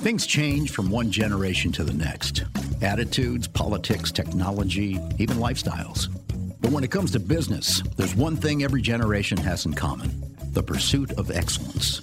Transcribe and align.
Things 0.00 0.24
change 0.24 0.70
from 0.70 0.88
one 0.88 1.10
generation 1.10 1.72
to 1.72 1.84
the 1.84 1.92
next 1.92 2.44
attitudes, 2.80 3.46
politics, 3.46 4.10
technology, 4.10 4.98
even 5.18 5.36
lifestyles. 5.36 6.08
But 6.62 6.70
when 6.70 6.84
it 6.84 6.90
comes 6.90 7.10
to 7.10 7.20
business, 7.20 7.82
there's 7.98 8.14
one 8.14 8.34
thing 8.34 8.62
every 8.62 8.80
generation 8.80 9.36
has 9.36 9.66
in 9.66 9.74
common 9.74 10.34
the 10.52 10.62
pursuit 10.62 11.12
of 11.18 11.30
excellence. 11.30 12.00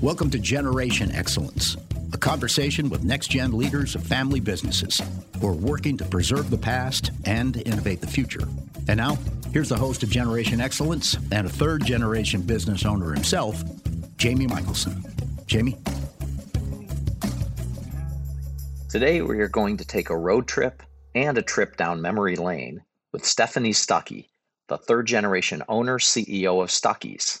Welcome 0.00 0.30
to 0.30 0.38
Generation 0.38 1.12
Excellence, 1.12 1.76
a 2.14 2.16
conversation 2.16 2.88
with 2.88 3.04
next 3.04 3.28
gen 3.28 3.52
leaders 3.52 3.94
of 3.94 4.02
family 4.06 4.40
businesses 4.40 5.02
who 5.38 5.46
are 5.46 5.52
working 5.52 5.98
to 5.98 6.04
preserve 6.06 6.48
the 6.48 6.56
past 6.56 7.10
and 7.26 7.58
innovate 7.66 8.00
the 8.00 8.06
future. 8.06 8.48
And 8.88 8.96
now, 8.96 9.18
here's 9.52 9.68
the 9.68 9.76
host 9.76 10.02
of 10.02 10.08
Generation 10.08 10.62
Excellence 10.62 11.18
and 11.30 11.46
a 11.46 11.50
third 11.50 11.84
generation 11.84 12.40
business 12.40 12.86
owner 12.86 13.12
himself, 13.12 13.62
Jamie 14.16 14.46
Michelson. 14.46 15.04
Jamie? 15.46 15.76
Today, 18.94 19.22
we 19.22 19.40
are 19.40 19.48
going 19.48 19.78
to 19.78 19.84
take 19.84 20.08
a 20.08 20.16
road 20.16 20.46
trip 20.46 20.80
and 21.16 21.36
a 21.36 21.42
trip 21.42 21.76
down 21.76 22.00
memory 22.00 22.36
lane 22.36 22.84
with 23.12 23.24
Stephanie 23.24 23.72
Stuckey, 23.72 24.28
the 24.68 24.78
third 24.78 25.08
generation 25.08 25.64
owner 25.68 25.98
CEO 25.98 26.62
of 26.62 26.70
Stuckey's. 26.70 27.40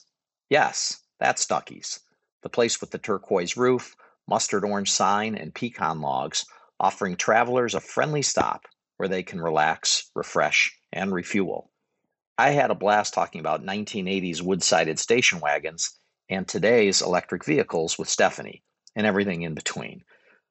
Yes, 0.50 1.00
that's 1.20 1.46
Stuckey's, 1.46 2.00
the 2.42 2.48
place 2.48 2.80
with 2.80 2.90
the 2.90 2.98
turquoise 2.98 3.56
roof, 3.56 3.94
mustard 4.26 4.64
orange 4.64 4.90
sign, 4.90 5.36
and 5.36 5.54
pecan 5.54 6.00
logs, 6.00 6.44
offering 6.80 7.14
travelers 7.14 7.76
a 7.76 7.80
friendly 7.80 8.22
stop 8.22 8.66
where 8.96 9.08
they 9.08 9.22
can 9.22 9.40
relax, 9.40 10.10
refresh, 10.16 10.76
and 10.92 11.12
refuel. 11.12 11.70
I 12.36 12.50
had 12.50 12.72
a 12.72 12.74
blast 12.74 13.14
talking 13.14 13.38
about 13.38 13.64
1980s 13.64 14.42
wood 14.42 14.64
sided 14.64 14.98
station 14.98 15.38
wagons 15.38 15.96
and 16.28 16.48
today's 16.48 17.00
electric 17.00 17.44
vehicles 17.44 17.96
with 17.96 18.08
Stephanie 18.08 18.64
and 18.96 19.06
everything 19.06 19.42
in 19.42 19.54
between. 19.54 20.02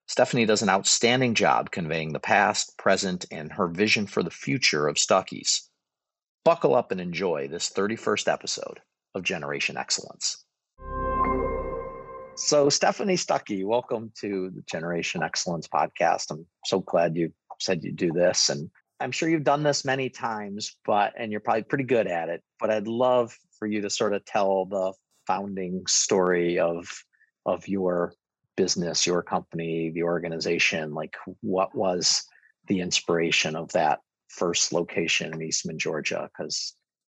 Stephanie 0.05 0.45
does 0.45 0.61
an 0.61 0.69
outstanding 0.69 1.33
job 1.33 1.71
conveying 1.71 2.11
the 2.11 2.19
past, 2.19 2.77
present, 2.77 3.25
and 3.31 3.51
her 3.53 3.67
vision 3.67 4.05
for 4.05 4.21
the 4.21 4.29
future 4.29 4.87
of 4.87 4.97
Stuckey's. 4.97 5.69
Buckle 6.43 6.75
up 6.75 6.91
and 6.91 6.99
enjoy 6.99 7.47
this 7.47 7.69
31st 7.69 8.31
episode 8.31 8.81
of 9.15 9.23
Generation 9.23 9.77
Excellence. 9.77 10.43
So, 12.35 12.67
Stephanie 12.67 13.15
Stuckey, 13.15 13.63
welcome 13.63 14.11
to 14.19 14.51
the 14.53 14.61
Generation 14.69 15.23
Excellence 15.23 15.67
podcast. 15.69 16.31
I'm 16.31 16.45
so 16.65 16.81
glad 16.81 17.15
you 17.15 17.31
said 17.61 17.83
you 17.83 17.93
do 17.93 18.11
this. 18.11 18.49
And 18.49 18.69
I'm 18.99 19.11
sure 19.11 19.29
you've 19.29 19.45
done 19.45 19.63
this 19.63 19.85
many 19.85 20.09
times, 20.09 20.75
but, 20.85 21.13
and 21.17 21.31
you're 21.31 21.41
probably 21.41 21.63
pretty 21.63 21.85
good 21.85 22.07
at 22.07 22.27
it. 22.27 22.43
But 22.59 22.71
I'd 22.71 22.87
love 22.87 23.37
for 23.57 23.67
you 23.67 23.81
to 23.81 23.89
sort 23.89 24.13
of 24.13 24.25
tell 24.25 24.65
the 24.65 24.93
founding 25.27 25.85
story 25.87 26.59
of, 26.59 26.87
of 27.45 27.67
your 27.69 28.13
business, 28.55 29.05
your 29.05 29.21
company, 29.21 29.91
the 29.91 30.03
organization, 30.03 30.93
like 30.93 31.15
what 31.41 31.75
was 31.75 32.23
the 32.67 32.79
inspiration 32.79 33.55
of 33.55 33.71
that 33.73 33.99
first 34.29 34.73
location 34.73 35.33
in 35.33 35.41
Eastman, 35.41 35.79
Georgia? 35.79 36.29
Because 36.31 36.75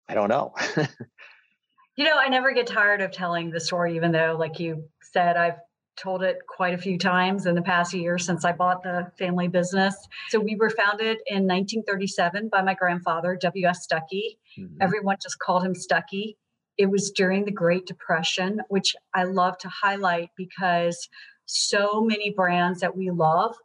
I 0.07 0.13
don't 0.13 0.29
know. 0.29 0.53
you 1.95 2.05
know, 2.05 2.17
I 2.17 2.27
never 2.27 2.53
get 2.53 2.67
tired 2.67 3.01
of 3.01 3.11
telling 3.11 3.49
the 3.49 3.59
story, 3.59 3.95
even 3.95 4.11
though, 4.11 4.35
like 4.39 4.59
you 4.59 4.89
said, 5.01 5.37
I've 5.37 5.59
told 5.97 6.23
it 6.23 6.39
quite 6.47 6.73
a 6.73 6.77
few 6.77 6.97
times 6.97 7.45
in 7.45 7.55
the 7.55 7.61
past 7.61 7.93
year 7.93 8.17
since 8.17 8.43
I 8.43 8.51
bought 8.51 8.83
the 8.83 9.11
family 9.17 9.47
business. 9.47 9.95
So 10.29 10.39
we 10.39 10.55
were 10.55 10.69
founded 10.69 11.17
in 11.27 11.47
1937 11.47 12.49
by 12.49 12.61
my 12.61 12.73
grandfather, 12.73 13.37
W.S. 13.41 13.87
Stuckey. 13.87 14.37
Mm-hmm. 14.57 14.77
Everyone 14.81 15.17
just 15.21 15.39
called 15.39 15.65
him 15.65 15.73
Stuckey. 15.73 16.35
It 16.77 16.87
was 16.87 17.11
during 17.11 17.45
the 17.45 17.51
Great 17.51 17.85
Depression, 17.85 18.61
which 18.69 18.95
I 19.13 19.23
love 19.23 19.57
to 19.59 19.69
highlight 19.69 20.29
because 20.35 21.09
so 21.45 22.01
many 22.01 22.31
brands 22.31 22.81
that 22.81 22.97
we 22.97 23.11
love 23.11 23.55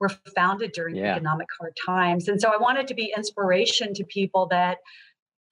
were 0.00 0.10
founded 0.34 0.72
during 0.72 0.96
yeah. 0.96 1.14
economic 1.14 1.48
hard 1.58 1.76
times. 1.86 2.28
And 2.28 2.40
so 2.40 2.52
I 2.52 2.56
wanted 2.56 2.88
to 2.88 2.94
be 2.94 3.12
inspiration 3.16 3.94
to 3.94 4.04
people 4.04 4.46
that 4.50 4.78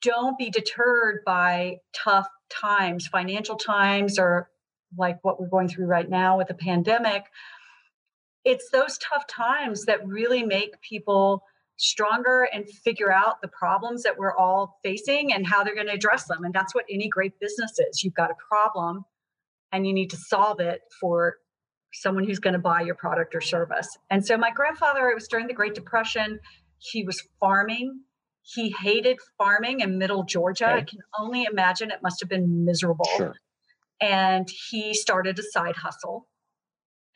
don't 0.01 0.37
be 0.37 0.49
deterred 0.49 1.21
by 1.25 1.77
tough 1.95 2.27
times, 2.49 3.07
financial 3.07 3.55
times, 3.55 4.19
or 4.19 4.49
like 4.97 5.19
what 5.21 5.39
we're 5.39 5.47
going 5.47 5.69
through 5.69 5.85
right 5.85 6.09
now 6.09 6.37
with 6.37 6.47
the 6.47 6.53
pandemic. 6.53 7.23
It's 8.43 8.69
those 8.71 8.97
tough 8.97 9.25
times 9.27 9.85
that 9.85 10.05
really 10.05 10.43
make 10.43 10.81
people 10.81 11.43
stronger 11.81 12.47
and 12.53 12.69
figure 12.69 13.11
out 13.11 13.41
the 13.41 13.47
problems 13.47 14.03
that 14.03 14.17
we're 14.17 14.35
all 14.35 14.79
facing 14.83 15.33
and 15.33 15.47
how 15.47 15.63
they're 15.63 15.75
going 15.75 15.87
to 15.87 15.93
address 15.93 16.25
them. 16.25 16.43
And 16.43 16.53
that's 16.53 16.75
what 16.75 16.85
any 16.89 17.09
great 17.09 17.39
business 17.39 17.79
is. 17.79 18.03
You've 18.03 18.13
got 18.13 18.29
a 18.29 18.35
problem 18.47 19.03
and 19.71 19.87
you 19.87 19.93
need 19.93 20.11
to 20.11 20.17
solve 20.17 20.59
it 20.59 20.81
for 20.99 21.37
someone 21.93 22.23
who's 22.23 22.39
going 22.39 22.53
to 22.53 22.59
buy 22.59 22.81
your 22.81 22.95
product 22.95 23.33
or 23.33 23.41
service. 23.41 23.87
And 24.09 24.25
so 24.25 24.37
my 24.37 24.51
grandfather, 24.51 25.09
it 25.09 25.15
was 25.15 25.27
during 25.27 25.47
the 25.47 25.53
Great 25.53 25.73
Depression, 25.73 26.39
he 26.77 27.03
was 27.03 27.21
farming. 27.39 28.01
He 28.43 28.73
hated 28.79 29.17
farming 29.37 29.81
in 29.81 29.97
middle 29.97 30.23
Georgia. 30.23 30.69
Okay. 30.69 30.79
I 30.79 30.83
can 30.83 30.99
only 31.19 31.43
imagine 31.43 31.91
it 31.91 31.99
must 32.03 32.19
have 32.21 32.29
been 32.29 32.63
miserable. 32.63 33.09
Sure. 33.17 33.35
And 33.99 34.47
he 34.69 34.93
started 34.93 35.37
a 35.37 35.43
side 35.43 35.75
hustle 35.75 36.27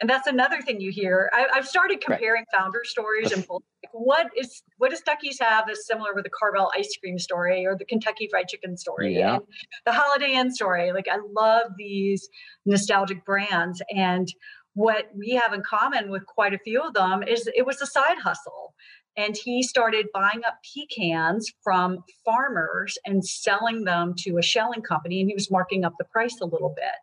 and 0.02 0.10
that's 0.10 0.28
another 0.28 0.62
thing 0.62 0.82
you 0.82 0.92
hear. 0.92 1.30
I, 1.34 1.48
have 1.54 1.68
started 1.68 2.02
comparing 2.02 2.46
right. 2.52 2.60
founder 2.60 2.82
stories 2.84 3.32
and 3.32 3.46
what 3.92 4.28
is 4.36 4.62
what 4.78 4.92
does 4.92 5.02
Stuckey's 5.02 5.40
have 5.40 5.70
is 5.70 5.88
similar 5.88 6.14
with 6.14 6.26
the 6.26 6.32
Carvel 6.38 6.72
ice 6.76 6.98
cream 7.02 7.18
story 7.18 7.66
or 7.66 7.78
the 7.78 7.86
Kentucky 7.86 8.28
Fried 8.30 8.48
Chicken 8.50 8.76
story 8.78 9.16
yeah. 9.18 9.36
and 9.36 9.44
the 9.86 9.94
Holiday 9.94 10.34
Inn 10.34 10.54
story. 10.54 10.92
Like 10.92 11.08
I 11.10 11.18
love 11.34 11.72
these 11.78 12.28
nostalgic 12.66 13.24
brands, 13.26 13.82
and 13.96 14.28
what 14.74 15.06
we 15.18 15.30
have 15.30 15.54
in 15.54 15.64
common 15.64 16.10
with 16.10 16.26
quite 16.26 16.54
a 16.54 16.60
few 16.60 16.82
of 16.82 16.94
them 16.94 17.24
is 17.24 17.50
it 17.56 17.66
was 17.66 17.82
a 17.82 17.88
side 17.88 18.18
hustle. 18.22 18.74
And 19.18 19.38
he 19.38 19.64
started 19.64 20.08
buying 20.14 20.42
up 20.46 20.58
pecans 20.74 21.50
from 21.64 22.00
farmers 22.26 22.98
and 23.06 23.26
selling 23.26 23.86
them 23.86 24.14
to 24.18 24.38
a 24.38 24.42
shelling 24.42 24.82
company, 24.82 25.22
and 25.22 25.30
he 25.30 25.34
was 25.34 25.50
marking 25.50 25.86
up 25.86 25.94
the 25.98 26.04
price 26.04 26.38
a 26.42 26.46
little 26.46 26.74
bit. 26.76 26.96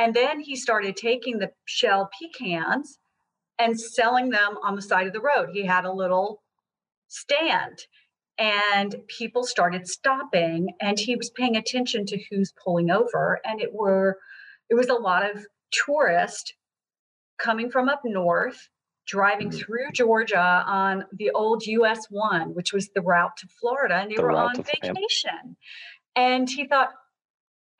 And 0.00 0.14
then 0.14 0.40
he 0.40 0.56
started 0.56 0.96
taking 0.96 1.38
the 1.38 1.50
shell 1.66 2.08
pecans 2.18 2.98
and 3.58 3.78
selling 3.78 4.30
them 4.30 4.56
on 4.64 4.74
the 4.74 4.80
side 4.80 5.06
of 5.06 5.12
the 5.12 5.20
road. 5.20 5.50
He 5.52 5.66
had 5.66 5.84
a 5.84 5.92
little 5.92 6.42
stand 7.08 7.80
and 8.38 8.96
people 9.08 9.44
started 9.44 9.86
stopping 9.86 10.68
and 10.80 10.98
he 10.98 11.16
was 11.16 11.28
paying 11.28 11.54
attention 11.54 12.06
to 12.06 12.18
who's 12.30 12.54
pulling 12.64 12.90
over 12.90 13.40
and 13.44 13.60
it 13.60 13.74
were 13.74 14.16
it 14.70 14.74
was 14.74 14.88
a 14.88 14.94
lot 14.94 15.28
of 15.28 15.44
tourists 15.70 16.54
coming 17.38 17.70
from 17.70 17.90
up 17.90 18.00
north 18.02 18.70
driving 19.06 19.50
mm-hmm. 19.50 19.58
through 19.58 19.90
Georgia 19.92 20.64
on 20.66 21.04
the 21.12 21.30
old 21.32 21.66
US 21.66 22.06
1 22.08 22.54
which 22.54 22.72
was 22.72 22.88
the 22.94 23.02
route 23.02 23.36
to 23.36 23.48
Florida 23.60 23.96
and 23.96 24.10
they 24.10 24.16
the 24.16 24.22
were 24.22 24.32
on 24.32 24.54
vacation. 24.56 25.56
And 26.16 26.48
he 26.48 26.66
thought 26.66 26.92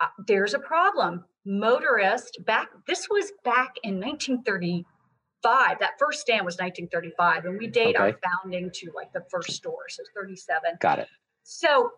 uh, 0.01 0.09
there's 0.27 0.53
a 0.53 0.59
problem 0.59 1.25
motorist 1.47 2.39
back 2.45 2.69
this 2.87 3.09
was 3.09 3.33
back 3.45 3.77
in 3.83 3.99
1935 3.99 5.79
that 5.81 5.93
first 5.99 6.21
stand 6.21 6.45
was 6.45 6.57
1935 6.59 7.47
and 7.47 7.59
we 7.59 7.67
date 7.67 7.97
okay. 7.97 8.05
our 8.05 8.19
founding 8.23 8.71
to 8.73 8.91
like 8.95 9.13
the 9.13 9.25
first 9.31 9.53
store 9.53 9.89
so 9.89 10.03
37 10.15 10.77
got 10.81 10.99
it. 10.99 11.09
So 11.43 11.91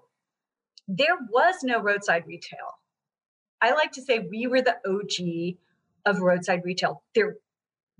there 0.88 1.16
was 1.30 1.56
no 1.62 1.80
roadside 1.80 2.26
retail. 2.26 2.78
I 3.60 3.72
like 3.72 3.92
to 3.92 4.02
say 4.02 4.18
we 4.18 4.46
were 4.46 4.62
the 4.62 4.76
og 4.86 5.10
of 6.04 6.20
roadside 6.20 6.62
retail. 6.64 7.02
There 7.14 7.36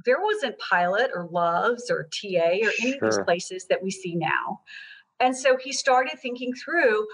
there 0.05 0.21
wasn't 0.21 0.59
pilot 0.59 1.11
or 1.15 1.29
loves 1.31 1.91
or 1.91 2.05
ta 2.05 2.39
or 2.39 2.71
sure. 2.71 2.73
any 2.81 2.95
of 2.95 3.01
these 3.01 3.19
places 3.25 3.67
that 3.69 3.83
we 3.83 3.91
see 3.91 4.17
now. 4.17 4.61
And 5.21 5.37
so 5.37 5.57
he 5.57 5.73
started 5.73 6.19
thinking 6.19 6.53
through 6.55 7.07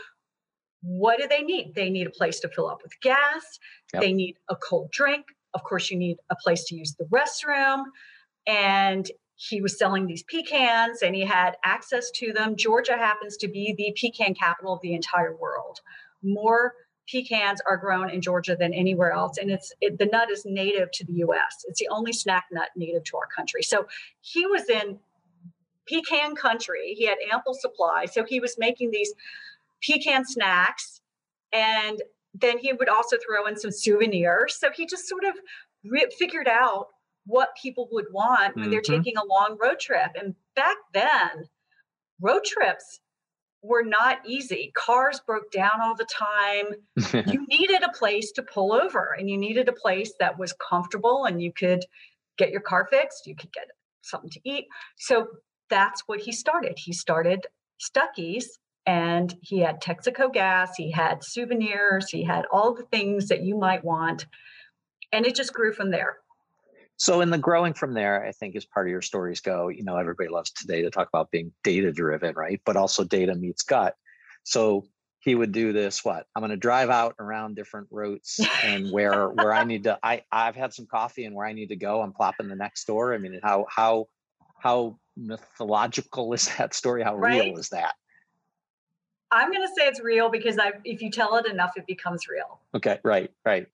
what 0.82 1.18
do 1.18 1.26
they 1.28 1.42
need? 1.42 1.74
They 1.74 1.90
need 1.90 2.06
a 2.06 2.10
place 2.10 2.40
to 2.40 2.48
fill 2.48 2.68
up 2.68 2.80
with 2.82 2.92
gas. 3.00 3.58
Yep. 3.92 4.02
They 4.02 4.12
need 4.12 4.36
a 4.48 4.56
cold 4.56 4.90
drink. 4.90 5.26
Of 5.54 5.64
course, 5.64 5.90
you 5.90 5.98
need 5.98 6.18
a 6.30 6.36
place 6.36 6.64
to 6.64 6.74
use 6.74 6.94
the 6.94 7.04
restroom. 7.06 7.84
And 8.46 9.10
he 9.36 9.60
was 9.60 9.78
selling 9.78 10.06
these 10.06 10.24
pecans 10.24 11.02
and 11.02 11.14
he 11.14 11.24
had 11.24 11.56
access 11.64 12.10
to 12.10 12.32
them. 12.32 12.56
Georgia 12.56 12.96
happens 12.96 13.36
to 13.36 13.48
be 13.48 13.74
the 13.76 13.96
pecan 14.00 14.34
capital 14.34 14.74
of 14.74 14.80
the 14.82 14.94
entire 14.94 15.36
world. 15.36 15.78
More 16.22 16.74
pecans 17.08 17.60
are 17.66 17.76
grown 17.76 18.10
in 18.10 18.20
Georgia 18.20 18.56
than 18.56 18.74
anywhere 18.74 19.12
else, 19.12 19.38
and 19.38 19.50
it's 19.50 19.72
it, 19.80 19.98
the 19.98 20.06
nut 20.06 20.30
is 20.30 20.44
native 20.44 20.90
to 20.92 21.04
the 21.04 21.14
U.S. 21.14 21.64
It's 21.66 21.80
the 21.80 21.88
only 21.88 22.12
snack 22.12 22.46
nut 22.52 22.68
native 22.76 23.04
to 23.04 23.16
our 23.16 23.26
country. 23.34 23.62
So 23.62 23.86
he 24.20 24.46
was 24.46 24.68
in 24.68 24.98
pecan 25.86 26.34
country. 26.34 26.94
He 26.96 27.06
had 27.06 27.16
ample 27.32 27.54
supply, 27.54 28.06
so 28.06 28.24
he 28.24 28.40
was 28.40 28.56
making 28.58 28.90
these 28.90 29.14
pecan 29.82 30.24
snacks 30.24 31.00
and 31.52 32.02
then 32.34 32.58
he 32.58 32.72
would 32.72 32.88
also 32.88 33.16
throw 33.16 33.46
in 33.46 33.56
some 33.56 33.70
souvenirs 33.70 34.56
so 34.58 34.68
he 34.74 34.86
just 34.86 35.08
sort 35.08 35.24
of 35.24 35.34
re- 35.84 36.10
figured 36.18 36.48
out 36.48 36.86
what 37.26 37.50
people 37.60 37.88
would 37.92 38.06
want 38.12 38.54
when 38.54 38.64
mm-hmm. 38.64 38.70
they're 38.72 38.80
taking 38.80 39.16
a 39.16 39.24
long 39.24 39.56
road 39.60 39.78
trip 39.78 40.10
and 40.18 40.34
back 40.56 40.76
then 40.94 41.44
road 42.20 42.44
trips 42.44 43.00
were 43.62 43.82
not 43.82 44.18
easy 44.24 44.72
cars 44.76 45.20
broke 45.26 45.50
down 45.50 45.80
all 45.80 45.94
the 45.94 46.06
time 46.06 46.66
you 47.32 47.44
needed 47.48 47.82
a 47.82 47.92
place 47.92 48.30
to 48.32 48.42
pull 48.42 48.72
over 48.72 49.16
and 49.18 49.28
you 49.28 49.36
needed 49.36 49.68
a 49.68 49.72
place 49.72 50.12
that 50.20 50.38
was 50.38 50.54
comfortable 50.68 51.24
and 51.24 51.42
you 51.42 51.52
could 51.52 51.84
get 52.38 52.50
your 52.50 52.60
car 52.62 52.86
fixed, 52.90 53.26
you 53.26 53.36
could 53.36 53.52
get 53.52 53.66
something 54.00 54.30
to 54.30 54.40
eat. 54.44 54.66
So 54.96 55.26
that's 55.68 56.04
what 56.06 56.20
he 56.20 56.32
started. 56.32 56.78
He 56.78 56.92
started 56.92 57.46
Stuckey's 57.78 58.58
and 58.86 59.34
he 59.42 59.60
had 59.60 59.82
Texaco 59.82 60.32
gas, 60.32 60.74
he 60.76 60.90
had 60.90 61.22
souvenirs, 61.22 62.08
he 62.10 62.24
had 62.24 62.46
all 62.50 62.74
the 62.74 62.84
things 62.84 63.28
that 63.28 63.42
you 63.42 63.56
might 63.56 63.84
want. 63.84 64.26
And 65.12 65.26
it 65.26 65.34
just 65.34 65.52
grew 65.52 65.72
from 65.72 65.90
there. 65.90 66.18
So 66.96 67.20
in 67.20 67.30
the 67.30 67.38
growing 67.38 67.74
from 67.74 67.94
there, 67.94 68.24
I 68.24 68.32
think 68.32 68.56
as 68.56 68.64
part 68.64 68.86
of 68.86 68.90
your 68.90 69.02
stories 69.02 69.40
go, 69.40 69.68
you 69.68 69.84
know, 69.84 69.96
everybody 69.96 70.28
loves 70.28 70.50
today 70.50 70.82
to 70.82 70.90
talk 70.90 71.08
about 71.08 71.30
being 71.30 71.52
data 71.62 71.92
driven, 71.92 72.34
right? 72.34 72.60
But 72.64 72.76
also 72.76 73.04
data 73.04 73.34
meets 73.34 73.62
gut. 73.62 73.94
So 74.42 74.84
he 75.20 75.34
would 75.34 75.52
do 75.52 75.72
this 75.72 76.04
what 76.04 76.26
i'm 76.34 76.40
going 76.40 76.50
to 76.50 76.56
drive 76.56 76.90
out 76.90 77.14
around 77.18 77.56
different 77.56 77.88
routes 77.90 78.40
and 78.64 78.90
where 78.90 79.28
where 79.28 79.52
i 79.52 79.64
need 79.64 79.84
to 79.84 79.98
i 80.02 80.22
i've 80.32 80.56
had 80.56 80.72
some 80.72 80.86
coffee 80.86 81.24
and 81.24 81.34
where 81.34 81.46
i 81.46 81.52
need 81.52 81.68
to 81.68 81.76
go 81.76 82.00
i'm 82.00 82.12
plopping 82.12 82.48
the 82.48 82.56
next 82.56 82.86
door 82.86 83.14
i 83.14 83.18
mean 83.18 83.38
how 83.42 83.66
how 83.68 84.06
how 84.60 84.98
mythological 85.16 86.32
is 86.32 86.48
that 86.56 86.74
story 86.74 87.02
how 87.02 87.16
right? 87.16 87.42
real 87.42 87.58
is 87.58 87.68
that 87.68 87.94
i'm 89.30 89.52
going 89.52 89.66
to 89.66 89.72
say 89.74 89.86
it's 89.86 90.00
real 90.00 90.28
because 90.30 90.58
i 90.58 90.72
if 90.84 91.02
you 91.02 91.10
tell 91.10 91.36
it 91.36 91.46
enough 91.46 91.72
it 91.76 91.86
becomes 91.86 92.28
real. 92.28 92.60
Okay 92.74 92.98
right 93.04 93.30
right. 93.44 93.66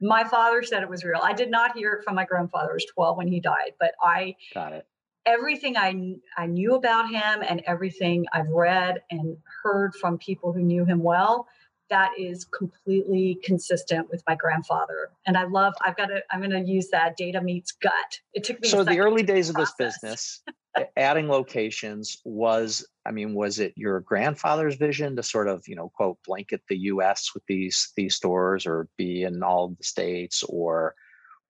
My 0.00 0.24
father 0.24 0.62
said 0.62 0.82
it 0.82 0.90
was 0.90 1.04
real. 1.04 1.20
I 1.22 1.32
did 1.32 1.50
not 1.50 1.74
hear 1.74 1.94
it 1.94 2.04
from 2.04 2.16
my 2.16 2.26
grandfather. 2.26 2.72
I 2.72 2.74
was 2.74 2.84
12 2.84 3.16
when 3.16 3.28
he 3.28 3.40
died 3.40 3.72
but 3.80 3.92
i 4.02 4.36
got 4.52 4.72
it. 4.72 4.86
everything 5.24 5.76
I, 5.76 6.16
I 6.36 6.46
knew 6.46 6.74
about 6.74 7.10
him 7.10 7.42
and 7.48 7.62
everything 7.66 8.26
I've 8.32 8.48
read 8.48 9.02
and 9.10 9.36
heard 9.62 9.94
from 9.94 10.18
people 10.18 10.52
who 10.52 10.60
knew 10.60 10.84
him 10.84 11.02
well, 11.02 11.48
that 11.88 12.10
is 12.18 12.44
completely 12.44 13.38
consistent 13.44 14.08
with 14.10 14.22
my 14.28 14.34
grandfather. 14.34 15.10
And 15.26 15.36
I 15.36 15.44
love, 15.44 15.74
I've 15.84 15.96
got 15.96 16.06
to, 16.06 16.20
I'm 16.30 16.40
going 16.40 16.50
to 16.50 16.70
use 16.70 16.88
that 16.90 17.16
data 17.16 17.40
meets 17.40 17.72
gut. 17.72 18.20
It 18.34 18.44
took 18.44 18.60
me 18.60 18.68
so 18.68 18.82
the 18.84 18.98
early 19.00 19.22
days 19.22 19.48
of 19.48 19.54
this 19.56 19.72
business, 19.78 20.42
adding 20.96 21.28
locations 21.28 22.18
was, 22.24 22.86
I 23.04 23.10
mean, 23.10 23.34
was 23.34 23.58
it 23.58 23.72
your 23.76 24.00
grandfather's 24.00 24.76
vision 24.76 25.16
to 25.16 25.22
sort 25.22 25.48
of, 25.48 25.66
you 25.66 25.76
know, 25.76 25.90
quote, 25.94 26.18
blanket 26.26 26.62
the 26.68 26.78
US 26.78 27.32
with 27.34 27.44
these, 27.46 27.92
these 27.96 28.14
stores 28.14 28.66
or 28.66 28.88
be 28.96 29.22
in 29.22 29.42
all 29.42 29.68
the 29.68 29.84
states 29.84 30.42
or 30.42 30.94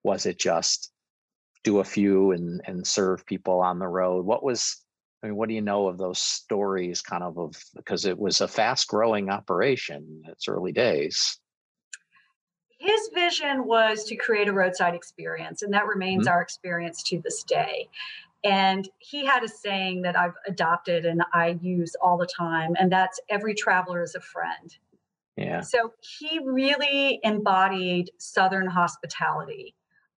was 0.03 0.27
it 0.27 0.39
just 0.39 0.93
do 1.65 1.81
a 1.81 1.85
few 1.85 2.31
and 2.31 2.63
and 2.67 2.87
serve 2.87 3.27
people 3.27 3.61
on 3.61 3.81
the 3.81 3.89
road? 3.89 4.25
What 4.25 4.45
was 4.45 4.83
i 5.23 5.27
mean 5.27 5.37
what 5.37 5.49
do 5.49 5.55
you 5.55 5.63
know 5.63 5.89
of 5.89 5.99
those 5.99 6.21
stories 6.21 7.01
kind 7.01 7.25
of 7.25 7.39
of 7.39 7.57
because 7.75 8.05
it 8.05 8.17
was 8.17 8.41
a 8.41 8.47
fast 8.47 8.87
growing 8.87 9.31
operation 9.31 10.23
in 10.25 10.31
its 10.31 10.47
early 10.47 10.73
days. 10.73 11.39
His 12.79 13.11
vision 13.15 13.65
was 13.65 14.05
to 14.05 14.17
create 14.17 14.49
a 14.49 14.53
roadside 14.53 14.95
experience 14.95 15.63
and 15.63 15.73
that 15.73 15.87
remains 15.87 16.27
mm-hmm. 16.27 16.35
our 16.35 16.43
experience 16.43 17.03
to 17.05 17.21
this 17.25 17.43
day 17.43 17.89
and 18.47 18.89
he 18.99 19.27
had 19.27 19.43
a 19.43 19.49
saying 19.49 20.03
that 20.03 20.17
i've 20.17 20.35
adopted 20.47 21.05
and 21.05 21.23
i 21.35 21.59
use 21.61 21.95
all 22.01 22.17
the 22.17 22.27
time 22.27 22.73
and 22.79 22.91
that's 22.91 23.21
every 23.29 23.55
traveler 23.55 24.03
is 24.03 24.15
a 24.15 24.21
friend. 24.21 24.77
Yeah. 25.37 25.61
So 25.61 25.93
he 26.01 26.41
really 26.43 27.21
embodied 27.23 28.11
southern 28.19 28.67
hospitality 28.67 29.75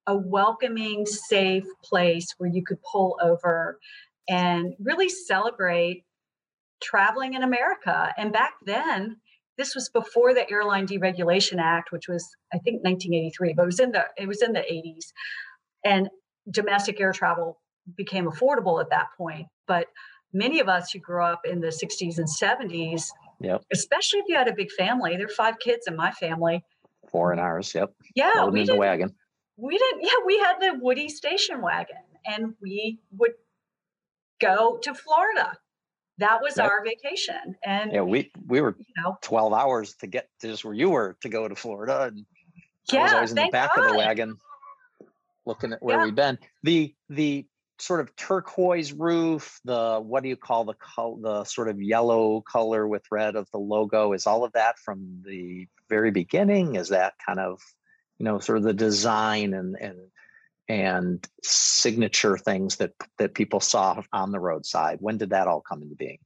a 0.07 0.17
welcoming, 0.17 1.05
safe 1.05 1.65
place 1.83 2.33
where 2.39 2.49
you 2.49 2.63
could 2.63 2.81
pull 2.81 3.15
over 3.21 3.77
and 4.27 4.73
really 4.79 5.07
celebrate 5.07 6.03
traveling 6.81 7.35
in 7.35 7.43
America. 7.43 8.11
And 8.17 8.33
back 8.33 8.53
then, 8.65 9.17
this 9.57 9.75
was 9.75 9.89
before 9.89 10.33
the 10.33 10.49
Airline 10.49 10.87
Deregulation 10.87 11.59
Act, 11.59 11.91
which 11.91 12.07
was 12.07 12.27
I 12.51 12.57
think 12.57 12.83
1983, 12.83 13.53
but 13.53 13.63
it 13.63 13.65
was 13.65 13.79
in 13.79 13.91
the 13.91 14.05
it 14.17 14.27
was 14.27 14.41
in 14.41 14.53
the 14.53 14.61
80s, 14.61 15.11
and 15.83 16.09
domestic 16.49 16.99
air 16.99 17.11
travel 17.11 17.59
became 17.95 18.25
affordable 18.25 18.81
at 18.81 18.89
that 18.89 19.07
point. 19.17 19.47
But 19.67 19.87
many 20.33 20.59
of 20.59 20.69
us 20.69 20.91
who 20.91 20.99
grew 20.99 21.23
up 21.23 21.41
in 21.45 21.61
the 21.61 21.67
60s 21.67 22.17
and 22.17 22.27
70s, 22.27 23.05
yep. 23.39 23.63
especially 23.71 24.19
if 24.19 24.25
you 24.27 24.35
had 24.35 24.47
a 24.47 24.53
big 24.53 24.71
family, 24.71 25.15
there 25.17 25.25
are 25.25 25.29
five 25.29 25.59
kids 25.59 25.87
in 25.87 25.95
my 25.95 26.11
family. 26.11 26.63
Four 27.09 27.33
in 27.33 27.39
ours, 27.39 27.73
yep. 27.73 27.93
Yeah, 28.15 28.45
we 28.45 28.61
in 28.61 28.67
the 28.67 28.75
wagon 28.75 29.15
we 29.59 29.77
didn't 29.77 30.01
yeah 30.01 30.25
we 30.25 30.39
had 30.39 30.55
the 30.59 30.79
woody 30.81 31.09
station 31.09 31.61
wagon 31.61 31.97
and 32.25 32.53
we 32.61 32.99
would 33.17 33.33
go 34.39 34.79
to 34.81 34.93
florida 34.93 35.57
that 36.17 36.41
was 36.41 36.57
our 36.57 36.83
vacation 36.83 37.55
and 37.65 37.91
yeah 37.91 38.01
we 38.01 38.31
we 38.47 38.61
were 38.61 38.75
you 38.77 39.03
know 39.03 39.17
12 39.21 39.53
hours 39.53 39.95
to 39.95 40.07
get 40.07 40.29
to 40.39 40.47
just 40.47 40.63
where 40.63 40.73
you 40.73 40.89
were 40.89 41.17
to 41.21 41.29
go 41.29 41.47
to 41.47 41.55
florida 41.55 42.03
and 42.03 42.25
yeah, 42.91 43.01
I 43.01 43.03
was 43.03 43.13
always 43.13 43.31
in 43.31 43.35
the 43.35 43.49
back 43.51 43.75
God. 43.75 43.85
of 43.85 43.91
the 43.91 43.97
wagon 43.97 44.37
looking 45.45 45.73
at 45.73 45.83
where 45.83 45.97
yeah. 45.97 46.05
we've 46.05 46.15
been 46.15 46.39
the 46.63 46.95
the 47.09 47.45
sort 47.79 48.01
of 48.01 48.15
turquoise 48.15 48.91
roof 48.91 49.59
the 49.63 49.99
what 50.03 50.21
do 50.21 50.29
you 50.29 50.35
call 50.35 50.65
the 50.65 50.73
color 50.73 51.17
the 51.21 51.43
sort 51.45 51.69
of 51.69 51.81
yellow 51.81 52.41
color 52.41 52.87
with 52.87 53.03
red 53.09 53.35
of 53.35 53.49
the 53.51 53.57
logo 53.57 54.13
is 54.13 54.27
all 54.27 54.43
of 54.43 54.51
that 54.53 54.77
from 54.79 55.21
the 55.25 55.67
very 55.89 56.11
beginning? 56.11 56.75
Is 56.75 56.89
that 56.89 57.15
kind 57.25 57.39
of 57.39 57.61
you 58.17 58.25
know 58.25 58.39
sort 58.39 58.59
of 58.59 58.63
the 58.63 58.73
design 58.73 59.53
and 59.53 59.75
and 59.75 59.99
and 60.69 61.27
signature 61.43 62.37
things 62.37 62.77
that 62.77 62.93
that 63.17 63.33
people 63.33 63.59
saw 63.59 64.01
on 64.13 64.31
the 64.31 64.39
roadside? 64.39 64.99
When 65.01 65.17
did 65.17 65.31
that 65.31 65.47
all 65.47 65.61
come 65.61 65.81
into 65.81 65.95
being? 65.95 66.19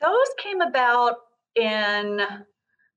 Those 0.00 0.28
came 0.38 0.60
about 0.60 1.16
in 1.54 2.20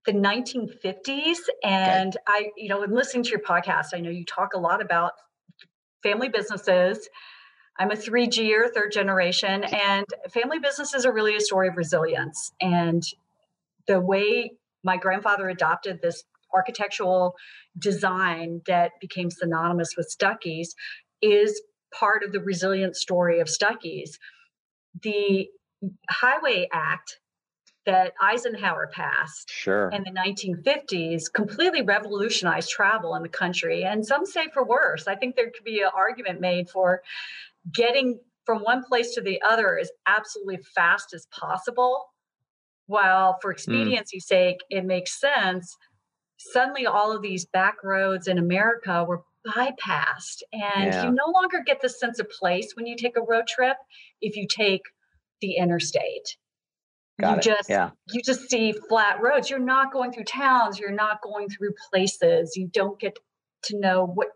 the 0.06 0.13
1950s 0.13 1.38
and 1.63 2.15
okay. 2.15 2.24
i 2.27 2.50
you 2.56 2.69
know 2.69 2.83
in 2.83 2.91
listening 2.91 3.21
to 3.21 3.30
your 3.30 3.41
podcast 3.41 3.88
i 3.94 4.00
know 4.00 4.09
you 4.09 4.25
talk 4.25 4.53
a 4.53 4.57
lot 4.57 4.81
about 4.81 5.12
family 6.01 6.30
businesses 6.30 7.09
i'm 7.80 7.92
a 7.92 7.96
3g 7.96 8.56
or 8.56 8.70
third 8.70 8.92
generation 8.92 9.64
and 9.64 10.06
family 10.31 10.60
businesses 10.60 11.06
are 11.06 11.14
really 11.14 11.36
a 11.36 11.42
story 11.42 11.68
of 11.68 11.78
resilience 11.78 12.52
and 12.62 13.04
the 13.88 14.00
way 14.00 14.52
my 14.84 14.98
grandfather 14.98 15.50
adopted 15.50 16.02
this 16.02 16.24
architectural 16.54 17.36
design 17.78 18.62
that 18.68 18.92
became 19.00 19.30
synonymous 19.30 19.96
with 19.96 20.10
Stuckey's 20.10 20.76
is 21.22 21.62
part 21.94 22.24
of 22.24 22.31
the 22.31 22.40
resilient 22.40 22.96
story 22.96 23.40
of 23.40 23.48
Stuckey's. 23.48 24.20
The 25.02 25.48
Highway 26.10 26.68
Act 26.72 27.20
that 27.86 28.14
Eisenhower 28.22 28.90
passed 28.94 29.50
sure. 29.50 29.90
in 29.90 30.04
the 30.04 30.12
1950s 30.12 31.24
completely 31.34 31.82
revolutionized 31.82 32.70
travel 32.70 33.16
in 33.16 33.24
the 33.24 33.30
country. 33.30 33.84
And 33.84 34.06
some 34.06 34.25
say 34.25 34.48
for 34.54 34.64
worse. 34.64 35.08
I 35.08 35.16
think 35.16 35.36
there 35.36 35.50
could 35.50 35.64
be 35.64 35.82
an 35.82 35.90
argument 35.96 36.42
made 36.42 36.70
for 36.70 37.01
getting 37.74 38.20
from 38.46 38.60
one 38.60 38.84
place 38.84 39.14
to 39.16 39.22
the 39.22 39.42
other 39.48 39.78
as 39.78 39.92
absolutely 40.08 40.60
fast 40.76 41.14
as 41.14 41.28
possible. 41.32 42.06
While 42.88 43.38
for 43.42 43.52
hmm. 43.52 43.56
expediency's 43.56 44.26
mm. 44.26 44.30
sake, 44.30 44.58
it 44.70 44.84
makes 44.84 45.20
sense 45.20 45.76
suddenly 46.40 46.86
all 46.86 47.16
of 47.16 47.22
these 47.22 47.46
back 47.46 47.76
roads 47.84 48.28
in 48.28 48.38
America 48.38 49.06
were 49.08 49.22
bypassed. 49.46 50.42
And 50.54 50.94
yeah. 50.94 51.04
you 51.04 51.12
no 51.12 51.32
longer 51.34 51.62
get 51.66 51.82
the 51.82 51.90
sense 51.90 52.20
of 52.20 52.30
place 52.30 52.74
when 52.76 52.86
you 52.86 52.96
take 52.96 53.18
a 53.18 53.22
road 53.22 53.46
trip 53.48 53.78
if 54.22 54.36
you 54.36 54.48
take 54.48 54.82
the 55.42 55.56
interstate. 55.56 56.38
Got 57.20 57.46
you 57.46 57.52
it. 57.52 57.56
just 57.56 57.70
yeah. 57.70 57.92
you 58.12 58.22
just 58.24 58.50
see 58.50 58.74
flat 58.88 59.22
roads. 59.22 59.50
You're 59.50 59.60
not 59.60 59.92
going 59.92 60.12
through 60.12 60.24
towns, 60.24 60.80
you're 60.80 60.92
not 60.92 61.22
going 61.22 61.50
through 61.50 61.74
places. 61.92 62.54
You 62.56 62.70
don't 62.72 63.00
get 63.00 63.18
to 63.64 63.78
know 63.78 64.06
what 64.06 64.30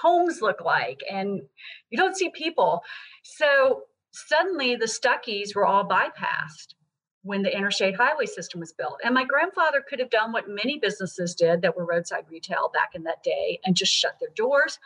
homes 0.00 0.40
look 0.40 0.60
like 0.60 1.00
and 1.10 1.42
you 1.90 1.98
don't 1.98 2.16
see 2.16 2.30
people. 2.30 2.82
So 3.22 3.82
suddenly 4.12 4.76
the 4.76 4.86
Stuckey's 4.86 5.54
were 5.54 5.66
all 5.66 5.88
bypassed 5.88 6.74
when 7.22 7.42
the 7.42 7.56
interstate 7.56 7.96
highway 7.96 8.26
system 8.26 8.60
was 8.60 8.72
built. 8.72 9.00
And 9.02 9.14
my 9.14 9.24
grandfather 9.24 9.82
could 9.88 9.98
have 9.98 10.10
done 10.10 10.32
what 10.32 10.48
many 10.48 10.78
businesses 10.78 11.34
did 11.34 11.62
that 11.62 11.74
were 11.74 11.86
roadside 11.86 12.26
retail 12.30 12.70
back 12.72 12.90
in 12.94 13.04
that 13.04 13.22
day 13.22 13.60
and 13.64 13.74
just 13.74 13.92
shut 13.92 14.16
their 14.20 14.28
doors 14.36 14.78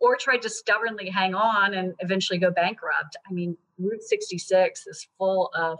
or 0.00 0.16
tried 0.16 0.42
to 0.42 0.50
stubbornly 0.50 1.10
hang 1.10 1.34
on 1.34 1.74
and 1.74 1.94
eventually 2.00 2.38
go 2.38 2.50
bankrupt. 2.50 3.16
I 3.28 3.32
mean, 3.32 3.56
Route 3.78 4.02
66 4.02 4.86
is 4.86 5.06
full 5.18 5.50
of 5.54 5.78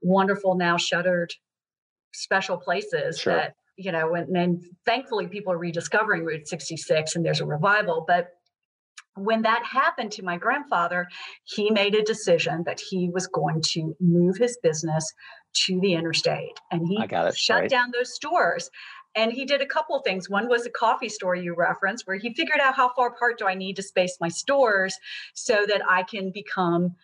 wonderful, 0.00 0.54
now 0.54 0.76
shuttered 0.76 1.34
special 2.12 2.56
places 2.56 3.18
sure. 3.18 3.34
that, 3.34 3.56
you 3.76 3.92
know, 3.92 4.14
and, 4.14 4.36
and 4.36 4.64
thankfully 4.84 5.26
people 5.26 5.52
are 5.52 5.58
rediscovering 5.58 6.24
Route 6.24 6.46
66 6.46 7.16
and 7.16 7.24
there's 7.24 7.40
a 7.40 7.46
revival. 7.46 8.04
But 8.06 8.28
when 9.14 9.42
that 9.42 9.62
happened 9.64 10.10
to 10.12 10.22
my 10.22 10.36
grandfather, 10.36 11.06
he 11.44 11.70
made 11.70 11.94
a 11.94 12.02
decision 12.02 12.62
that 12.66 12.80
he 12.80 13.10
was 13.12 13.26
going 13.26 13.60
to 13.72 13.94
move 14.00 14.36
his 14.38 14.58
business 14.62 15.04
to 15.66 15.78
the 15.80 15.94
interstate 15.94 16.58
and 16.70 16.86
he 16.86 16.98
shut 17.34 17.60
right. 17.62 17.70
down 17.70 17.90
those 17.92 18.14
stores. 18.14 18.70
And 19.14 19.30
he 19.30 19.44
did 19.44 19.60
a 19.60 19.66
couple 19.66 19.94
of 19.94 20.04
things. 20.04 20.30
One 20.30 20.48
was 20.48 20.64
a 20.64 20.70
coffee 20.70 21.10
store 21.10 21.34
you 21.34 21.54
referenced, 21.54 22.06
where 22.06 22.16
he 22.16 22.32
figured 22.32 22.60
out 22.60 22.74
how 22.74 22.94
far 22.94 23.08
apart 23.08 23.38
do 23.38 23.46
I 23.46 23.54
need 23.54 23.76
to 23.76 23.82
space 23.82 24.16
my 24.20 24.28
stores 24.28 24.96
so 25.34 25.66
that 25.68 25.82
I 25.86 26.02
can 26.04 26.30
become 26.32 26.94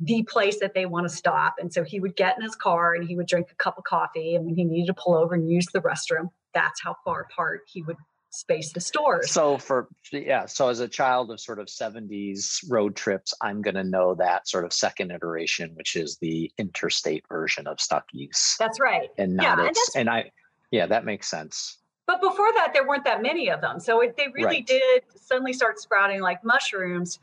the 0.00 0.22
place 0.24 0.60
that 0.60 0.74
they 0.74 0.86
want 0.86 1.08
to 1.08 1.14
stop. 1.14 1.56
And 1.58 1.72
so 1.72 1.82
he 1.82 2.00
would 2.00 2.16
get 2.16 2.36
in 2.36 2.42
his 2.42 2.54
car 2.54 2.94
and 2.94 3.06
he 3.06 3.16
would 3.16 3.26
drink 3.26 3.48
a 3.50 3.54
cup 3.56 3.78
of 3.78 3.84
coffee. 3.84 4.34
And 4.34 4.46
when 4.46 4.54
he 4.54 4.64
needed 4.64 4.86
to 4.86 4.94
pull 4.94 5.14
over 5.14 5.34
and 5.34 5.50
use 5.50 5.66
the 5.66 5.80
restroom, 5.80 6.30
that's 6.54 6.80
how 6.80 6.96
far 7.04 7.22
apart 7.22 7.62
he 7.66 7.82
would 7.82 7.96
space 8.30 8.72
the 8.72 8.80
stores. 8.80 9.30
So 9.30 9.58
for 9.58 9.88
yeah, 10.12 10.46
so 10.46 10.68
as 10.68 10.80
a 10.80 10.88
child 10.88 11.30
of 11.30 11.40
sort 11.40 11.58
of 11.58 11.66
70s 11.66 12.58
road 12.68 12.94
trips, 12.94 13.34
I'm 13.42 13.62
going 13.62 13.74
to 13.74 13.84
know 13.84 14.14
that 14.16 14.48
sort 14.48 14.64
of 14.64 14.72
second 14.72 15.10
iteration, 15.10 15.72
which 15.74 15.96
is 15.96 16.18
the 16.20 16.50
interstate 16.58 17.24
version 17.28 17.66
of 17.66 17.78
Stuckey's. 17.78 18.56
That's 18.58 18.78
right. 18.78 19.08
And 19.18 19.36
not 19.36 19.58
yeah, 19.58 19.68
its, 19.68 19.96
and, 19.96 20.08
and 20.08 20.10
I 20.10 20.30
yeah, 20.70 20.86
that 20.86 21.04
makes 21.04 21.28
sense. 21.28 21.78
But 22.06 22.20
before 22.20 22.52
that, 22.54 22.72
there 22.72 22.86
weren't 22.86 23.04
that 23.04 23.22
many 23.22 23.50
of 23.50 23.60
them. 23.60 23.80
So 23.80 24.00
it, 24.00 24.16
they 24.16 24.28
really 24.34 24.44
right. 24.44 24.66
did 24.66 25.02
suddenly 25.14 25.52
start 25.52 25.78
sprouting 25.78 26.20
like 26.20 26.42
mushrooms 26.44 27.18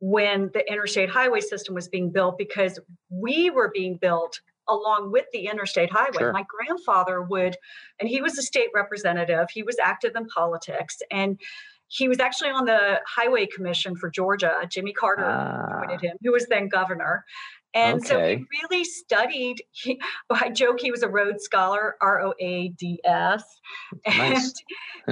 when 0.00 0.50
the 0.52 0.70
interstate 0.70 1.08
highway 1.08 1.40
system 1.40 1.74
was 1.74 1.88
being 1.88 2.10
built 2.10 2.36
because 2.38 2.78
we 3.10 3.50
were 3.50 3.70
being 3.72 3.96
built 3.96 4.40
along 4.68 5.12
with 5.12 5.26
the 5.32 5.46
interstate 5.46 5.90
highway. 5.90 6.18
Sure. 6.18 6.32
My 6.32 6.44
grandfather 6.48 7.22
would, 7.22 7.56
and 8.00 8.08
he 8.08 8.20
was 8.20 8.36
a 8.36 8.42
state 8.42 8.68
representative, 8.74 9.48
he 9.52 9.62
was 9.62 9.76
active 9.82 10.12
in 10.16 10.26
politics, 10.26 10.98
and 11.10 11.40
he 11.88 12.08
was 12.08 12.18
actually 12.18 12.50
on 12.50 12.64
the 12.64 13.00
highway 13.06 13.46
commission 13.46 13.94
for 13.94 14.10
Georgia. 14.10 14.54
Jimmy 14.68 14.92
Carter 14.92 15.24
ah. 15.24 15.82
appointed 15.82 16.00
him, 16.00 16.16
who 16.22 16.32
was 16.32 16.46
then 16.46 16.68
governor. 16.68 17.24
And 17.76 18.00
okay. 18.00 18.08
so 18.08 18.20
he 18.20 18.44
really 18.62 18.84
studied. 18.84 19.62
He, 19.70 20.00
I 20.30 20.48
joke 20.48 20.80
he 20.80 20.90
was 20.90 21.02
a 21.02 21.08
Rhodes 21.08 21.44
Scholar, 21.44 21.96
R 22.00 22.22
O 22.22 22.32
A 22.40 22.68
D 22.68 23.00
S, 23.04 23.44
and 24.06 24.54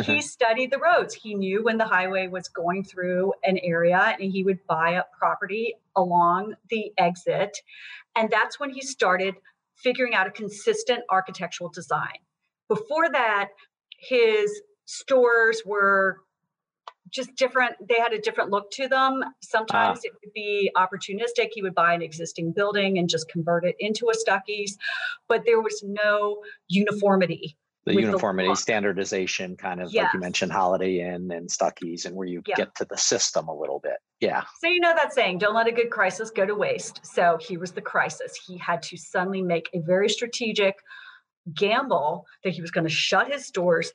he 0.04 0.22
studied 0.22 0.70
the 0.70 0.78
roads. 0.78 1.14
He 1.14 1.34
knew 1.34 1.62
when 1.62 1.76
the 1.76 1.84
highway 1.84 2.26
was 2.26 2.48
going 2.48 2.82
through 2.82 3.34
an 3.44 3.58
area, 3.62 4.16
and 4.18 4.32
he 4.32 4.42
would 4.42 4.66
buy 4.66 4.94
up 4.94 5.10
property 5.16 5.74
along 5.94 6.54
the 6.70 6.90
exit. 6.96 7.58
And 8.16 8.30
that's 8.30 8.58
when 8.58 8.70
he 8.70 8.80
started 8.80 9.34
figuring 9.76 10.14
out 10.14 10.26
a 10.26 10.30
consistent 10.30 11.00
architectural 11.10 11.68
design. 11.68 12.16
Before 12.68 13.10
that, 13.10 13.50
his 13.98 14.62
stores 14.86 15.62
were 15.66 16.20
just 17.10 17.34
different 17.36 17.74
they 17.88 17.98
had 17.98 18.12
a 18.12 18.20
different 18.20 18.50
look 18.50 18.70
to 18.72 18.88
them. 18.88 19.22
Sometimes 19.40 19.98
ah. 19.98 20.02
it 20.04 20.12
would 20.22 20.32
be 20.32 20.70
opportunistic. 20.76 21.50
He 21.52 21.62
would 21.62 21.74
buy 21.74 21.94
an 21.94 22.02
existing 22.02 22.52
building 22.52 22.98
and 22.98 23.08
just 23.08 23.28
convert 23.28 23.64
it 23.64 23.76
into 23.78 24.10
a 24.10 24.14
Stuckey's 24.14 24.76
but 25.28 25.42
there 25.46 25.60
was 25.60 25.82
no 25.84 26.42
uniformity 26.68 27.56
the 27.86 27.94
uniformity 27.94 28.48
the 28.48 28.56
standardization 28.56 29.56
kind 29.56 29.80
of 29.80 29.92
yes. 29.92 30.04
like 30.04 30.14
you 30.14 30.20
mentioned 30.20 30.52
holiday 30.52 31.00
inn 31.00 31.30
and 31.30 31.50
Stuckey's 31.50 32.06
and 32.06 32.16
where 32.16 32.26
you 32.26 32.42
yeah. 32.46 32.54
get 32.56 32.74
to 32.76 32.86
the 32.86 32.96
system 32.96 33.48
a 33.48 33.54
little 33.54 33.78
bit. 33.78 33.96
Yeah. 34.20 34.42
So 34.60 34.68
you 34.68 34.80
know 34.80 34.94
that 34.94 35.12
saying 35.12 35.38
don't 35.38 35.54
let 35.54 35.66
a 35.66 35.72
good 35.72 35.90
crisis 35.90 36.30
go 36.30 36.46
to 36.46 36.54
waste. 36.54 37.00
So 37.04 37.38
here 37.40 37.60
was 37.60 37.72
the 37.72 37.82
crisis. 37.82 38.32
He 38.46 38.56
had 38.56 38.82
to 38.84 38.96
suddenly 38.96 39.42
make 39.42 39.68
a 39.74 39.80
very 39.80 40.08
strategic 40.08 40.76
gamble 41.52 42.24
that 42.42 42.54
he 42.54 42.62
was 42.62 42.70
going 42.70 42.86
to 42.86 42.92
shut 42.92 43.30
his 43.30 43.46
stores 43.46 43.92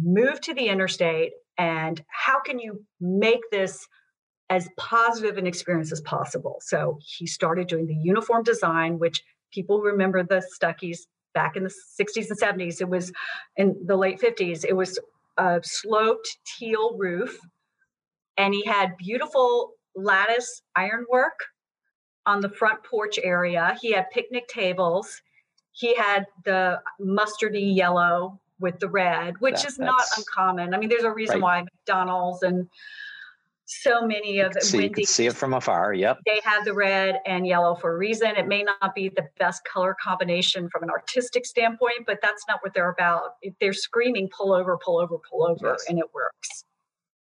move 0.00 0.40
to 0.42 0.54
the 0.54 0.68
interstate 0.68 1.32
and 1.58 2.02
how 2.08 2.40
can 2.40 2.58
you 2.58 2.84
make 3.00 3.40
this 3.50 3.86
as 4.48 4.68
positive 4.76 5.38
an 5.38 5.46
experience 5.46 5.92
as 5.92 6.00
possible? 6.00 6.56
So 6.60 6.98
he 7.00 7.26
started 7.26 7.68
doing 7.68 7.86
the 7.86 7.94
uniform 7.94 8.42
design 8.42 8.98
which 8.98 9.22
people 9.52 9.80
remember 9.80 10.22
the 10.22 10.42
Stuckey's 10.54 11.06
back 11.34 11.56
in 11.56 11.62
the 11.62 11.74
60s 12.00 12.28
and 12.28 12.40
70s 12.40 12.80
it 12.80 12.88
was 12.88 13.12
in 13.56 13.76
the 13.86 13.96
late 13.96 14.20
50s 14.20 14.64
it 14.64 14.74
was 14.74 14.98
a 15.38 15.60
sloped 15.62 16.38
teal 16.44 16.96
roof 16.98 17.38
and 18.36 18.52
he 18.52 18.64
had 18.64 18.96
beautiful 18.96 19.74
lattice 19.94 20.62
ironwork 20.76 21.38
on 22.26 22.40
the 22.40 22.48
front 22.48 22.82
porch 22.84 23.18
area. 23.22 23.76
He 23.80 23.92
had 23.92 24.10
picnic 24.10 24.48
tables. 24.48 25.20
He 25.72 25.94
had 25.94 26.26
the 26.44 26.80
mustardy 27.00 27.74
yellow 27.74 28.40
with 28.60 28.78
the 28.78 28.88
red, 28.88 29.40
which 29.40 29.62
that, 29.62 29.66
is 29.66 29.78
not 29.78 30.04
uncommon. 30.16 30.74
I 30.74 30.78
mean, 30.78 30.88
there's 30.88 31.04
a 31.04 31.10
reason 31.10 31.40
right. 31.40 31.42
why 31.42 31.62
McDonald's 31.62 32.42
and 32.42 32.68
so 33.70 34.04
many 34.04 34.40
of 34.40 34.52
so 34.60 34.78
you 34.78 34.90
can 34.90 35.04
see 35.04 35.26
it 35.26 35.36
from 35.36 35.54
afar. 35.54 35.94
Yep. 35.94 36.18
They 36.26 36.40
have 36.42 36.64
the 36.64 36.74
red 36.74 37.20
and 37.24 37.46
yellow 37.46 37.76
for 37.76 37.94
a 37.94 37.96
reason. 37.96 38.30
It 38.36 38.48
may 38.48 38.64
not 38.64 38.94
be 38.96 39.10
the 39.10 39.28
best 39.38 39.62
color 39.64 39.96
combination 40.02 40.68
from 40.70 40.82
an 40.82 40.90
artistic 40.90 41.46
standpoint, 41.46 42.04
but 42.06 42.18
that's 42.20 42.44
not 42.48 42.58
what 42.62 42.74
they're 42.74 42.90
about. 42.90 43.34
They're 43.60 43.72
screaming 43.72 44.28
pull 44.36 44.52
over, 44.52 44.76
pull 44.84 44.98
over, 44.98 45.16
pull 45.30 45.46
over, 45.46 45.68
yes. 45.68 45.84
and 45.88 45.98
it 46.00 46.06
works. 46.12 46.64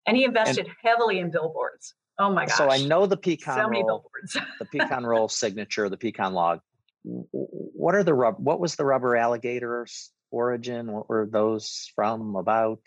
And 0.06 0.16
he 0.16 0.24
invested 0.24 0.66
and, 0.66 0.74
heavily 0.82 1.18
in 1.18 1.30
billboards. 1.30 1.94
Oh 2.18 2.32
my 2.32 2.46
gosh. 2.46 2.56
So 2.56 2.70
I 2.70 2.78
know 2.78 3.04
the 3.04 3.18
pecan 3.18 3.56
so 3.56 3.68
many 3.68 3.84
roll, 3.84 3.98
billboards. 4.00 4.36
the 4.58 4.64
pecan 4.64 5.04
roll 5.04 5.28
signature, 5.28 5.90
the 5.90 5.98
pecan 5.98 6.32
log. 6.32 6.60
What 7.04 7.94
are 7.94 8.02
the 8.02 8.14
rub 8.14 8.36
what 8.38 8.58
was 8.58 8.74
the 8.74 8.86
rubber 8.86 9.16
alligators 9.16 10.10
origin? 10.30 10.92
What 10.92 11.08
were 11.08 11.26
those 11.30 11.90
from? 11.94 12.36
About? 12.36 12.80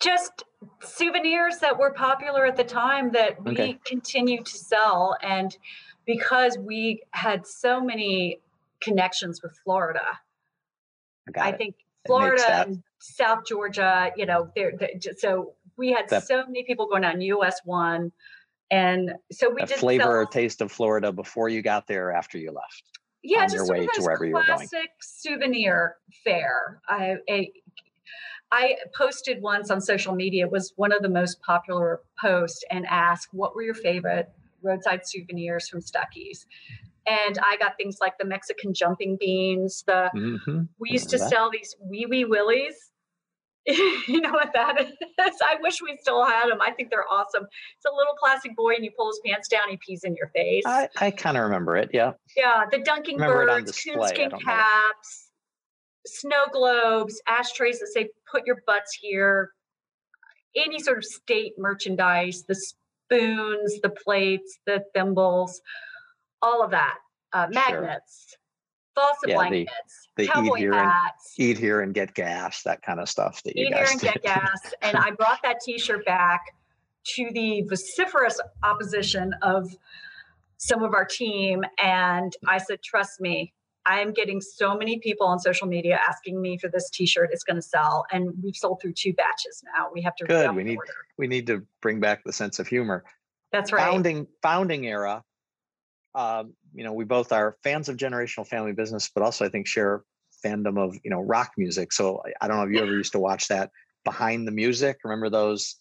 Just 0.00 0.44
souvenirs 0.80 1.58
that 1.58 1.78
were 1.78 1.90
popular 1.90 2.46
at 2.46 2.56
the 2.56 2.64
time 2.64 3.10
that 3.12 3.42
we 3.42 3.52
okay. 3.52 3.78
continue 3.84 4.42
to 4.42 4.50
sell. 4.50 5.16
And 5.22 5.56
because 6.06 6.56
we 6.56 7.02
had 7.10 7.46
so 7.46 7.80
many 7.80 8.40
connections 8.80 9.42
with 9.42 9.58
Florida, 9.64 10.04
I, 11.36 11.48
I 11.48 11.52
think 11.52 11.74
Florida 12.06 12.66
and 12.66 12.82
South 13.00 13.44
Georgia, 13.44 14.12
you 14.16 14.26
know, 14.26 14.50
there. 14.54 14.72
So 15.16 15.54
we 15.76 15.90
had 15.92 16.08
that, 16.10 16.26
so 16.26 16.44
many 16.46 16.64
people 16.64 16.86
going 16.86 17.04
on 17.04 17.20
US 17.20 17.60
one, 17.64 18.12
and 18.70 19.12
so 19.32 19.50
we 19.50 19.60
just 19.62 19.74
flavor 19.74 20.04
sell, 20.04 20.12
or 20.12 20.26
taste 20.26 20.60
of 20.60 20.70
Florida 20.70 21.12
before 21.12 21.48
you 21.48 21.60
got 21.60 21.86
there, 21.86 22.12
after 22.12 22.38
you 22.38 22.52
left 22.52 22.98
yeah, 23.22 23.42
on 23.42 23.52
your 23.52 23.66
way 23.66 23.86
to 23.86 24.02
wherever 24.02 24.24
you're 24.24 24.42
going. 24.42 24.68
Classic 24.68 24.90
souvenir 25.00 25.96
fair. 26.24 26.80
I, 26.88 27.16
I, 27.28 27.48
I 28.50 28.76
posted 28.96 29.42
once 29.42 29.70
on 29.70 29.80
social 29.80 30.14
media. 30.14 30.46
It 30.46 30.52
was 30.52 30.72
one 30.76 30.92
of 30.92 31.02
the 31.02 31.08
most 31.08 31.40
popular 31.42 32.00
posts, 32.20 32.64
and 32.70 32.86
asked, 32.86 33.28
"What 33.32 33.54
were 33.54 33.62
your 33.62 33.74
favorite 33.74 34.30
roadside 34.62 35.06
souvenirs 35.06 35.68
from 35.68 35.80
Stuckey's?" 35.80 36.46
And 37.06 37.38
I 37.38 37.56
got 37.56 37.76
things 37.78 37.98
like 38.00 38.18
the 38.18 38.24
Mexican 38.24 38.74
jumping 38.74 39.16
beans. 39.18 39.82
The 39.86 40.10
mm-hmm. 40.14 40.62
we 40.78 40.90
used 40.90 41.10
to 41.10 41.18
that. 41.18 41.30
sell 41.30 41.50
these 41.50 41.74
wee 41.80 42.06
wee 42.06 42.24
willies 42.24 42.92
you 44.08 44.20
know 44.20 44.32
what 44.32 44.50
that 44.54 44.80
is? 44.80 44.92
I 45.20 45.56
wish 45.60 45.82
we 45.82 45.96
still 46.00 46.24
had 46.24 46.48
them. 46.48 46.58
I 46.60 46.70
think 46.70 46.90
they're 46.90 47.10
awesome. 47.10 47.44
It's 47.44 47.84
a 47.86 47.94
little 47.94 48.14
plastic 48.18 48.56
boy, 48.56 48.74
and 48.74 48.84
you 48.84 48.90
pull 48.96 49.08
his 49.08 49.20
pants 49.24 49.48
down, 49.48 49.68
he 49.68 49.78
pees 49.84 50.04
in 50.04 50.14
your 50.14 50.28
face. 50.34 50.64
I, 50.66 50.88
I 50.96 51.10
kind 51.10 51.36
of 51.36 51.44
remember 51.44 51.76
it. 51.76 51.90
Yeah. 51.92 52.12
Yeah. 52.36 52.64
The 52.70 52.78
dunking 52.78 53.18
birds, 53.18 53.78
coonskin 53.84 54.30
caps, 54.42 55.30
snow 56.06 56.46
globes, 56.52 57.20
ashtrays 57.28 57.80
that 57.80 57.88
say 57.88 58.08
"Put 58.30 58.46
your 58.46 58.62
butts 58.66 58.96
here." 59.00 59.50
Any 60.56 60.78
sort 60.78 60.98
of 60.98 61.04
state 61.04 61.52
merchandise, 61.58 62.44
the 62.48 62.54
spoons, 62.54 63.80
the 63.82 63.90
plates, 63.90 64.58
the 64.66 64.82
thimbles, 64.94 65.60
all 66.40 66.64
of 66.64 66.70
that. 66.70 66.96
Uh, 67.34 67.46
magnets. 67.50 68.28
Sure 68.30 68.38
balsa 68.98 69.28
yeah, 69.28 69.34
blankets, 69.34 70.08
the, 70.16 70.24
the 70.24 70.28
cowboy 70.28 70.56
eat 70.56 70.60
here 70.60 70.72
hats, 70.72 71.34
and, 71.38 71.48
eat 71.48 71.58
here 71.58 71.80
and 71.80 71.94
get 71.94 72.14
gas, 72.14 72.62
that 72.62 72.82
kind 72.82 73.00
of 73.00 73.08
stuff. 73.08 73.42
That 73.44 73.56
eat 73.56 73.72
here 73.72 73.86
and 73.90 74.00
get 74.00 74.22
gas. 74.22 74.74
And 74.82 74.96
I 74.98 75.10
brought 75.12 75.40
that 75.42 75.60
T-shirt 75.64 76.04
back 76.04 76.54
to 77.16 77.30
the 77.32 77.62
vociferous 77.62 78.40
opposition 78.62 79.32
of 79.42 79.74
some 80.58 80.82
of 80.82 80.92
our 80.92 81.04
team, 81.04 81.64
and 81.78 82.32
I 82.46 82.58
said, 82.58 82.82
"Trust 82.82 83.20
me." 83.20 83.52
I 83.86 84.00
am 84.00 84.12
getting 84.12 84.42
so 84.42 84.76
many 84.76 84.98
people 84.98 85.26
on 85.26 85.38
social 85.38 85.66
media 85.66 85.98
asking 86.06 86.42
me 86.42 86.58
for 86.58 86.68
this 86.68 86.90
T-shirt. 86.90 87.30
It's 87.32 87.42
going 87.42 87.56
to 87.56 87.62
sell, 87.62 88.04
and 88.12 88.34
we've 88.42 88.56
sold 88.56 88.82
through 88.82 88.92
two 88.92 89.14
batches 89.14 89.62
now. 89.74 89.88
We 89.90 90.02
have 90.02 90.14
to 90.16 90.26
good. 90.26 90.54
We 90.54 90.62
need 90.62 90.76
order. 90.76 90.92
we 91.16 91.26
need 91.26 91.46
to 91.46 91.64
bring 91.80 91.98
back 91.98 92.22
the 92.22 92.32
sense 92.32 92.58
of 92.58 92.68
humor. 92.68 93.04
That's 93.50 93.72
right. 93.72 93.90
Founding 93.90 94.26
founding 94.42 94.86
era 94.86 95.24
um, 96.18 96.52
you 96.74 96.82
know, 96.82 96.92
we 96.92 97.04
both 97.04 97.30
are 97.30 97.56
fans 97.62 97.88
of 97.88 97.96
generational 97.96 98.46
family 98.46 98.72
business, 98.72 99.08
but 99.14 99.22
also 99.22 99.44
I 99.44 99.48
think 99.50 99.68
share 99.68 100.02
fandom 100.44 100.76
of 100.76 100.96
you 101.04 101.10
know 101.10 101.20
rock 101.20 101.52
music. 101.56 101.92
So 101.92 102.22
I 102.40 102.48
don't 102.48 102.56
know 102.56 102.64
if 102.64 102.72
you 102.72 102.80
ever 102.80 102.92
used 102.92 103.12
to 103.12 103.20
watch 103.20 103.46
that 103.48 103.70
behind 104.04 104.46
the 104.46 104.52
music. 104.52 104.98
Remember 105.04 105.30
those 105.30 105.76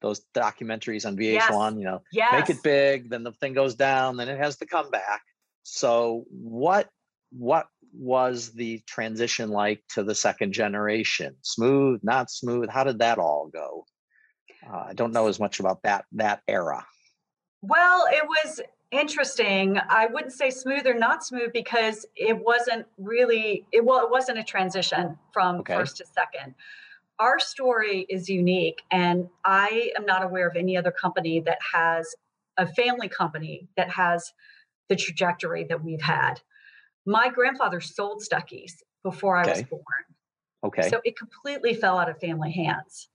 those 0.00 0.22
documentaries 0.34 1.06
on 1.06 1.16
VH1? 1.16 1.34
Yes. 1.34 1.78
You 1.78 1.84
know, 1.84 2.02
yes. 2.10 2.32
make 2.32 2.56
it 2.56 2.62
big, 2.62 3.10
then 3.10 3.22
the 3.22 3.32
thing 3.32 3.52
goes 3.52 3.74
down, 3.74 4.16
then 4.16 4.30
it 4.30 4.38
has 4.38 4.56
to 4.58 4.66
come 4.66 4.90
back. 4.90 5.20
So 5.62 6.24
what 6.30 6.88
what 7.30 7.66
was 7.92 8.52
the 8.54 8.80
transition 8.86 9.50
like 9.50 9.82
to 9.90 10.02
the 10.02 10.14
second 10.14 10.52
generation? 10.52 11.36
Smooth, 11.42 12.00
not 12.02 12.30
smooth? 12.30 12.70
How 12.70 12.84
did 12.84 13.00
that 13.00 13.18
all 13.18 13.50
go? 13.52 13.84
Uh, 14.66 14.86
I 14.88 14.94
don't 14.94 15.12
know 15.12 15.28
as 15.28 15.38
much 15.38 15.60
about 15.60 15.82
that 15.82 16.06
that 16.12 16.40
era. 16.48 16.86
Well, 17.60 18.06
it 18.10 18.24
was 18.26 18.60
interesting. 18.90 19.78
I 19.88 20.06
wouldn't 20.06 20.32
say 20.32 20.50
smooth 20.50 20.86
or 20.86 20.94
not 20.94 21.24
smooth 21.24 21.52
because 21.52 22.06
it 22.14 22.38
wasn't 22.38 22.86
really 22.98 23.66
it 23.72 23.84
well 23.84 24.04
it 24.04 24.10
wasn't 24.10 24.38
a 24.38 24.44
transition 24.44 25.18
from 25.32 25.56
okay. 25.56 25.74
first 25.74 25.98
to 25.98 26.04
second. 26.06 26.54
Our 27.18 27.38
story 27.38 28.06
is 28.08 28.28
unique 28.28 28.82
and 28.90 29.28
I 29.44 29.90
am 29.96 30.04
not 30.04 30.22
aware 30.22 30.46
of 30.46 30.56
any 30.56 30.76
other 30.76 30.90
company 30.92 31.40
that 31.40 31.58
has 31.72 32.14
a 32.58 32.66
family 32.66 33.08
company 33.08 33.68
that 33.76 33.90
has 33.90 34.32
the 34.88 34.96
trajectory 34.96 35.64
that 35.64 35.82
we've 35.82 36.02
had. 36.02 36.40
My 37.06 37.28
grandfather 37.28 37.80
sold 37.80 38.22
Stuckey's 38.22 38.82
before 39.02 39.36
I 39.36 39.42
okay. 39.42 39.52
was 39.52 39.62
born. 39.62 39.82
Okay. 40.64 40.88
So 40.88 41.00
it 41.04 41.16
completely 41.16 41.74
fell 41.74 41.98
out 41.98 42.08
of 42.08 42.18
family 42.18 42.52
hands. 42.52 43.08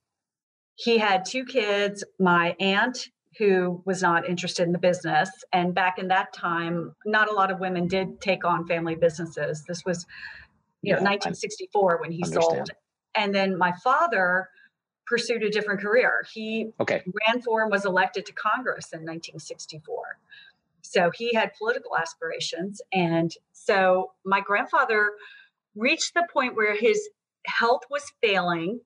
he 0.76 0.98
had 0.98 1.26
two 1.26 1.46
kids. 1.46 2.04
My 2.20 2.56
aunt, 2.60 3.10
who 3.38 3.82
was 3.86 4.02
not 4.02 4.28
interested 4.28 4.64
in 4.64 4.72
the 4.72 4.80
business, 4.80 5.30
and 5.54 5.74
back 5.74 6.00
in 6.00 6.10
that 6.10 6.34
time, 6.34 6.96
not 7.06 7.30
a 7.30 7.34
lot 7.34 7.52
of 7.52 7.60
women 7.60 7.88
did 7.88 8.20
take 8.20 8.44
on 8.46 8.68
family 8.68 8.96
businesses. 8.96 9.64
This 9.68 9.84
was, 9.86 10.06
you 10.82 10.92
know, 10.92 10.98
1964 10.98 12.00
when 12.02 12.12
he 12.12 12.24
understand. 12.24 12.44
sold. 12.44 12.70
And 13.16 13.34
then 13.34 13.58
my 13.58 13.74
father 13.84 14.50
pursued 15.08 15.44
a 15.44 15.50
different 15.50 15.82
career. 15.82 16.26
He 16.34 16.72
okay. 16.80 17.04
ran 17.28 17.42
for 17.42 17.62
and 17.62 17.72
was 17.72 17.86
elected 17.86 18.26
to 18.28 18.34
Congress 18.34 18.94
in 18.94 19.00
1964. 19.00 20.18
So 20.82 21.12
he 21.14 21.34
had 21.34 21.54
political 21.58 21.98
aspirations. 21.98 22.82
And 22.92 23.34
so 23.52 24.12
my 24.26 24.42
grandfather 24.42 25.12
reached 25.76 26.14
the 26.14 26.28
point 26.32 26.56
where 26.56 26.76
his 26.76 27.10
health 27.46 27.82
was 27.90 28.04
failing 28.22 28.82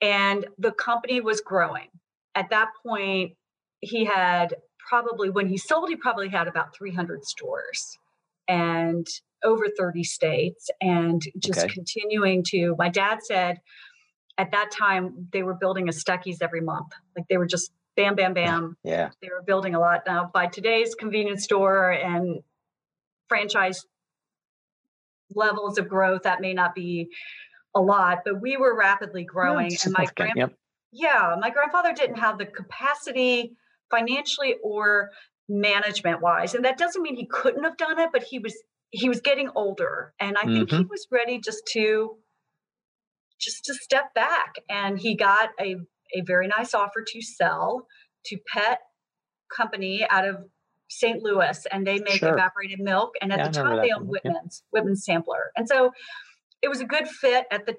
and 0.00 0.46
the 0.58 0.72
company 0.72 1.20
was 1.20 1.40
growing. 1.40 1.88
At 2.34 2.50
that 2.50 2.68
point, 2.84 3.34
he 3.84 4.04
had 4.04 4.54
probably, 4.88 5.30
when 5.30 5.48
he 5.48 5.56
sold, 5.56 5.88
he 5.88 5.96
probably 5.96 6.28
had 6.28 6.48
about 6.48 6.74
300 6.76 7.24
stores 7.24 7.98
and 8.48 9.06
over 9.44 9.66
30 9.76 10.04
states 10.04 10.70
and 10.80 11.22
just 11.38 11.60
okay. 11.60 11.68
continuing 11.68 12.42
to. 12.48 12.74
My 12.78 12.88
dad 12.88 13.18
said 13.22 13.60
at 14.38 14.50
that 14.52 14.70
time 14.70 15.28
they 15.32 15.42
were 15.42 15.54
building 15.54 15.88
a 15.88 15.92
Stuckey's 15.92 16.40
every 16.40 16.60
month. 16.60 16.92
Like 17.16 17.26
they 17.28 17.36
were 17.36 17.46
just 17.46 17.70
bam, 17.96 18.14
bam, 18.14 18.34
bam. 18.34 18.76
Yeah. 18.82 19.10
They 19.22 19.28
were 19.28 19.42
building 19.42 19.74
a 19.74 19.80
lot. 19.80 20.02
Now, 20.06 20.30
by 20.32 20.46
today's 20.46 20.94
convenience 20.94 21.44
store 21.44 21.90
and 21.90 22.42
franchise 23.28 23.84
levels 25.34 25.78
of 25.78 25.88
growth, 25.88 26.22
that 26.22 26.40
may 26.40 26.54
not 26.54 26.74
be 26.74 27.08
a 27.74 27.80
lot, 27.80 28.20
but 28.24 28.40
we 28.40 28.56
were 28.56 28.76
rapidly 28.76 29.24
growing. 29.24 29.76
and 29.84 29.94
my 29.96 30.06
grand- 30.16 30.32
yep. 30.36 30.54
yeah, 30.92 31.36
my 31.40 31.50
grandfather 31.50 31.92
didn't 31.92 32.16
have 32.16 32.38
the 32.38 32.46
capacity 32.46 33.56
financially 33.94 34.56
or 34.62 35.10
management 35.48 36.20
wise. 36.20 36.54
And 36.54 36.64
that 36.64 36.78
doesn't 36.78 37.02
mean 37.02 37.16
he 37.16 37.26
couldn't 37.26 37.64
have 37.64 37.76
done 37.76 37.98
it, 37.98 38.10
but 38.12 38.22
he 38.22 38.38
was 38.38 38.56
he 38.90 39.08
was 39.08 39.20
getting 39.20 39.50
older. 39.54 40.14
And 40.20 40.36
I 40.38 40.42
mm-hmm. 40.42 40.54
think 40.54 40.70
he 40.70 40.76
mm-hmm. 40.76 40.88
was 40.88 41.06
ready 41.10 41.38
just 41.38 41.62
to 41.72 42.16
just 43.40 43.64
to 43.66 43.74
step 43.74 44.14
back. 44.14 44.54
And 44.68 44.98
he 44.98 45.16
got 45.16 45.50
a, 45.60 45.76
a 46.14 46.22
very 46.22 46.46
nice 46.46 46.74
offer 46.74 47.04
to 47.06 47.22
sell 47.22 47.86
to 48.26 48.38
pet 48.52 48.78
company 49.54 50.06
out 50.08 50.26
of 50.26 50.36
St. 50.88 51.22
Louis 51.22 51.66
and 51.72 51.86
they 51.86 51.98
make 51.98 52.18
sure. 52.18 52.32
evaporated 52.32 52.80
milk. 52.80 53.14
And 53.20 53.32
at 53.32 53.38
yeah, 53.38 53.48
the 53.48 53.52
time 53.52 53.76
they 53.78 53.90
owned 53.90 54.08
Whitman's, 54.08 54.62
yeah. 54.62 54.80
Whitman's 54.80 55.04
sampler. 55.04 55.50
And 55.56 55.68
so 55.68 55.90
it 56.62 56.68
was 56.68 56.80
a 56.80 56.84
good 56.84 57.08
fit 57.08 57.46
at 57.50 57.66
the 57.66 57.74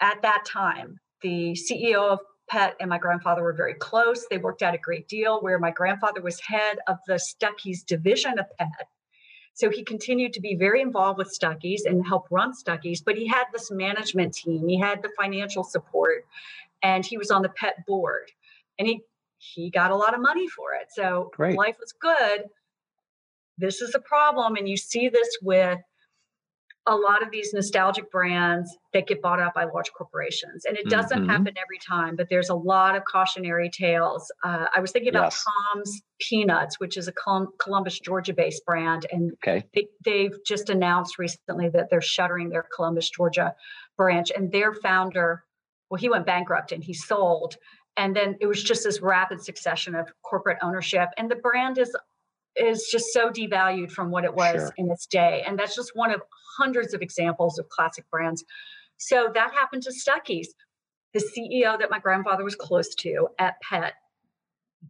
at 0.00 0.22
that 0.22 0.44
time. 0.46 0.98
The 1.22 1.56
CEO 1.56 2.12
of 2.12 2.18
Pet 2.48 2.76
and 2.80 2.88
my 2.88 2.98
grandfather 2.98 3.42
were 3.42 3.52
very 3.52 3.74
close. 3.74 4.26
They 4.28 4.38
worked 4.38 4.62
out 4.62 4.74
a 4.74 4.78
great 4.78 5.08
deal 5.08 5.40
where 5.40 5.58
my 5.58 5.70
grandfather 5.70 6.20
was 6.20 6.40
head 6.40 6.78
of 6.86 6.98
the 7.06 7.14
Stuckey's 7.14 7.82
division 7.82 8.38
of 8.38 8.46
Pet. 8.58 8.88
So 9.54 9.70
he 9.70 9.82
continued 9.82 10.34
to 10.34 10.40
be 10.40 10.54
very 10.54 10.82
involved 10.82 11.18
with 11.18 11.28
Stuckey's 11.28 11.86
and 11.86 12.06
help 12.06 12.26
run 12.30 12.52
Stuckey's, 12.52 13.00
but 13.00 13.16
he 13.16 13.26
had 13.26 13.44
this 13.52 13.70
management 13.70 14.34
team, 14.34 14.68
he 14.68 14.78
had 14.78 15.02
the 15.02 15.08
financial 15.18 15.64
support, 15.64 16.26
and 16.82 17.06
he 17.06 17.16
was 17.16 17.30
on 17.30 17.40
the 17.40 17.48
pet 17.48 17.84
board. 17.86 18.30
And 18.78 18.86
he 18.86 19.00
he 19.38 19.70
got 19.70 19.90
a 19.90 19.96
lot 19.96 20.14
of 20.14 20.20
money 20.20 20.48
for 20.48 20.74
it. 20.74 20.88
So 20.90 21.30
Great. 21.34 21.56
life 21.56 21.76
was 21.80 21.92
good. 21.92 22.44
This 23.58 23.80
is 23.80 23.94
a 23.94 24.00
problem. 24.00 24.56
And 24.56 24.68
you 24.68 24.76
see 24.76 25.08
this 25.08 25.38
with 25.42 25.78
a 26.86 26.94
lot 26.94 27.22
of 27.22 27.30
these 27.30 27.52
nostalgic 27.52 28.10
brands 28.10 28.76
that 28.92 29.08
get 29.08 29.20
bought 29.20 29.40
out 29.40 29.54
by 29.54 29.64
large 29.64 29.92
corporations. 29.92 30.64
And 30.64 30.76
it 30.76 30.88
doesn't 30.88 31.22
mm-hmm. 31.22 31.28
happen 31.28 31.54
every 31.56 31.78
time, 31.86 32.14
but 32.14 32.28
there's 32.30 32.48
a 32.48 32.54
lot 32.54 32.94
of 32.94 33.04
cautionary 33.04 33.70
tales. 33.70 34.30
Uh, 34.44 34.66
I 34.74 34.80
was 34.80 34.92
thinking 34.92 35.10
about 35.10 35.32
yes. 35.32 35.44
Tom's 35.44 36.02
Peanuts, 36.20 36.78
which 36.78 36.96
is 36.96 37.08
a 37.08 37.12
Columbus, 37.12 37.98
Georgia 37.98 38.32
based 38.32 38.64
brand. 38.64 39.06
And 39.10 39.32
okay. 39.44 39.64
they, 40.04 40.24
have 40.24 40.38
just 40.46 40.70
announced 40.70 41.18
recently 41.18 41.68
that 41.70 41.90
they're 41.90 42.00
shuttering 42.00 42.50
their 42.50 42.66
Columbus, 42.74 43.10
Georgia 43.10 43.54
branch. 43.96 44.30
And 44.34 44.52
their 44.52 44.72
founder, 44.72 45.44
well, 45.90 45.98
he 45.98 46.08
went 46.08 46.24
bankrupt 46.24 46.70
and 46.70 46.84
he 46.84 46.94
sold. 46.94 47.56
And 47.96 48.14
then 48.14 48.36
it 48.40 48.46
was 48.46 48.62
just 48.62 48.84
this 48.84 49.00
rapid 49.00 49.42
succession 49.42 49.94
of 49.94 50.08
corporate 50.22 50.58
ownership. 50.62 51.08
And 51.18 51.30
the 51.30 51.36
brand 51.36 51.78
is 51.78 51.96
is 52.56 52.88
just 52.90 53.12
so 53.12 53.30
devalued 53.30 53.90
from 53.90 54.10
what 54.10 54.24
it 54.24 54.34
was 54.34 54.54
sure. 54.54 54.74
in 54.76 54.90
its 54.90 55.06
day. 55.06 55.44
And 55.46 55.58
that's 55.58 55.74
just 55.74 55.92
one 55.94 56.10
of 56.10 56.22
hundreds 56.58 56.94
of 56.94 57.02
examples 57.02 57.58
of 57.58 57.68
classic 57.68 58.08
brands. 58.10 58.44
So 58.96 59.30
that 59.34 59.52
happened 59.52 59.82
to 59.84 59.92
Stuckey's. 59.92 60.54
The 61.14 61.20
CEO 61.20 61.78
that 61.78 61.90
my 61.90 61.98
grandfather 61.98 62.44
was 62.44 62.54
close 62.54 62.94
to 62.96 63.28
at 63.38 63.54
Pet 63.62 63.94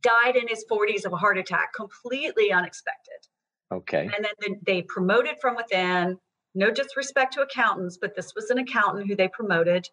died 0.00 0.36
in 0.36 0.48
his 0.48 0.64
40s 0.70 1.04
of 1.04 1.12
a 1.12 1.16
heart 1.16 1.38
attack, 1.38 1.72
completely 1.74 2.50
unexpected. 2.52 3.28
Okay. 3.72 4.08
And 4.16 4.26
then 4.40 4.60
they 4.66 4.82
promoted 4.82 5.36
from 5.40 5.56
within. 5.56 6.18
No 6.54 6.70
disrespect 6.70 7.34
to 7.34 7.42
accountants, 7.42 7.98
but 8.00 8.16
this 8.16 8.32
was 8.34 8.50
an 8.50 8.58
accountant 8.58 9.06
who 9.06 9.14
they 9.14 9.28
promoted. 9.28 9.88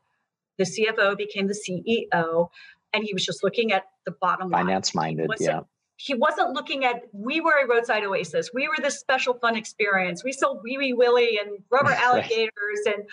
The 0.58 0.64
CFO 0.64 1.18
became 1.18 1.48
the 1.48 1.60
CEO, 1.68 2.48
and 2.94 3.04
he 3.04 3.14
was 3.14 3.26
just 3.26 3.44
looking 3.44 3.74
at 3.74 3.84
the 4.06 4.12
bottom 4.12 4.50
line. 4.50 4.66
Finance 4.66 4.96
minded, 4.96 5.30
yeah 5.40 5.62
he 5.98 6.14
wasn't 6.14 6.54
looking 6.54 6.86
at 6.86 7.04
we 7.12 7.40
were 7.40 7.54
a 7.64 7.68
roadside 7.68 8.04
oasis. 8.04 8.52
We 8.54 8.68
were 8.68 8.76
this 8.82 9.00
special 9.00 9.36
fun 9.36 9.56
experience. 9.56 10.24
We 10.24 10.32
sold 10.32 10.62
wee 10.64 10.78
wee 10.78 10.94
willie 10.94 11.40
and 11.40 11.60
rubber 11.70 11.92
alligators 11.98 12.80
and 12.86 13.04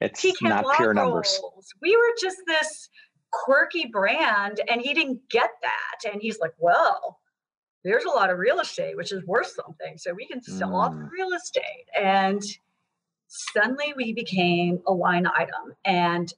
it's 0.00 0.24
not 0.42 0.64
pure 0.76 0.94
numbers. 0.94 1.40
we 1.82 1.96
were 1.96 2.14
just 2.20 2.36
this 2.46 2.88
quirky 3.32 3.86
brand 3.86 4.60
and 4.68 4.80
he 4.80 4.94
didn't 4.94 5.28
get 5.28 5.50
that. 5.62 6.10
And 6.10 6.22
he's 6.22 6.38
like 6.38 6.54
well 6.58 7.20
there's 7.84 8.04
a 8.04 8.10
lot 8.10 8.30
of 8.30 8.38
real 8.38 8.60
estate 8.60 8.96
which 8.96 9.12
is 9.12 9.24
worth 9.24 9.48
something 9.48 9.96
so 9.96 10.12
we 10.12 10.26
can 10.26 10.42
sell 10.42 10.70
mm. 10.70 10.74
off 10.74 10.94
real 11.12 11.32
estate. 11.32 11.86
And 11.98 12.42
suddenly 13.26 13.92
we 13.96 14.12
became 14.12 14.80
a 14.86 14.92
line 14.92 15.26
item 15.26 15.74
and 15.84 16.32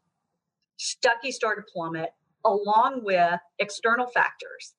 Stuckey 0.78 1.30
started 1.30 1.66
plummet 1.66 2.10
along 2.44 3.04
with 3.04 3.38
external 3.58 4.06
factors 4.06 4.74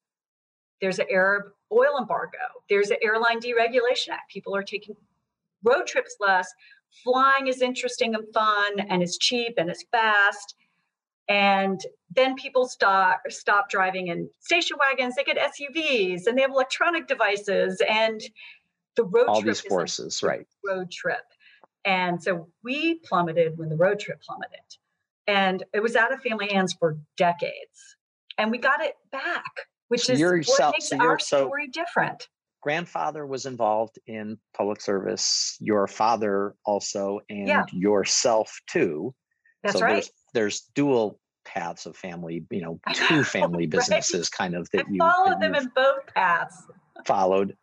there's 0.82 1.00
an 1.00 1.06
Arab 1.12 1.52
oil 1.72 1.98
embargo. 2.00 2.38
There's 2.70 2.90
an 2.90 2.98
airline 3.02 3.40
deregulation 3.40 4.10
act. 4.10 4.32
People 4.32 4.56
are 4.56 4.64
taking 4.64 4.96
road 5.64 5.88
trips 5.88 6.18
less. 6.20 6.52
Flying 7.04 7.48
is 7.48 7.62
interesting 7.62 8.16
and 8.16 8.26
fun, 8.34 8.80
and 8.80 9.02
it's 9.02 9.18
cheap 9.18 9.54
and 9.58 9.70
it's 9.70 9.86
fast. 9.92 10.56
And 11.30 11.80
then 12.14 12.36
people 12.36 12.68
stop 12.68 13.22
stop 13.30 13.70
driving 13.70 14.08
in 14.08 14.30
station 14.40 14.78
wagons. 14.80 15.16
They 15.16 15.24
get 15.24 15.38
SUVs 15.38 16.28
and 16.28 16.38
they 16.38 16.42
have 16.42 16.52
electronic 16.52 17.08
devices. 17.08 17.82
And 17.88 18.22
the 18.98 19.06
road 19.06 19.28
all 19.28 19.42
trip 19.42 19.46
these 19.46 19.62
forces, 19.62 20.22
right? 20.24 20.46
Road 20.66 20.92
trip. 20.92 21.24
And 21.86 22.22
so 22.22 22.50
we 22.64 22.96
plummeted 22.96 23.58
when 23.58 23.70
the 23.70 23.78
road 23.78 24.00
trip 24.00 24.22
plummeted. 24.22 24.60
And 25.28 25.64
it 25.74 25.82
was 25.82 25.96
out 25.96 26.12
of 26.12 26.22
family 26.22 26.50
hands 26.50 26.74
for 26.74 26.98
decades. 27.16 27.96
And 28.38 28.52
we 28.52 28.58
got 28.58 28.82
it 28.82 28.96
back 29.12 29.68
which 29.92 30.10
is 30.10 30.22
what 30.22 30.72
makes 30.72 30.88
so 30.88 30.98
our 31.02 31.20
story 31.20 31.66
so 31.66 31.84
different. 31.84 32.30
Grandfather 32.62 33.26
was 33.26 33.46
involved 33.46 34.00
in 34.08 34.38
public 34.56 34.80
service, 34.80 35.58
your 35.60 35.86
father 35.86 36.56
also, 36.64 37.20
and 37.30 37.48
yeah. 37.48 37.66
yourself 37.74 38.62
too. 38.68 39.14
That's 39.64 39.80
so 39.80 39.82
right. 39.82 39.94
There's, 39.94 40.12
there's 40.34 40.62
dual 40.76 41.20
paths 41.44 41.86
of 41.86 41.98
family, 41.98 42.46
you 42.50 42.62
know, 42.62 42.80
two 42.94 43.24
family 43.26 43.66
businesses 43.66 44.30
right? 44.32 44.38
kind 44.38 44.56
of 44.56 44.70
that 44.72 44.86
I 44.88 44.92
you 44.92 45.00
followed 45.00 45.42
them 45.42 45.56
in 45.56 45.70
both 45.76 46.08
paths. 46.16 46.64
Followed. 47.06 47.58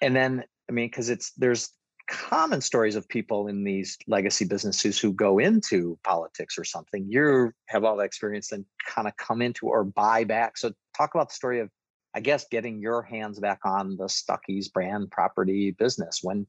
And 0.00 0.16
then, 0.16 0.42
I 0.70 0.72
mean, 0.72 0.86
because 0.86 1.10
it's 1.10 1.32
there's 1.32 1.70
common 2.08 2.60
stories 2.60 2.96
of 2.96 3.08
people 3.08 3.48
in 3.48 3.64
these 3.64 3.98
legacy 4.06 4.44
businesses 4.44 4.98
who 4.98 5.12
go 5.12 5.38
into 5.38 5.98
politics 6.04 6.58
or 6.58 6.64
something. 6.64 7.06
You 7.08 7.52
have 7.68 7.84
all 7.84 7.96
that 7.96 8.04
experience 8.04 8.52
and 8.52 8.64
kind 8.86 9.08
of 9.08 9.16
come 9.16 9.42
into 9.42 9.66
or 9.66 9.84
buy 9.84 10.24
back. 10.24 10.56
So 10.56 10.72
talk 10.96 11.14
about 11.14 11.28
the 11.30 11.34
story 11.34 11.60
of, 11.60 11.70
I 12.14 12.20
guess, 12.20 12.46
getting 12.50 12.80
your 12.80 13.02
hands 13.02 13.40
back 13.40 13.60
on 13.64 13.96
the 13.96 14.04
Stuckey's 14.04 14.68
brand 14.68 15.10
property 15.10 15.72
business. 15.72 16.20
When, 16.22 16.46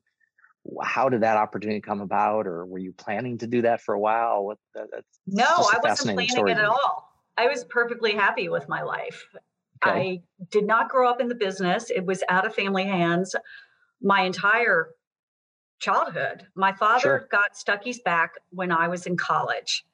how 0.84 1.10
did 1.10 1.22
that 1.22 1.38
opportunity 1.38 1.82
come 1.82 2.02
about, 2.02 2.48
or 2.48 2.66
were 2.66 2.80
you 2.80 2.94
planning 2.94 3.38
to 3.40 3.48
do 3.48 3.62
that 3.64 3.82
for 3.82 3.96
a 3.96 4.00
while? 4.00 4.46
What, 4.46 4.58
no, 5.26 5.46
I 5.46 5.80
wasn't 5.84 6.16
planning 6.16 6.48
it 6.48 6.58
at 6.58 6.66
all. 6.66 7.10
I 7.38 7.48
was 7.48 7.64
perfectly 7.66 8.14
happy 8.14 8.48
with 8.50 8.70
my 8.70 8.82
life. 8.82 9.26
Okay. 9.86 10.00
I 10.00 10.22
did 10.52 10.66
not 10.66 10.90
grow 10.90 11.10
up 11.10 11.20
in 11.20 11.28
the 11.28 11.36
business. 11.36 11.90
It 11.90 12.06
was 12.06 12.24
out 12.30 12.46
of 12.46 12.56
family 12.56 12.86
hands 12.86 13.36
my 14.02 14.22
entire 14.22 14.90
childhood. 15.80 16.48
My 16.56 16.72
father 16.74 17.02
sure. 17.02 17.28
got 17.32 17.56
Stuckey's 17.56 18.00
back 18.00 18.36
when 18.52 18.72
I 18.72 18.88
was 18.88 19.06
in 19.06 19.18
college. 19.18 19.86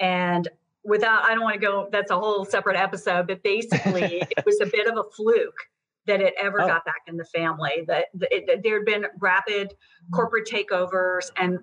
And 0.00 0.48
without, 0.84 1.24
I 1.24 1.34
don't 1.34 1.42
want 1.42 1.54
to 1.54 1.60
go, 1.60 1.88
that's 1.90 2.10
a 2.10 2.18
whole 2.18 2.44
separate 2.44 2.76
episode, 2.76 3.26
but 3.26 3.42
basically 3.42 4.22
it 4.36 4.44
was 4.46 4.60
a 4.60 4.66
bit 4.66 4.86
of 4.86 4.96
a 4.96 5.04
fluke 5.14 5.58
that 6.06 6.20
it 6.20 6.34
ever 6.40 6.62
oh. 6.62 6.66
got 6.66 6.84
back 6.84 7.02
in 7.06 7.16
the 7.16 7.24
family. 7.24 7.84
That 7.86 8.06
it, 8.14 8.62
there 8.62 8.78
had 8.78 8.86
been 8.86 9.06
rapid 9.18 9.74
corporate 10.12 10.48
takeovers, 10.48 11.30
and 11.36 11.58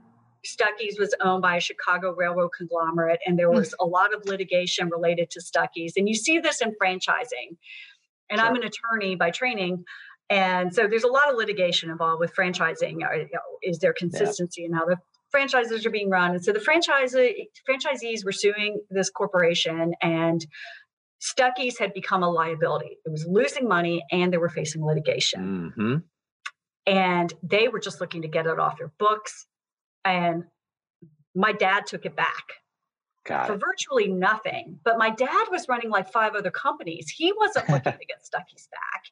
Stuckey's 0.45 0.99
was 0.99 1.13
owned 1.21 1.41
by 1.41 1.57
a 1.57 1.59
Chicago 1.59 2.13
railroad 2.13 2.51
conglomerate, 2.57 3.19
and 3.25 3.37
there 3.37 3.49
hmm. 3.49 3.57
was 3.57 3.73
a 3.79 3.85
lot 3.85 4.13
of 4.13 4.25
litigation 4.25 4.89
related 4.89 5.29
to 5.31 5.41
Stuckey's. 5.41 5.93
And 5.97 6.07
you 6.07 6.15
see 6.15 6.39
this 6.39 6.61
in 6.61 6.73
franchising. 6.81 7.57
And 8.29 8.39
sure. 8.39 8.47
I'm 8.47 8.55
an 8.55 8.63
attorney 8.63 9.15
by 9.15 9.31
training. 9.31 9.85
And 10.29 10.75
so 10.75 10.87
there's 10.87 11.05
a 11.05 11.11
lot 11.11 11.29
of 11.29 11.37
litigation 11.37 11.89
involved 11.89 12.19
with 12.19 12.35
franchising. 12.35 12.99
Is 13.63 13.79
there 13.79 13.93
consistency 13.93 14.61
yeah. 14.61 14.67
in 14.67 14.73
how 14.73 14.85
the 14.85 14.97
franchises 15.37 15.85
are 15.85 15.91
being 15.91 16.09
run? 16.09 16.31
And 16.31 16.43
so 16.43 16.51
the 16.51 16.59
franchise 16.59 17.13
franchisees 17.13 18.25
were 18.25 18.31
suing 18.31 18.81
this 18.89 19.11
corporation, 19.11 19.93
and 20.01 20.43
Stuckey's 21.21 21.77
had 21.77 21.93
become 21.93 22.23
a 22.23 22.29
liability. 22.29 22.97
It 23.05 23.11
was 23.11 23.23
losing 23.27 23.67
money, 23.67 24.03
and 24.11 24.33
they 24.33 24.37
were 24.37 24.49
facing 24.49 24.83
litigation. 24.83 25.73
Mm-hmm. 25.77 25.95
And 26.87 27.33
they 27.43 27.67
were 27.67 27.79
just 27.79 28.01
looking 28.01 28.23
to 28.23 28.27
get 28.27 28.47
it 28.47 28.59
off 28.59 28.79
their 28.79 28.91
books. 28.97 29.45
And 30.03 30.45
my 31.35 31.51
dad 31.51 31.85
took 31.85 32.05
it 32.05 32.15
back 32.15 32.45
Got 33.25 33.45
for 33.45 33.53
it. 33.53 33.59
virtually 33.59 34.07
nothing. 34.07 34.79
But 34.83 34.97
my 34.97 35.11
dad 35.11 35.47
was 35.51 35.67
running 35.67 35.91
like 35.91 36.11
five 36.11 36.33
other 36.33 36.49
companies. 36.49 37.09
He 37.15 37.31
wasn't 37.31 37.69
looking 37.69 37.91
to 37.93 38.05
get 38.05 38.23
Stuckey's 38.25 38.67
back. 38.71 39.03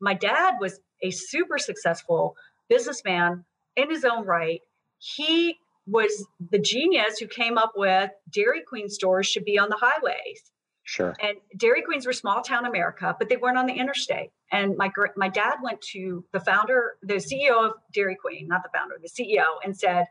My 0.00 0.14
dad 0.14 0.54
was 0.58 0.80
a 1.02 1.10
super 1.10 1.58
successful 1.58 2.34
businessman 2.70 3.44
in 3.76 3.90
his 3.90 4.04
own 4.04 4.24
right. 4.24 4.62
He 4.98 5.58
was 5.86 6.26
the 6.50 6.58
genius 6.58 7.18
who 7.18 7.26
came 7.26 7.58
up 7.58 7.72
with 7.76 8.10
Dairy 8.30 8.62
Queen 8.68 8.88
stores 8.88 9.26
should 9.26 9.44
be 9.44 9.58
on 9.58 9.68
the 9.68 9.76
highways. 9.76 10.42
Sure. 10.84 11.14
And 11.20 11.36
Dairy 11.56 11.82
Queens 11.82 12.06
were 12.06 12.12
small 12.12 12.42
town 12.42 12.64
America, 12.64 13.14
but 13.18 13.28
they 13.28 13.36
weren't 13.36 13.58
on 13.58 13.66
the 13.66 13.72
interstate. 13.72 14.30
And 14.52 14.76
my 14.76 14.90
my 15.16 15.28
dad 15.28 15.56
went 15.60 15.80
to 15.92 16.24
the 16.32 16.38
founder, 16.38 16.96
the 17.02 17.14
CEO 17.14 17.66
of 17.66 17.72
Dairy 17.92 18.16
Queen, 18.16 18.46
not 18.46 18.62
the 18.62 18.68
founder, 18.72 18.94
the 19.02 19.08
CEO, 19.08 19.44
and 19.64 19.76
said, 19.76 20.06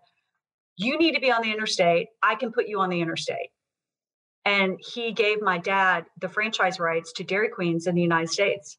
"You 0.76 0.98
need 0.98 1.14
to 1.14 1.22
be 1.22 1.32
on 1.32 1.42
the 1.42 1.52
interstate. 1.52 2.10
I 2.22 2.36
can 2.36 2.52
put 2.52 2.68
you 2.68 2.82
on 2.82 2.90
the 2.90 3.00
interstate." 3.00 3.52
And 4.44 4.78
he 4.80 5.14
gave 5.14 5.42
my 5.42 5.58
dad 5.58 6.08
the 6.20 6.28
franchise 6.28 6.78
rights 6.78 7.14
to 7.14 7.24
Dairy 7.24 7.50
Queens 7.50 7.88
in 7.88 7.96
the 7.96 8.02
United 8.02 8.30
States. 8.30 8.78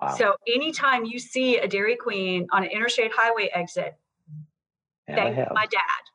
Wow. 0.00 0.14
So 0.16 0.34
anytime 0.52 1.04
you 1.04 1.20
see 1.20 1.58
a 1.58 1.68
Dairy 1.68 1.96
Queen 1.96 2.48
on 2.50 2.64
an 2.64 2.70
interstate 2.70 3.12
highway 3.14 3.50
exit, 3.54 3.94
yeah, 5.08 5.14
thank 5.14 5.52
my 5.52 5.66
dad. 5.66 6.09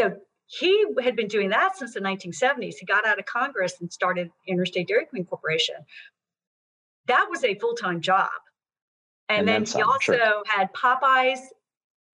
So 0.00 0.16
he 0.46 0.86
had 1.02 1.14
been 1.14 1.28
doing 1.28 1.50
that 1.50 1.76
since 1.76 1.94
the 1.94 2.00
1970s. 2.00 2.76
He 2.80 2.86
got 2.86 3.06
out 3.06 3.18
of 3.18 3.26
Congress 3.26 3.74
and 3.80 3.92
started 3.92 4.30
Interstate 4.48 4.88
Dairy 4.88 5.04
Queen 5.04 5.24
Corporation. 5.24 5.76
That 7.06 7.26
was 7.28 7.44
a 7.44 7.54
full 7.56 7.74
time 7.74 8.00
job. 8.00 8.30
And, 9.28 9.40
and 9.40 9.48
then, 9.48 9.64
he 9.64 9.82
also 9.82 10.42
had 10.46 10.72
Popeyes 10.72 11.40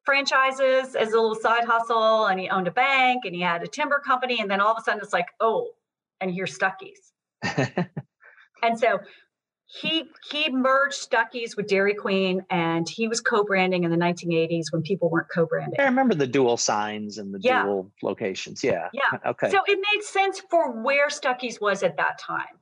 franchises 0.04 0.94
as 0.94 1.12
a 1.12 1.16
little 1.16 1.34
side 1.34 1.64
hustle, 1.64 2.26
and 2.26 2.38
he 2.38 2.48
owned 2.48 2.68
a 2.68 2.72
bank 2.72 3.24
and 3.24 3.34
he 3.34 3.40
had 3.40 3.62
a 3.62 3.66
timber 3.66 4.00
company. 4.00 4.40
And 4.40 4.50
then 4.50 4.60
all 4.60 4.72
of 4.72 4.78
a 4.78 4.82
sudden 4.82 5.00
it's 5.02 5.12
like, 5.12 5.28
oh, 5.40 5.70
and 6.20 6.30
here's 6.30 6.58
Stuckey's. 6.58 7.12
and 8.62 8.78
so 8.78 8.98
he 9.66 10.04
he 10.30 10.48
merged 10.50 11.10
Stuckey's 11.10 11.56
with 11.56 11.66
Dairy 11.66 11.94
Queen, 11.94 12.44
and 12.50 12.88
he 12.88 13.08
was 13.08 13.20
co-branding 13.20 13.82
in 13.82 13.90
the 13.90 13.96
1980s 13.96 14.66
when 14.70 14.82
people 14.82 15.10
weren't 15.10 15.28
co-branding. 15.28 15.80
I 15.80 15.84
remember 15.84 16.14
the 16.14 16.26
dual 16.26 16.56
signs 16.56 17.18
and 17.18 17.34
the 17.34 17.40
yeah. 17.42 17.64
dual 17.64 17.90
locations. 18.02 18.62
Yeah. 18.62 18.88
Yeah. 18.92 19.02
Okay. 19.26 19.50
So 19.50 19.60
it 19.66 19.78
made 19.92 20.04
sense 20.04 20.40
for 20.50 20.70
where 20.70 21.08
Stuckey's 21.08 21.60
was 21.60 21.82
at 21.82 21.96
that 21.96 22.18
time. 22.18 22.60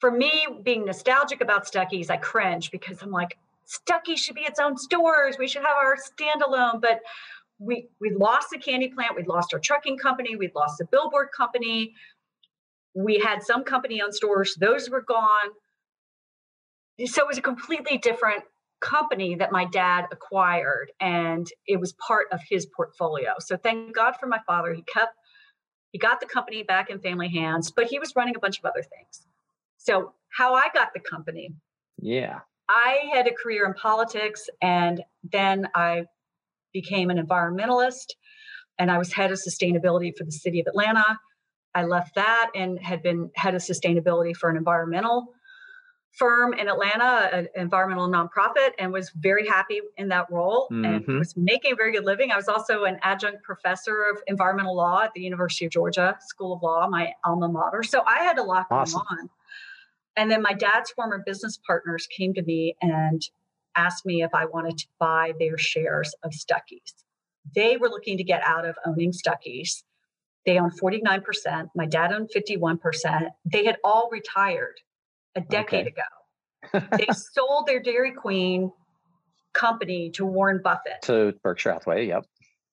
For 0.00 0.10
me, 0.10 0.46
being 0.62 0.86
nostalgic 0.86 1.42
about 1.42 1.66
Stuckey's, 1.66 2.08
I 2.08 2.16
cringe 2.16 2.70
because 2.70 3.02
I'm 3.02 3.10
like, 3.10 3.36
Stuckey's 3.66 4.20
should 4.20 4.36
be 4.36 4.42
its 4.42 4.58
own 4.58 4.78
stores. 4.78 5.36
We 5.38 5.48
should 5.48 5.62
have 5.62 5.76
our 5.76 5.96
standalone. 5.96 6.80
But 6.80 7.00
we 7.58 7.88
we 8.00 8.10
lost 8.10 8.50
the 8.50 8.58
candy 8.58 8.88
plant. 8.88 9.16
We 9.16 9.24
lost 9.24 9.52
our 9.52 9.60
trucking 9.60 9.98
company. 9.98 10.34
We 10.36 10.50
lost 10.54 10.78
the 10.78 10.86
billboard 10.86 11.28
company. 11.36 11.94
We 12.94 13.18
had 13.18 13.42
some 13.42 13.64
company 13.64 14.00
owned 14.00 14.14
stores; 14.14 14.56
those 14.58 14.88
were 14.88 15.02
gone 15.02 15.50
so 17.04 17.22
it 17.22 17.28
was 17.28 17.38
a 17.38 17.42
completely 17.42 17.98
different 17.98 18.42
company 18.80 19.34
that 19.34 19.52
my 19.52 19.64
dad 19.64 20.06
acquired 20.10 20.92
and 21.00 21.46
it 21.66 21.80
was 21.80 21.94
part 21.94 22.26
of 22.32 22.40
his 22.48 22.66
portfolio. 22.66 23.32
So 23.38 23.56
thank 23.56 23.94
god 23.94 24.14
for 24.20 24.26
my 24.26 24.40
father. 24.46 24.74
He 24.74 24.82
kept 24.82 25.14
he 25.92 25.98
got 25.98 26.20
the 26.20 26.26
company 26.26 26.62
back 26.62 26.90
in 26.90 26.98
family 27.00 27.28
hands 27.28 27.70
but 27.70 27.86
he 27.86 27.98
was 27.98 28.14
running 28.16 28.36
a 28.36 28.38
bunch 28.38 28.58
of 28.58 28.64
other 28.64 28.82
things. 28.82 29.26
So 29.78 30.12
how 30.36 30.54
i 30.54 30.68
got 30.74 30.92
the 30.94 31.00
company 31.00 31.54
yeah. 31.98 32.40
I 32.68 33.08
had 33.12 33.26
a 33.26 33.32
career 33.32 33.64
in 33.64 33.74
politics 33.74 34.48
and 34.60 35.02
then 35.32 35.68
i 35.74 36.04
became 36.72 37.08
an 37.10 37.24
environmentalist 37.24 38.14
and 38.78 38.90
i 38.90 38.98
was 38.98 39.12
head 39.12 39.32
of 39.32 39.38
sustainability 39.38 40.14
for 40.16 40.24
the 40.24 40.32
city 40.32 40.60
of 40.60 40.66
atlanta. 40.66 41.18
I 41.74 41.84
left 41.84 42.14
that 42.16 42.50
and 42.54 42.78
had 42.78 43.02
been 43.02 43.30
head 43.34 43.54
of 43.54 43.62
sustainability 43.62 44.36
for 44.36 44.50
an 44.50 44.56
environmental 44.56 45.34
firm 46.16 46.54
in 46.54 46.68
Atlanta, 46.68 47.30
an 47.32 47.48
environmental 47.54 48.08
nonprofit, 48.08 48.70
and 48.78 48.92
was 48.92 49.10
very 49.10 49.46
happy 49.46 49.80
in 49.98 50.08
that 50.08 50.30
role 50.30 50.68
mm-hmm. 50.72 50.84
and 50.84 51.18
was 51.18 51.36
making 51.36 51.72
a 51.72 51.76
very 51.76 51.92
good 51.92 52.04
living. 52.04 52.32
I 52.32 52.36
was 52.36 52.48
also 52.48 52.84
an 52.84 52.98
adjunct 53.02 53.42
professor 53.42 54.04
of 54.10 54.18
environmental 54.26 54.74
law 54.74 55.02
at 55.02 55.12
the 55.14 55.20
University 55.20 55.66
of 55.66 55.72
Georgia 55.72 56.16
School 56.20 56.54
of 56.54 56.62
Law, 56.62 56.88
my 56.88 57.12
alma 57.24 57.48
mater. 57.48 57.82
So 57.82 58.02
I 58.06 58.24
had 58.24 58.38
a 58.38 58.42
lot 58.42 58.66
awesome. 58.70 59.02
going 59.08 59.20
on. 59.20 59.30
And 60.16 60.30
then 60.30 60.40
my 60.40 60.54
dad's 60.54 60.90
former 60.90 61.22
business 61.24 61.58
partners 61.66 62.06
came 62.06 62.32
to 62.34 62.42
me 62.42 62.74
and 62.80 63.22
asked 63.76 64.06
me 64.06 64.22
if 64.22 64.34
I 64.34 64.46
wanted 64.46 64.78
to 64.78 64.86
buy 64.98 65.32
their 65.38 65.58
shares 65.58 66.14
of 66.22 66.32
Stuckey's. 66.32 66.94
They 67.54 67.76
were 67.76 67.90
looking 67.90 68.16
to 68.16 68.24
get 68.24 68.42
out 68.44 68.64
of 68.64 68.76
owning 68.86 69.12
Stuckey's. 69.12 69.84
They 70.46 70.58
owned 70.58 70.80
49%. 70.80 71.68
My 71.74 71.84
dad 71.84 72.12
owned 72.12 72.30
51%. 72.34 73.28
They 73.44 73.66
had 73.66 73.76
all 73.84 74.08
retired 74.10 74.80
a 75.36 75.40
decade 75.40 75.88
okay. 75.88 76.80
ago. 76.80 76.86
they 76.96 77.06
sold 77.12 77.66
their 77.66 77.80
Dairy 77.80 78.12
Queen 78.12 78.72
company 79.52 80.10
to 80.10 80.24
Warren 80.24 80.60
Buffett. 80.62 81.02
To 81.02 81.34
Berkshire 81.42 81.72
Hathaway, 81.72 82.06
yep. 82.06 82.24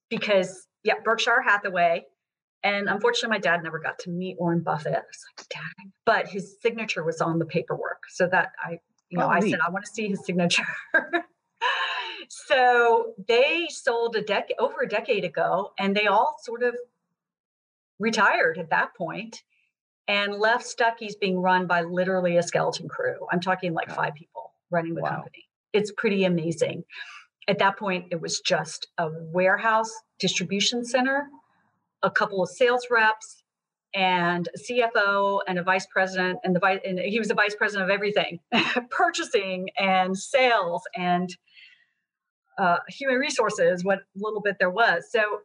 Because, 0.09 0.67
yeah, 0.83 0.95
Berkshire 1.03 1.41
Hathaway. 1.41 2.05
And 2.63 2.87
unfortunately, 2.87 3.35
my 3.35 3.39
dad 3.39 3.61
never 3.61 3.77
got 3.79 3.99
to 3.99 4.09
meet 4.09 4.37
Warren 4.39 4.61
Buffett. 4.61 4.93
I 4.93 4.99
was 4.99 5.25
like, 5.37 5.47
dang. 5.49 5.91
But 6.05 6.27
his 6.27 6.55
signature 6.61 7.03
was 7.03 7.19
on 7.19 7.37
the 7.37 7.45
paperwork. 7.45 8.03
So 8.09 8.27
that 8.27 8.51
I, 8.63 8.77
you 9.09 9.17
know, 9.17 9.25
oh, 9.25 9.29
I 9.29 9.41
said, 9.41 9.59
I 9.59 9.69
want 9.69 9.83
to 9.85 9.91
see 9.91 10.07
his 10.07 10.25
signature. 10.25 10.63
so 12.29 13.13
they 13.27 13.67
sold 13.69 14.15
a 14.15 14.21
decade 14.21 14.55
over 14.59 14.81
a 14.81 14.87
decade 14.87 15.25
ago, 15.25 15.71
and 15.77 15.95
they 15.95 16.07
all 16.07 16.37
sort 16.41 16.63
of 16.63 16.75
retired 17.99 18.57
at 18.57 18.69
that 18.69 18.95
point 18.95 19.43
and 20.07 20.35
left 20.35 20.65
Stuckey's 20.65 21.15
being 21.15 21.39
run 21.39 21.67
by 21.67 21.81
literally 21.81 22.37
a 22.37 22.43
skeleton 22.43 22.87
crew. 22.87 23.25
I'm 23.31 23.39
talking 23.39 23.73
like 23.73 23.89
five 23.89 24.13
people 24.15 24.53
running 24.69 24.95
the 24.95 25.01
wow. 25.01 25.09
company. 25.09 25.45
It's 25.71 25.91
pretty 25.91 26.25
amazing. 26.25 26.83
At 27.47 27.59
that 27.59 27.77
point, 27.77 28.05
it 28.11 28.21
was 28.21 28.39
just 28.41 28.87
a 28.97 29.09
warehouse 29.11 29.91
distribution 30.19 30.85
center, 30.85 31.27
a 32.01 32.11
couple 32.11 32.41
of 32.41 32.49
sales 32.49 32.87
reps, 32.89 33.43
and 33.93 34.49
a 34.55 34.73
CFO 34.73 35.41
and 35.47 35.59
a 35.59 35.63
vice 35.63 35.85
president, 35.91 36.39
and 36.43 36.55
the 36.55 36.59
vice 36.59 36.79
and 36.85 36.99
he 36.99 37.19
was 37.19 37.27
the 37.27 37.33
vice 37.33 37.55
president 37.55 37.89
of 37.89 37.93
everything, 37.93 38.39
purchasing 38.89 39.69
and 39.77 40.17
sales 40.17 40.83
and 40.95 41.35
uh, 42.57 42.77
human 42.87 43.17
resources, 43.17 43.83
what 43.83 43.99
little 44.15 44.41
bit 44.41 44.57
there 44.59 44.69
was. 44.69 45.05
So 45.11 45.41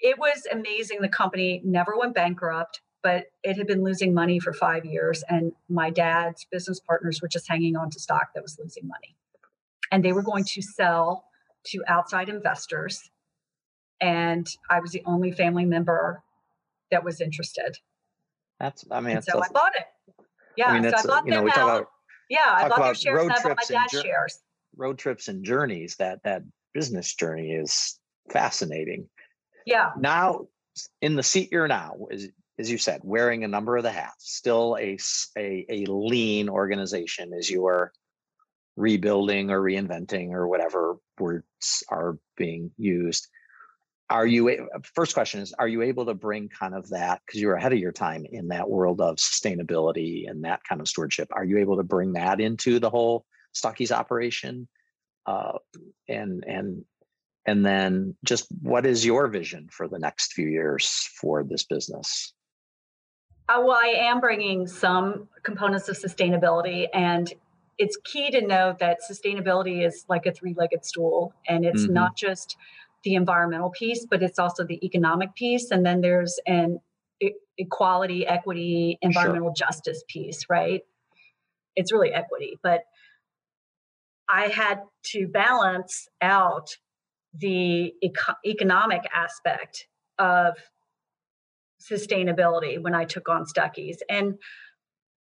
it 0.00 0.18
was 0.18 0.46
amazing. 0.52 1.00
The 1.00 1.08
company 1.08 1.62
never 1.64 1.94
went 1.96 2.14
bankrupt 2.14 2.80
but 3.06 3.26
it 3.44 3.56
had 3.56 3.68
been 3.68 3.84
losing 3.84 4.12
money 4.12 4.40
for 4.40 4.52
five 4.52 4.84
years. 4.84 5.22
And 5.28 5.52
my 5.68 5.90
dad's 5.90 6.44
business 6.50 6.80
partners 6.80 7.22
were 7.22 7.28
just 7.28 7.48
hanging 7.48 7.76
on 7.76 7.88
to 7.90 8.00
stock 8.00 8.34
that 8.34 8.42
was 8.42 8.58
losing 8.60 8.88
money. 8.88 9.14
And 9.92 10.04
they 10.04 10.12
were 10.12 10.24
going 10.24 10.42
to 10.42 10.60
sell 10.60 11.24
to 11.66 11.84
outside 11.86 12.28
investors. 12.28 13.08
And 14.00 14.44
I 14.68 14.80
was 14.80 14.90
the 14.90 15.04
only 15.06 15.30
family 15.30 15.64
member 15.64 16.24
that 16.90 17.04
was 17.04 17.20
interested. 17.20 17.78
That's, 18.58 18.84
I 18.90 18.98
mean, 18.98 19.22
so 19.22 19.40
I 19.40 19.46
bought 19.52 19.76
it. 19.76 19.86
Yeah. 20.56 20.70
I 20.70 20.80
mean, 20.80 20.90
so 20.90 20.96
I 20.98 21.02
bought 21.06 21.26
you 21.26 21.30
know, 21.30 21.42
we 21.44 21.52
talk 21.52 21.62
about, 21.62 21.88
yeah, 22.28 22.40
I 22.44 22.68
bought 22.68 22.80
their 22.80 22.94
shares 22.96 23.22
and 23.22 23.30
I 23.30 23.40
bought 23.40 23.56
my 23.56 23.64
dad's 23.68 24.02
shares. 24.02 24.40
Road 24.76 24.98
trips 24.98 25.28
and 25.28 25.44
journeys, 25.44 25.94
that, 26.00 26.24
that 26.24 26.42
business 26.74 27.14
journey 27.14 27.52
is 27.52 28.00
fascinating. 28.32 29.08
Yeah. 29.64 29.92
Now, 29.96 30.48
in 31.00 31.14
the 31.14 31.22
seat 31.22 31.50
you're 31.52 31.68
now, 31.68 32.08
is 32.10 32.30
as 32.58 32.70
you 32.70 32.78
said, 32.78 33.00
wearing 33.04 33.44
a 33.44 33.48
number 33.48 33.76
of 33.76 33.82
the 33.82 33.90
hats, 33.90 34.32
still 34.32 34.76
a, 34.80 34.98
a, 35.36 35.66
a 35.68 35.84
lean 35.86 36.48
organization 36.48 37.32
as 37.32 37.50
you 37.50 37.66
are 37.66 37.92
rebuilding 38.76 39.50
or 39.50 39.60
reinventing 39.60 40.32
or 40.32 40.48
whatever 40.48 40.96
words 41.18 41.84
are 41.88 42.18
being 42.36 42.70
used. 42.78 43.28
Are 44.08 44.26
you, 44.26 44.68
first 44.94 45.14
question 45.14 45.40
is, 45.40 45.52
are 45.52 45.68
you 45.68 45.82
able 45.82 46.06
to 46.06 46.14
bring 46.14 46.48
kind 46.48 46.74
of 46.74 46.88
that, 46.90 47.20
because 47.26 47.40
you're 47.40 47.56
ahead 47.56 47.72
of 47.72 47.78
your 47.78 47.92
time 47.92 48.24
in 48.30 48.48
that 48.48 48.70
world 48.70 49.00
of 49.00 49.16
sustainability 49.16 50.30
and 50.30 50.44
that 50.44 50.62
kind 50.68 50.80
of 50.80 50.88
stewardship, 50.88 51.28
are 51.32 51.44
you 51.44 51.58
able 51.58 51.76
to 51.78 51.82
bring 51.82 52.12
that 52.12 52.40
into 52.40 52.78
the 52.78 52.90
whole 52.90 53.24
Stuckey's 53.54 53.92
operation? 53.92 54.68
Uh, 55.26 55.58
and 56.08 56.44
and 56.46 56.84
And 57.46 57.64
then 57.64 58.16
just 58.24 58.46
what 58.62 58.86
is 58.86 59.04
your 59.04 59.28
vision 59.28 59.68
for 59.70 59.88
the 59.88 59.98
next 59.98 60.32
few 60.32 60.48
years 60.48 61.08
for 61.20 61.44
this 61.44 61.64
business? 61.64 62.34
Uh, 63.48 63.62
well, 63.64 63.76
I 63.76 63.94
am 63.98 64.20
bringing 64.20 64.66
some 64.66 65.28
components 65.42 65.88
of 65.88 65.96
sustainability, 65.96 66.88
and 66.92 67.32
it's 67.78 67.96
key 68.04 68.30
to 68.30 68.40
know 68.40 68.76
that 68.80 68.98
sustainability 69.08 69.86
is 69.86 70.04
like 70.08 70.26
a 70.26 70.32
three 70.32 70.54
legged 70.56 70.84
stool, 70.84 71.32
and 71.48 71.64
it's 71.64 71.84
mm-hmm. 71.84 71.92
not 71.92 72.16
just 72.16 72.56
the 73.04 73.14
environmental 73.14 73.70
piece, 73.70 74.04
but 74.04 74.22
it's 74.22 74.38
also 74.38 74.64
the 74.64 74.84
economic 74.84 75.34
piece. 75.36 75.70
And 75.70 75.86
then 75.86 76.00
there's 76.00 76.40
an 76.46 76.80
equality, 77.56 78.26
equity, 78.26 78.98
environmental 79.00 79.54
sure. 79.56 79.66
justice 79.66 80.02
piece, 80.08 80.46
right? 80.50 80.82
It's 81.76 81.92
really 81.92 82.12
equity. 82.12 82.58
But 82.62 82.82
I 84.28 84.48
had 84.48 84.80
to 85.12 85.28
balance 85.28 86.08
out 86.20 86.76
the 87.32 87.94
eco- 88.02 88.34
economic 88.44 89.02
aspect 89.14 89.86
of 90.18 90.56
sustainability 91.90 92.80
when 92.80 92.94
I 92.94 93.04
took 93.04 93.28
on 93.28 93.44
Stuckey's. 93.46 94.02
And 94.08 94.34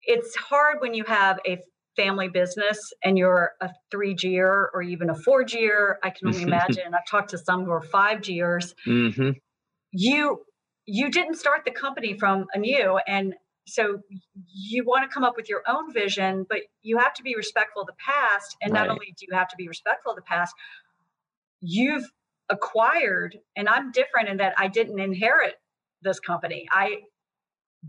it's 0.04 0.36
hard 0.36 0.78
when 0.82 0.94
you 0.94 1.04
have 1.06 1.40
a 1.46 1.60
family 1.96 2.30
business 2.30 2.94
and 3.04 3.18
you're 3.18 3.52
a 3.62 3.70
3G'er 3.94 4.68
or 4.74 4.82
even 4.82 5.10
a 5.10 5.16
4G'er. 5.16 5.96
I 6.04 6.10
can 6.10 6.28
only 6.28 6.42
imagine. 6.44 6.94
I've 6.94 7.08
talked 7.10 7.32
to 7.32 7.38
some 7.38 7.66
who 7.66 7.72
are 7.72 7.84
5G'ers. 7.84 8.74
Mm-hmm. 8.88 9.32
You 9.92 10.42
you 10.92 11.12
didn't 11.12 11.36
start 11.36 11.66
the 11.66 11.72
company 11.72 12.18
from 12.18 12.48
anew 12.54 13.00
and 13.08 13.36
so 13.68 14.00
you 14.52 14.84
want 14.84 15.04
to 15.04 15.14
come 15.14 15.24
up 15.24 15.36
with 15.36 15.48
your 15.48 15.62
own 15.68 15.94
vision 15.94 16.46
but 16.50 16.62
you 16.82 16.98
have 16.98 17.14
to 17.14 17.22
be 17.22 17.36
respectful 17.36 17.84
of 17.84 17.88
the 17.88 17.94
past 18.04 18.58
and 18.62 18.74
right. 18.74 18.80
not 18.80 18.90
only 18.90 19.14
do 19.16 19.26
you 19.30 19.38
have 19.38 19.48
to 19.48 19.56
be 19.56 19.68
respectful 19.68 20.12
of 20.12 20.16
the 20.16 20.24
past 20.24 20.56
you've 21.62 22.10
acquired 22.50 23.38
and 23.56 23.70
i'm 23.70 23.92
different 23.92 24.30
in 24.30 24.38
that 24.38 24.56
i 24.58 24.68
didn't 24.68 25.00
inherit 25.00 25.58
this 26.02 26.20
company 26.20 26.68
i 26.72 26.98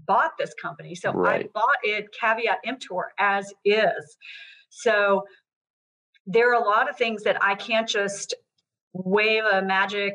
bought 0.07 0.33
this 0.39 0.53
company 0.61 0.95
so 0.95 1.13
right. 1.13 1.47
i 1.47 1.49
bought 1.53 1.79
it 1.83 2.07
caveat 2.19 2.59
emptor 2.65 3.13
as 3.19 3.53
is 3.65 4.17
so 4.69 5.23
there 6.27 6.51
are 6.51 6.63
a 6.63 6.65
lot 6.65 6.89
of 6.89 6.97
things 6.97 7.23
that 7.25 7.43
i 7.43 7.55
can't 7.55 7.89
just 7.89 8.35
wave 8.93 9.45
a 9.45 9.63
magic 9.63 10.15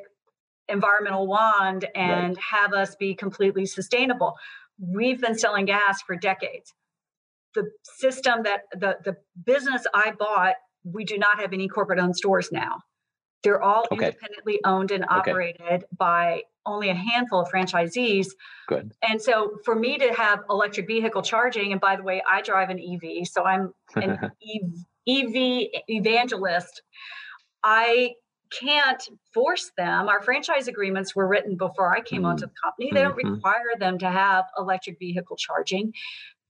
environmental 0.70 1.28
wand 1.28 1.86
and 1.96 2.30
right. 2.30 2.38
have 2.52 2.74
us 2.74 2.96
be 2.96 3.14
completely 3.16 3.66
sustainable. 3.66 4.36
We've 4.80 5.22
been 5.22 5.38
selling 5.38 5.66
gas 5.66 6.02
for 6.02 6.16
decades. 6.16 6.74
The 7.54 7.70
system 7.84 8.44
that 8.44 8.62
the, 8.74 8.98
the 9.04 9.16
business 9.46 9.86
I 9.94 10.12
bought, 10.18 10.56
we 10.84 11.06
do 11.06 11.18
not 11.18 11.40
have 11.40 11.54
any 11.54 11.68
corporate 11.68 12.00
owned 12.00 12.16
stores 12.16 12.52
now. 12.52 12.82
They're 13.46 13.62
all 13.62 13.86
okay. 13.92 14.08
independently 14.08 14.60
owned 14.66 14.90
and 14.90 15.06
operated 15.08 15.62
okay. 15.62 15.86
by 15.96 16.42
only 16.66 16.90
a 16.90 16.96
handful 16.96 17.42
of 17.42 17.48
franchisees. 17.48 18.26
Good. 18.68 18.92
And 19.08 19.22
so 19.22 19.58
for 19.64 19.76
me 19.76 20.00
to 20.00 20.12
have 20.14 20.40
electric 20.50 20.88
vehicle 20.88 21.22
charging, 21.22 21.72
and 21.72 21.80
by 21.80 21.96
the 21.96 22.02
way, 22.02 22.24
I 22.28 22.42
drive 22.42 22.72
an 22.72 22.80
EV, 22.80 23.28
so 23.28 23.46
I'm 23.46 23.72
an 23.96 24.18
EV 25.08 25.68
evangelist. 25.88 26.82
I 27.64 28.14
can't 28.52 29.08
force 29.32 29.72
them. 29.78 30.10
Our 30.10 30.24
franchise 30.24 30.68
agreements 30.68 31.16
were 31.16 31.28
written 31.28 31.56
before 31.56 31.96
I 31.96 32.02
came 32.02 32.22
mm-hmm. 32.22 32.32
onto 32.32 32.48
the 32.48 32.54
company. 32.64 32.90
They 32.92 33.04
don't 33.04 33.16
mm-hmm. 33.16 33.36
require 33.36 33.78
them 33.80 34.00
to 34.00 34.10
have 34.10 34.46
electric 34.58 34.98
vehicle 34.98 35.36
charging. 35.36 35.94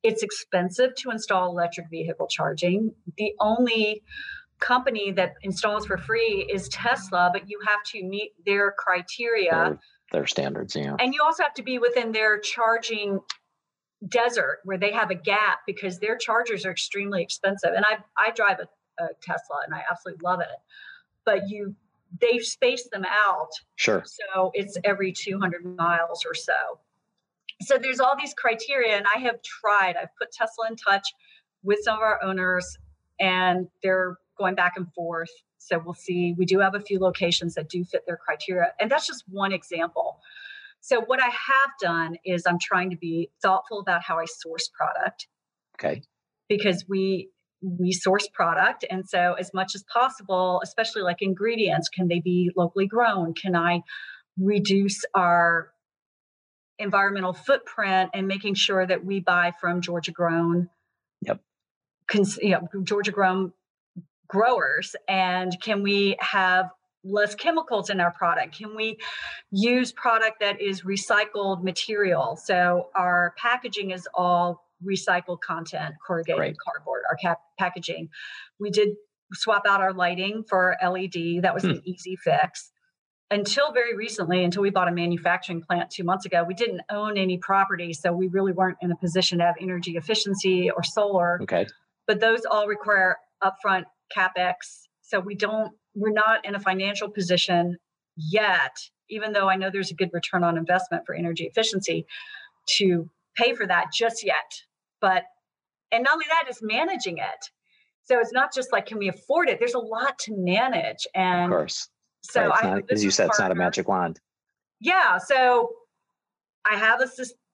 It's 0.02 0.24
expensive 0.24 0.96
to 1.00 1.10
install 1.10 1.50
electric 1.50 1.90
vehicle 1.90 2.28
charging. 2.28 2.94
The 3.18 3.34
only 3.42 4.02
company 4.66 5.12
that 5.12 5.36
installs 5.44 5.86
for 5.86 5.98
free 5.98 6.48
is 6.52 6.68
Tesla, 6.70 7.30
but 7.32 7.50
you 7.50 7.60
have 7.68 7.84
to 7.84 8.04
meet 8.04 8.32
their 8.46 8.74
criteria. 8.78 9.52
Their, 9.52 9.80
their 10.12 10.28
standards, 10.28 10.76
yeah. 10.76 10.96
And 11.00 11.14
you 11.14 11.22
also 11.24 11.44
have 11.44 11.54
to 11.56 11.64
be 11.64 11.78
within 11.80 12.12
their 12.12 12.40
charging 12.40 13.20
desert 14.08 14.60
where 14.64 14.78
they 14.78 14.92
have 14.92 15.10
a 15.10 15.16
gap 15.16 15.60
because 15.66 16.00
their 16.00 16.18
chargers 16.18 16.66
are 16.66 16.72
extremely 16.72 17.22
expensive. 17.22 17.72
And 17.76 17.86
I 17.86 17.98
I 18.18 18.32
drive 18.32 18.60
a, 18.60 19.04
a 19.04 19.08
Tesla 19.22 19.58
and 19.66 19.74
I 19.74 19.84
absolutely 19.90 20.22
love 20.24 20.42
it. 20.42 20.48
But 21.26 21.50
you 21.50 21.76
they 22.22 22.40
space 22.40 22.88
them 22.92 23.06
out. 23.06 23.52
Sure. 23.76 24.04
So 24.06 24.52
it's 24.54 24.78
every 24.84 25.12
200 25.12 25.66
miles 25.66 26.24
or 26.26 26.34
so. 26.34 26.80
So 27.62 27.78
there's 27.78 28.00
all 28.00 28.16
these 28.20 28.34
criteria, 28.34 28.98
and 28.98 29.06
I 29.14 29.20
have 29.20 29.42
tried. 29.42 29.96
I've 29.96 30.16
put 30.20 30.32
Tesla 30.32 30.68
in 30.70 30.76
touch 30.76 31.08
with 31.64 31.80
some 31.84 31.96
of 31.96 32.02
our 32.02 32.22
owners, 32.22 32.78
and 33.20 33.68
they're 33.82 34.18
going 34.38 34.56
back 34.56 34.74
and 34.76 34.92
forth. 34.94 35.32
So 35.58 35.82
we'll 35.84 35.94
see. 35.94 36.36
We 36.38 36.46
do 36.46 36.60
have 36.60 36.76
a 36.76 36.80
few 36.80 37.00
locations 37.00 37.56
that 37.56 37.70
do 37.70 37.84
fit 37.84 38.04
their 38.06 38.18
criteria, 38.18 38.74
and 38.80 38.90
that's 38.90 39.08
just 39.08 39.24
one 39.28 39.52
example. 39.52 40.20
So 40.82 41.02
what 41.02 41.20
I 41.20 41.30
have 41.30 41.72
done 41.82 42.18
is 42.24 42.44
I'm 42.46 42.60
trying 42.62 42.92
to 42.92 42.96
be 42.98 43.32
thoughtful 43.42 43.80
about 43.80 44.04
how 44.04 44.20
I 44.20 44.26
source 44.26 44.70
product. 44.70 45.28
Okay. 45.80 46.04
Because 46.48 46.86
we 46.88 47.30
we 47.62 47.92
source 47.92 48.28
product 48.32 48.86
and 48.90 49.08
so 49.10 49.34
as 49.40 49.52
much 49.54 49.74
as 49.74 49.84
possible 49.92 50.62
especially 50.64 51.02
like 51.02 51.22
ingredients 51.22 51.90
can 51.90 52.08
they 52.08 52.20
be 52.20 52.52
locally 52.56 52.86
grown 52.86 53.34
can 53.34 53.56
i 53.56 53.82
reduce 54.38 55.04
our 55.16 55.72
environmental 56.78 57.34
footprint 57.34 58.12
and 58.14 58.28
making 58.28 58.54
sure 58.54 58.86
that 58.86 59.04
we 59.04 59.20
buy 59.20 59.52
from 59.60 59.82
georgia 59.82 60.12
grown 60.12 60.70
yep 61.22 61.40
cons- 62.08 62.38
you 62.42 62.52
know, 62.52 62.68
georgia 62.84 63.12
grown 63.12 63.52
growers 64.28 64.96
and 65.08 65.56
can 65.62 65.84
we 65.84 66.16
have 66.20 66.70
less 67.04 67.36
chemicals 67.36 67.92
in 67.92 68.00
our 68.00 68.12
product 68.12 68.58
can 68.58 68.76
we 68.76 68.98
use 69.52 69.92
product 69.92 70.40
that 70.40 70.60
is 70.60 70.82
recycled 70.82 71.64
material 71.64 72.36
so 72.36 72.90
our 72.96 73.36
packaging 73.38 73.92
is 73.92 74.08
all 74.16 74.66
recycled 74.84 75.42
content, 75.42 75.96
corrugated 76.06 76.56
cardboard, 76.64 77.04
our 77.10 77.16
cap- 77.16 77.42
packaging. 77.58 78.10
We 78.60 78.70
did 78.70 78.90
swap 79.34 79.64
out 79.68 79.82
our 79.82 79.94
lighting 79.94 80.44
for 80.48 80.78
LED. 80.84 81.44
That 81.44 81.54
was 81.54 81.64
hmm. 81.64 81.72
an 81.72 81.82
easy 81.86 82.16
fix. 82.16 82.72
Until 83.32 83.72
very 83.72 83.96
recently, 83.96 84.44
until 84.44 84.62
we 84.62 84.70
bought 84.70 84.88
a 84.88 84.92
manufacturing 84.92 85.62
plant 85.62 85.90
two 85.90 86.04
months 86.04 86.26
ago, 86.26 86.44
we 86.44 86.54
didn't 86.54 86.82
own 86.92 87.18
any 87.18 87.38
property. 87.40 87.92
So 87.92 88.14
we 88.14 88.28
really 88.28 88.52
weren't 88.52 88.78
in 88.82 88.92
a 88.92 88.96
position 88.96 89.40
to 89.40 89.46
have 89.46 89.56
energy 89.60 89.98
efficiency 89.98 90.70
or 90.70 90.84
solar. 90.84 91.40
Okay. 91.42 91.66
But 92.06 92.20
those 92.20 92.46
all 92.46 92.68
require 92.68 93.18
upfront 93.44 93.86
capex. 94.16 94.88
So 95.02 95.20
we 95.20 95.36
don't, 95.36 95.72
we're 95.94 96.12
not 96.12 96.46
in 96.46 96.56
a 96.56 96.60
financial 96.60 97.10
position 97.10 97.78
yet, 98.18 98.76
even 99.10 99.34
though 99.34 99.48
I 99.48 99.56
know 99.56 99.70
there's 99.70 99.92
a 99.92 99.96
good 99.96 100.10
return 100.14 100.44
on 100.44 100.58
investment 100.58 101.06
for 101.06 101.16
energy 101.16 101.46
efficiency 101.46 102.06
to 102.78 103.10
pay 103.36 103.54
for 103.54 103.68
that 103.68 103.88
just 103.94 104.26
yet. 104.26 104.62
But, 105.02 105.24
and 105.92 106.04
not 106.04 106.14
only 106.14 106.26
that, 106.30 106.50
is 106.50 106.60
managing 106.62 107.18
it. 107.18 107.50
So 108.04 108.20
it's 108.20 108.34
not 108.34 108.54
just 108.54 108.72
like, 108.72 108.86
can 108.86 108.98
we 108.98 109.10
afford 109.10 109.50
it? 109.50 109.60
There's 109.60 109.74
a 109.74 109.80
lot 109.80 110.18
to 110.20 110.34
manage. 110.36 111.08
And 111.16 111.46
of 111.46 111.50
course. 111.50 111.90
So 112.22 112.48
right, 112.48 112.64
I, 112.64 112.74
not, 112.76 112.84
as 112.92 113.04
you 113.04 113.12
said, 113.12 113.28
partner. 113.28 113.32
it's 113.32 113.40
not 113.40 113.52
a 113.52 113.56
magic 113.56 113.88
wand. 113.88 114.20
Yeah. 114.80 115.18
So 115.18 115.70
I 116.70 116.78
have 116.78 117.02
a 117.02 117.08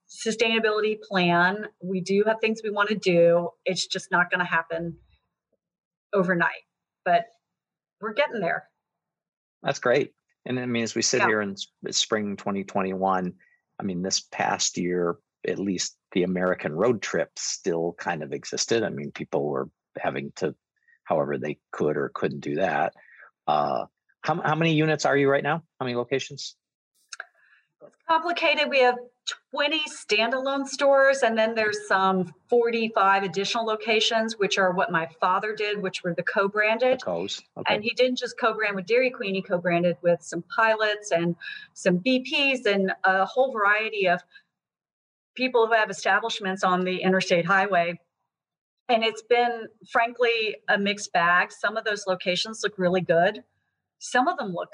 sustainability 0.10 1.00
plan. 1.02 1.68
We 1.84 2.02
do 2.02 2.24
have 2.26 2.38
things 2.42 2.62
we 2.64 2.70
want 2.70 2.90
to 2.90 2.96
do. 2.96 3.50
It's 3.66 3.86
just 3.86 4.12
not 4.12 4.30
going 4.30 4.40
to 4.40 4.46
happen 4.46 4.96
overnight, 6.14 6.66
but 7.06 7.26
we're 8.00 8.14
getting 8.14 8.42
there. 8.42 8.68
That's 9.64 9.80
great. 9.80 10.14
And 10.46 10.60
I 10.60 10.66
mean, 10.66 10.84
as 10.84 10.96
we 10.96 11.02
sit 11.02 11.22
yeah. 11.22 11.28
here 11.28 11.42
in 11.42 11.56
spring 11.92 12.36
2021, 12.36 13.34
I 13.80 13.84
mean, 13.84 14.02
this 14.02 14.22
past 14.22 14.78
year 14.78 15.18
at 15.48 15.60
least 15.60 15.98
the 16.12 16.24
American 16.24 16.74
road 16.74 17.02
trip 17.02 17.32
still 17.38 17.96
kind 17.98 18.24
of 18.24 18.34
existed. 18.34 18.84
I 18.84 18.90
mean, 18.90 19.12
people 19.12 19.48
were 19.48 19.70
having 19.98 20.32
to, 20.38 20.56
however 21.04 21.38
they 21.38 21.58
could 21.72 21.98
or 21.98 22.12
couldn't 22.14 22.42
do 22.42 22.56
that. 22.56 22.94
Uh, 23.48 23.86
how, 24.22 24.40
how 24.42 24.56
many 24.56 24.74
units 24.74 25.06
are 25.06 25.18
you 25.18 25.30
right 25.30 25.44
now? 25.44 25.64
How 25.80 25.86
many 25.86 25.96
locations? 25.96 26.56
It's 27.84 27.96
complicated. 28.08 28.70
We 28.70 28.80
have 28.80 28.98
20 29.52 29.82
standalone 29.90 30.68
stores, 30.68 31.24
and 31.24 31.38
then 31.38 31.56
there's 31.56 31.88
some 31.88 32.34
45 32.50 33.24
additional 33.24 33.66
locations, 33.66 34.38
which 34.38 34.58
are 34.58 34.72
what 34.72 34.92
my 34.92 35.08
father 35.20 35.56
did, 35.56 35.82
which 35.82 36.04
were 36.04 36.14
the 36.14 36.24
co-branded. 36.24 37.02
Okay. 37.06 37.28
And 37.68 37.84
he 37.84 37.92
didn't 37.92 38.18
just 38.18 38.40
co-brand 38.40 38.76
with 38.76 38.86
Dairy 38.86 39.10
Queen; 39.10 39.36
he 39.36 39.42
co-branded 39.42 39.98
with 40.02 40.22
some 40.22 40.44
pilots 40.56 41.12
and 41.12 41.36
some 41.74 42.00
BPs 42.00 42.66
and 42.66 42.94
a 43.04 43.26
whole 43.26 43.52
variety 43.52 44.08
of 44.08 44.22
people 45.36 45.68
who 45.68 45.74
have 45.74 45.90
establishments 45.90 46.64
on 46.64 46.84
the 46.84 47.02
interstate 47.02 47.46
highway. 47.46 48.00
And 48.90 49.04
it's 49.04 49.22
been, 49.22 49.68
frankly, 49.90 50.58
a 50.68 50.78
mixed 50.78 51.14
bag. 51.14 51.52
Some 51.52 51.78
of 51.78 51.86
those 51.86 52.06
locations 52.08 52.62
look 52.64 52.78
really 52.78 53.02
good, 53.02 53.44
some 54.00 54.28
of 54.28 54.38
them 54.38 54.52
look 54.54 54.70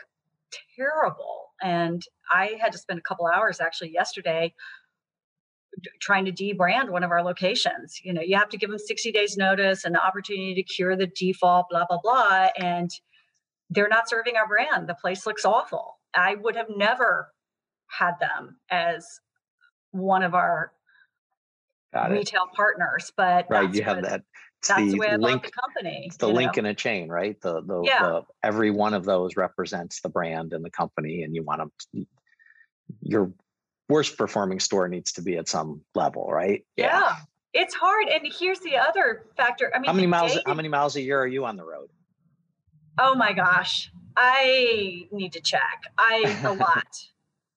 terrible. 0.75 1.46
And 1.61 2.01
I 2.31 2.57
had 2.59 2.71
to 2.73 2.77
spend 2.77 2.99
a 2.99 3.01
couple 3.01 3.25
hours 3.27 3.59
actually 3.59 3.91
yesterday 3.91 4.53
trying 6.01 6.25
to 6.25 6.31
debrand 6.31 6.89
one 6.89 7.03
of 7.03 7.11
our 7.11 7.23
locations. 7.23 7.99
You 8.03 8.13
know, 8.13 8.21
you 8.21 8.35
have 8.37 8.49
to 8.49 8.57
give 8.57 8.69
them 8.69 8.79
60 8.79 9.11
days 9.11 9.37
notice 9.37 9.85
and 9.85 9.93
the 9.95 10.03
opportunity 10.03 10.55
to 10.55 10.63
cure 10.63 10.95
the 10.95 11.07
default, 11.07 11.67
blah, 11.69 11.85
blah, 11.87 11.99
blah. 12.01 12.47
And 12.57 12.89
they're 13.69 13.89
not 13.89 14.09
serving 14.09 14.35
our 14.37 14.47
brand. 14.47 14.87
The 14.87 14.95
place 14.95 15.25
looks 15.25 15.45
awful. 15.45 15.99
I 16.13 16.35
would 16.35 16.55
have 16.55 16.67
never 16.75 17.31
had 17.89 18.13
them 18.19 18.57
as 18.69 19.05
one 19.91 20.23
of 20.23 20.33
our 20.33 20.71
retail 22.09 22.47
partners, 22.55 23.11
but 23.15 23.47
right, 23.49 23.73
you 23.73 23.83
have 23.83 24.01
that. 24.03 24.23
It's 24.59 24.69
that's 24.69 24.81
the, 24.81 24.91
the 24.91 24.97
way 24.97 25.07
I 25.09 25.15
link, 25.17 25.45
the 25.45 25.51
company. 25.51 26.03
It's 26.07 26.17
the 26.17 26.27
link 26.27 26.55
know? 26.55 26.61
in 26.61 26.65
a 26.67 26.73
chain, 26.73 27.09
right? 27.09 27.39
The 27.41 27.61
the, 27.61 27.81
yeah. 27.83 27.99
the 28.01 28.21
every 28.43 28.71
one 28.71 28.93
of 28.93 29.05
those 29.05 29.35
represents 29.35 30.01
the 30.01 30.09
brand 30.09 30.53
and 30.53 30.65
the 30.65 30.71
company, 30.71 31.23
and 31.23 31.35
you 31.35 31.43
want 31.43 31.61
them. 31.93 32.07
your 33.01 33.31
worst 33.89 34.17
performing 34.17 34.59
store 34.59 34.87
needs 34.87 35.13
to 35.13 35.21
be 35.21 35.37
at 35.37 35.47
some 35.47 35.81
level, 35.95 36.27
right? 36.31 36.65
Yeah. 36.75 36.99
yeah. 36.99 37.15
It's 37.53 37.73
hard. 37.73 38.07
And 38.07 38.27
here's 38.37 38.59
the 38.59 38.77
other 38.77 39.25
factor. 39.35 39.71
I 39.73 39.79
mean, 39.79 39.87
how 39.87 39.93
many 39.93 40.07
miles 40.07 40.37
how 40.45 40.53
many 40.53 40.69
miles 40.69 40.95
a 40.95 41.01
year 41.01 41.19
are 41.19 41.27
you 41.27 41.45
on 41.45 41.55
the 41.55 41.63
road? 41.63 41.89
Oh 42.99 43.15
my 43.15 43.33
gosh. 43.33 43.91
I 44.15 45.07
need 45.11 45.33
to 45.33 45.41
check. 45.41 45.83
I 45.97 46.37
a 46.43 46.53
lot. 46.53 46.87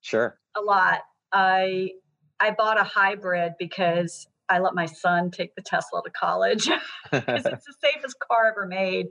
sure. 0.01 0.39
A 0.57 0.61
lot. 0.61 1.01
I 1.33 1.93
I 2.39 2.51
bought 2.53 2.81
a 2.81 2.85
hybrid 2.85 3.55
because 3.59 4.27
I 4.51 4.59
let 4.59 4.75
my 4.75 4.87
son 4.87 5.31
take 5.31 5.55
the 5.55 5.63
Tesla 5.63 6.03
to 6.03 6.11
college 6.11 6.69
because 7.11 7.47
it's 7.47 7.65
the 7.65 7.75
safest 7.83 8.17
car 8.29 8.49
ever 8.51 8.67
made, 8.67 9.07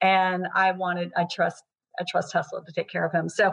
and 0.00 0.46
I 0.54 0.72
wanted 0.72 1.12
I 1.16 1.26
trust 1.30 1.64
I 2.00 2.04
trust 2.08 2.32
Tesla 2.32 2.64
to 2.64 2.72
take 2.72 2.88
care 2.88 3.04
of 3.04 3.12
him. 3.12 3.28
So 3.28 3.52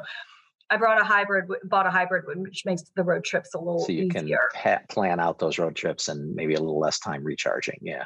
I 0.69 0.77
brought 0.77 0.99
a 0.99 1.03
hybrid, 1.03 1.45
bought 1.65 1.85
a 1.85 1.91
hybrid, 1.91 2.25
which 2.25 2.63
makes 2.65 2.83
the 2.95 3.03
road 3.03 3.23
trips 3.23 3.53
a 3.53 3.59
little 3.59 3.79
so 3.79 3.91
you 3.91 4.05
easier. 4.05 4.49
can 4.53 4.79
plan 4.89 5.19
out 5.19 5.39
those 5.39 5.59
road 5.59 5.75
trips 5.75 6.07
and 6.07 6.33
maybe 6.35 6.55
a 6.55 6.59
little 6.59 6.79
less 6.79 6.99
time 6.99 7.23
recharging. 7.23 7.77
Yeah. 7.81 8.05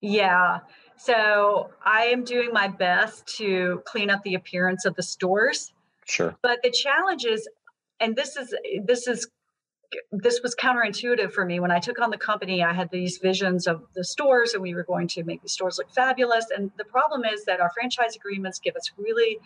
Yeah. 0.00 0.60
So 0.96 1.70
I 1.84 2.04
am 2.06 2.24
doing 2.24 2.50
my 2.52 2.68
best 2.68 3.26
to 3.38 3.82
clean 3.86 4.10
up 4.10 4.22
the 4.22 4.34
appearance 4.34 4.84
of 4.86 4.94
the 4.96 5.02
stores. 5.02 5.72
Sure. 6.06 6.34
But 6.42 6.60
the 6.62 6.70
challenge 6.70 7.24
is, 7.24 7.48
and 8.00 8.16
this 8.16 8.36
is 8.36 8.54
this 8.84 9.06
is 9.06 9.28
this 10.12 10.40
was 10.42 10.54
counterintuitive 10.54 11.32
for 11.32 11.44
me 11.44 11.58
when 11.58 11.70
I 11.70 11.78
took 11.78 12.00
on 12.00 12.10
the 12.10 12.16
company. 12.16 12.62
I 12.62 12.72
had 12.72 12.90
these 12.90 13.18
visions 13.18 13.66
of 13.66 13.82
the 13.94 14.04
stores, 14.04 14.54
and 14.54 14.62
we 14.62 14.74
were 14.74 14.84
going 14.84 15.08
to 15.08 15.24
make 15.24 15.42
the 15.42 15.48
stores 15.48 15.78
look 15.78 15.92
fabulous. 15.92 16.46
And 16.56 16.70
the 16.78 16.84
problem 16.84 17.24
is 17.24 17.44
that 17.46 17.60
our 17.60 17.70
franchise 17.70 18.14
agreements 18.14 18.58
give 18.58 18.76
us 18.76 18.90
really 18.96 19.38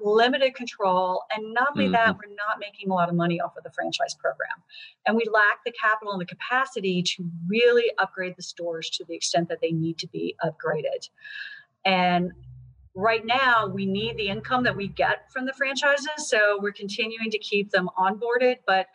limited 0.00 0.54
control, 0.54 1.22
and 1.34 1.54
not 1.54 1.68
only 1.70 1.84
mm-hmm. 1.84 1.92
that, 1.92 2.16
we're 2.16 2.34
not 2.34 2.58
making 2.58 2.90
a 2.90 2.94
lot 2.94 3.08
of 3.08 3.14
money 3.14 3.40
off 3.40 3.56
of 3.56 3.62
the 3.62 3.70
franchise 3.70 4.14
program, 4.14 4.62
and 5.06 5.16
we 5.16 5.24
lack 5.32 5.64
the 5.64 5.72
capital 5.72 6.12
and 6.12 6.20
the 6.20 6.26
capacity 6.26 7.02
to 7.02 7.30
really 7.48 7.90
upgrade 7.98 8.34
the 8.36 8.42
stores 8.42 8.90
to 8.90 9.04
the 9.04 9.14
extent 9.14 9.48
that 9.48 9.60
they 9.60 9.70
need 9.70 9.98
to 9.98 10.08
be 10.08 10.34
upgraded. 10.44 11.08
And 11.84 12.32
right 12.94 13.26
now 13.26 13.66
we 13.66 13.86
need 13.86 14.16
the 14.16 14.28
income 14.28 14.62
that 14.62 14.76
we 14.76 14.86
get 14.86 15.30
from 15.32 15.44
the 15.46 15.52
franchises 15.52 16.28
so 16.28 16.58
we're 16.62 16.72
continuing 16.72 17.28
to 17.28 17.38
keep 17.38 17.70
them 17.70 17.90
onboarded 17.98 18.56
but 18.66 18.86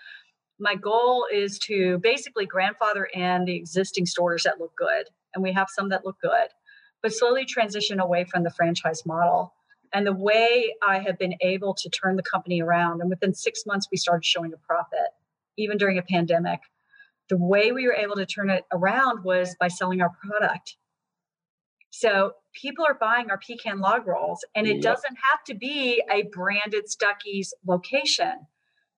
my 0.60 0.76
goal 0.76 1.26
is 1.32 1.58
to 1.60 1.98
basically 2.00 2.46
grandfather 2.46 3.06
in 3.06 3.46
the 3.46 3.56
existing 3.56 4.06
stores 4.06 4.44
that 4.44 4.60
look 4.60 4.76
good, 4.76 5.08
and 5.34 5.44
we 5.44 5.54
have 5.54 5.68
some 5.70 5.90
that 5.90 6.06
look 6.06 6.20
good, 6.22 6.50
but 7.02 7.14
slowly 7.14 7.46
transition 7.46 8.00
away 8.00 8.26
from 8.26 8.44
the 8.44 8.52
franchise 8.52 9.06
model. 9.06 9.54
And 9.94 10.06
the 10.06 10.14
way 10.14 10.76
I 10.86 11.00
have 11.00 11.18
been 11.18 11.36
able 11.42 11.74
to 11.76 11.90
turn 11.90 12.16
the 12.16 12.24
company 12.24 12.62
around, 12.62 13.02
and 13.02 13.10
within 13.10 13.34
six 13.34 13.66
months, 13.66 13.88
we 13.92 13.98
started 13.98 14.26
showing 14.26 14.54
a 14.54 14.58
profit, 14.58 15.10
even 15.58 15.78
during 15.78 15.98
a 15.98 16.04
pandemic. 16.04 16.60
The 17.30 17.38
way 17.38 17.72
we 17.72 17.88
were 17.88 17.94
able 17.94 18.16
to 18.16 18.26
turn 18.26 18.50
it 18.50 18.66
around 18.72 19.24
was 19.24 19.56
by 19.60 19.68
selling 19.68 20.02
our 20.02 20.12
product. 20.26 20.76
So 21.92 22.34
people 22.54 22.86
are 22.88 22.94
buying 22.94 23.32
our 23.32 23.40
pecan 23.40 23.80
log 23.80 24.06
rolls, 24.06 24.46
and 24.56 24.68
it 24.68 24.76
yep. 24.76 24.84
doesn't 24.84 25.18
have 25.32 25.44
to 25.46 25.56
be 25.56 26.04
a 26.12 26.24
branded 26.24 26.86
Stuckey's 26.86 27.54
location 27.66 28.48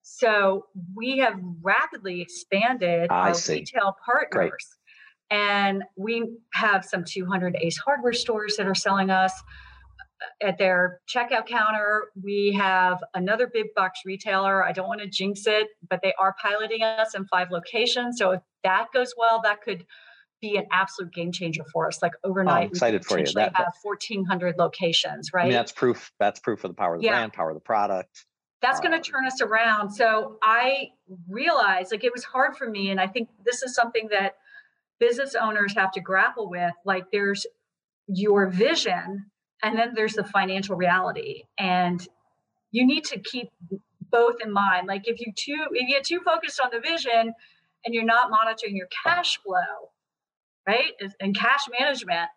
so 0.02 0.66
we 0.94 1.18
have 1.18 1.38
rapidly 1.62 2.20
expanded 2.20 3.10
I 3.10 3.28
our 3.28 3.34
see. 3.34 3.54
retail 3.54 3.96
partners. 4.04 4.30
Great. 4.30 4.52
And 5.30 5.84
we 5.96 6.28
have 6.52 6.84
some 6.84 7.04
200 7.04 7.56
Ace 7.60 7.78
hardware 7.78 8.12
stores 8.12 8.56
that 8.56 8.66
are 8.66 8.74
selling 8.74 9.08
us 9.08 9.32
at 10.42 10.58
their 10.58 11.00
checkout 11.08 11.46
counter. 11.46 12.10
We 12.22 12.52
have 12.52 13.02
another 13.14 13.46
big 13.46 13.74
box 13.74 14.00
retailer. 14.04 14.64
I 14.64 14.72
don't 14.72 14.88
want 14.88 15.00
to 15.00 15.06
jinx 15.06 15.46
it, 15.46 15.68
but 15.88 16.00
they 16.02 16.12
are 16.18 16.34
piloting 16.40 16.82
us 16.82 17.14
in 17.14 17.24
five 17.26 17.50
locations. 17.50 18.18
So 18.18 18.32
if 18.32 18.40
that 18.62 18.88
goes 18.92 19.14
well, 19.16 19.40
that 19.42 19.62
could 19.62 19.86
be 20.40 20.56
an 20.56 20.66
absolute 20.70 21.14
game 21.14 21.32
changer 21.32 21.64
for 21.72 21.86
us. 21.86 22.02
Like 22.02 22.12
overnight, 22.24 22.54
oh, 22.54 22.64
I'm 22.64 22.68
excited 22.68 23.04
for 23.04 23.18
you. 23.18 23.24
That, 23.34 23.56
have 23.56 23.72
1,400 23.82 24.56
locations, 24.58 25.32
right? 25.32 25.42
I 25.42 25.44
mean, 25.44 25.52
that's 25.52 25.72
proof. 25.72 26.12
That's 26.18 26.40
proof 26.40 26.64
of 26.64 26.70
the 26.70 26.74
power 26.74 26.96
of 26.96 27.00
the 27.00 27.06
yeah. 27.06 27.12
brand, 27.12 27.32
power 27.32 27.50
of 27.50 27.54
the 27.54 27.60
product 27.60 28.26
that's 28.62 28.80
going 28.80 28.92
to 28.92 29.00
turn 29.00 29.26
us 29.26 29.40
around. 29.42 29.90
So 29.90 30.38
I 30.42 30.90
realized 31.28 31.90
like 31.90 32.04
it 32.04 32.12
was 32.12 32.24
hard 32.24 32.56
for 32.56 32.68
me. 32.68 32.90
And 32.90 33.00
I 33.00 33.08
think 33.08 33.28
this 33.44 33.62
is 33.62 33.74
something 33.74 34.08
that 34.12 34.36
business 35.00 35.34
owners 35.34 35.74
have 35.74 35.90
to 35.92 36.00
grapple 36.00 36.48
with. 36.48 36.72
Like 36.84 37.10
there's 37.10 37.44
your 38.06 38.48
vision 38.48 39.26
and 39.62 39.76
then 39.76 39.92
there's 39.94 40.14
the 40.14 40.24
financial 40.24 40.76
reality. 40.76 41.42
And 41.58 42.06
you 42.70 42.86
need 42.86 43.04
to 43.06 43.18
keep 43.18 43.50
both 44.10 44.36
in 44.42 44.52
mind. 44.52 44.86
Like 44.86 45.08
if 45.08 45.20
you 45.20 45.32
too 45.34 45.66
if 45.72 45.88
you 45.88 45.88
get 45.88 46.04
too 46.04 46.20
focused 46.24 46.60
on 46.60 46.70
the 46.72 46.80
vision 46.80 47.34
and 47.84 47.94
you're 47.94 48.04
not 48.04 48.30
monitoring 48.30 48.76
your 48.76 48.88
cash 49.04 49.40
flow, 49.42 49.90
right? 50.68 50.92
And 51.20 51.36
cash 51.36 51.62
management, 51.80 52.28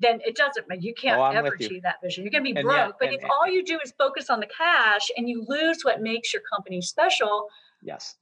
then 0.00 0.20
it 0.24 0.34
doesn't 0.34 0.68
mean 0.68 0.80
you 0.80 0.94
can't 0.94 1.20
oh, 1.20 1.26
ever 1.26 1.54
achieve 1.54 1.72
you. 1.72 1.80
that 1.82 1.96
vision. 2.02 2.24
You're 2.24 2.30
going 2.30 2.44
to 2.44 2.52
be 2.52 2.58
and 2.58 2.64
broke 2.64 2.76
yeah, 2.76 2.90
but 2.98 3.08
and, 3.08 3.18
if 3.18 3.24
all 3.30 3.46
you 3.46 3.64
do 3.64 3.78
is 3.84 3.92
focus 3.98 4.30
on 4.30 4.40
the 4.40 4.46
cash 4.46 5.10
and 5.16 5.28
you 5.28 5.44
lose 5.46 5.82
what 5.82 6.00
makes 6.00 6.32
your 6.32 6.42
company 6.52 6.80
special 6.80 7.48
yes. 7.82 8.16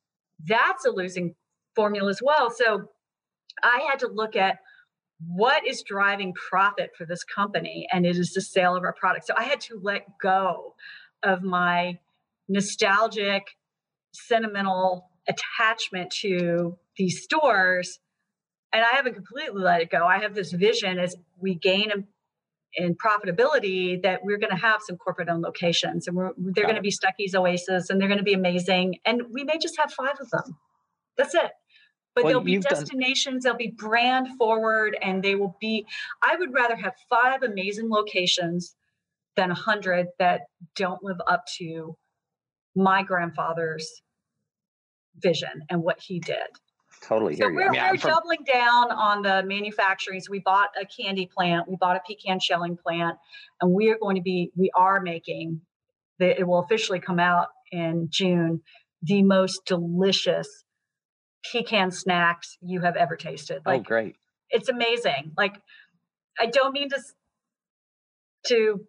that's 0.46 0.84
a 0.84 0.90
losing 0.90 1.34
formula 1.74 2.10
as 2.10 2.20
well. 2.22 2.50
So 2.50 2.88
i 3.62 3.84
had 3.88 3.98
to 4.00 4.08
look 4.08 4.36
at 4.36 4.58
what 5.26 5.66
is 5.66 5.82
driving 5.82 6.32
profit 6.34 6.90
for 6.96 7.04
this 7.04 7.24
company 7.24 7.88
and 7.92 8.06
it 8.06 8.16
is 8.16 8.32
the 8.34 8.40
sale 8.40 8.76
of 8.76 8.84
our 8.84 8.92
product. 8.92 9.26
So 9.26 9.34
i 9.36 9.44
had 9.44 9.60
to 9.62 9.78
let 9.80 10.06
go 10.20 10.74
of 11.22 11.42
my 11.42 11.98
nostalgic 12.48 13.56
sentimental 14.12 15.10
attachment 15.28 16.10
to 16.10 16.76
these 16.96 17.22
stores 17.22 18.00
and 18.72 18.84
I 18.84 18.96
haven't 18.96 19.14
completely 19.14 19.62
let 19.62 19.80
it 19.80 19.90
go. 19.90 20.04
I 20.04 20.18
have 20.18 20.34
this 20.34 20.52
vision 20.52 20.98
as 20.98 21.16
we 21.38 21.54
gain 21.54 21.90
in, 21.90 22.06
in 22.74 22.94
profitability 22.94 24.02
that 24.02 24.20
we're 24.22 24.38
going 24.38 24.50
to 24.50 24.56
have 24.56 24.80
some 24.86 24.96
corporate 24.96 25.28
owned 25.28 25.42
locations 25.42 26.06
and 26.06 26.16
they're 26.36 26.64
going 26.64 26.76
to 26.76 26.82
be 26.82 26.90
Stuckey's 26.90 27.34
Oasis 27.34 27.90
and 27.90 28.00
they're 28.00 28.08
going 28.08 28.18
to 28.18 28.24
be 28.24 28.34
amazing. 28.34 28.98
And 29.04 29.22
we 29.30 29.44
may 29.44 29.58
just 29.58 29.78
have 29.78 29.92
five 29.92 30.16
of 30.20 30.30
them. 30.30 30.56
That's 31.16 31.34
it. 31.34 31.50
But 32.14 32.24
well, 32.24 32.32
they'll 32.34 32.40
be 32.40 32.58
destinations, 32.58 33.44
done... 33.44 33.52
they'll 33.52 33.58
be 33.58 33.74
brand 33.76 34.36
forward, 34.38 34.98
and 35.00 35.22
they 35.22 35.36
will 35.36 35.56
be. 35.60 35.86
I 36.20 36.34
would 36.34 36.52
rather 36.52 36.74
have 36.74 36.94
five 37.08 37.44
amazing 37.44 37.90
locations 37.90 38.74
than 39.36 39.52
a 39.52 39.54
hundred 39.54 40.08
that 40.18 40.42
don't 40.74 41.00
live 41.04 41.18
up 41.28 41.44
to 41.58 41.96
my 42.74 43.04
grandfather's 43.04 44.02
vision 45.16 45.62
and 45.70 45.82
what 45.82 46.00
he 46.00 46.18
did. 46.18 46.48
Totally 47.02 47.36
so 47.36 47.46
we're, 47.46 47.68
I 47.68 47.70
mean, 47.70 47.82
we're 47.92 47.98
from... 47.98 48.10
doubling 48.10 48.44
down 48.44 48.90
on 48.90 49.22
the 49.22 49.42
manufacturing. 49.44 50.20
So 50.20 50.30
we 50.30 50.40
bought 50.40 50.70
a 50.80 50.84
candy 50.84 51.26
plant, 51.26 51.68
we 51.68 51.76
bought 51.76 51.96
a 51.96 52.00
pecan 52.06 52.40
shelling 52.40 52.76
plant, 52.76 53.16
and 53.60 53.72
we 53.72 53.90
are 53.90 53.98
going 54.00 54.16
to 54.16 54.22
be, 54.22 54.50
we 54.56 54.70
are 54.74 55.00
making, 55.00 55.60
the, 56.18 56.38
it 56.38 56.46
will 56.46 56.58
officially 56.58 57.00
come 57.00 57.18
out 57.18 57.48
in 57.70 58.08
June, 58.10 58.62
the 59.02 59.22
most 59.22 59.64
delicious 59.64 60.64
pecan 61.52 61.90
snacks 61.90 62.58
you 62.60 62.80
have 62.80 62.96
ever 62.96 63.16
tasted. 63.16 63.62
Oh, 63.64 63.70
like, 63.70 63.80
oh, 63.80 63.84
great. 63.84 64.16
It's 64.50 64.68
amazing. 64.68 65.32
Like, 65.36 65.60
I 66.38 66.46
don't 66.46 66.72
mean 66.72 66.88
to, 66.90 67.00
to 68.48 68.86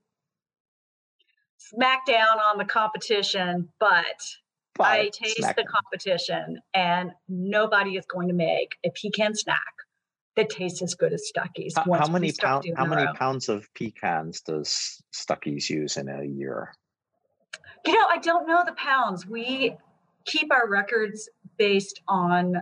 smack 1.58 2.06
down 2.06 2.40
on 2.40 2.58
the 2.58 2.66
competition, 2.66 3.70
but 3.80 4.22
I 4.80 5.10
taste 5.10 5.38
snack. 5.38 5.56
the 5.56 5.64
competition, 5.64 6.60
and 6.74 7.12
nobody 7.28 7.98
is 7.98 8.06
going 8.06 8.28
to 8.30 8.34
make 8.34 8.78
a 8.86 8.90
pecan 8.90 9.36
snack 9.36 9.74
that 10.36 10.50
tastes 10.50 10.82
as 10.82 10.96
good 10.96 11.14
as 11.14 11.30
Stuckey's. 11.30 11.76
How, 11.76 11.92
how 11.94 12.08
many 12.08 12.32
pounds? 12.32 12.66
How 12.76 12.86
many 12.86 13.06
row. 13.06 13.14
pounds 13.14 13.50
of 13.50 13.68
pecans 13.74 14.42
does 14.42 15.02
Stuckey's 15.14 15.70
use 15.70 15.98
in 15.98 16.08
a 16.08 16.24
year? 16.24 16.74
You 17.86 17.94
know, 17.94 18.06
I 18.10 18.18
don't 18.18 18.48
know 18.48 18.64
the 18.66 18.74
pounds. 18.74 19.26
We 19.28 19.78
keep 20.26 20.52
our 20.52 20.70
records 20.70 21.30
based 21.58 22.02
on 22.08 22.56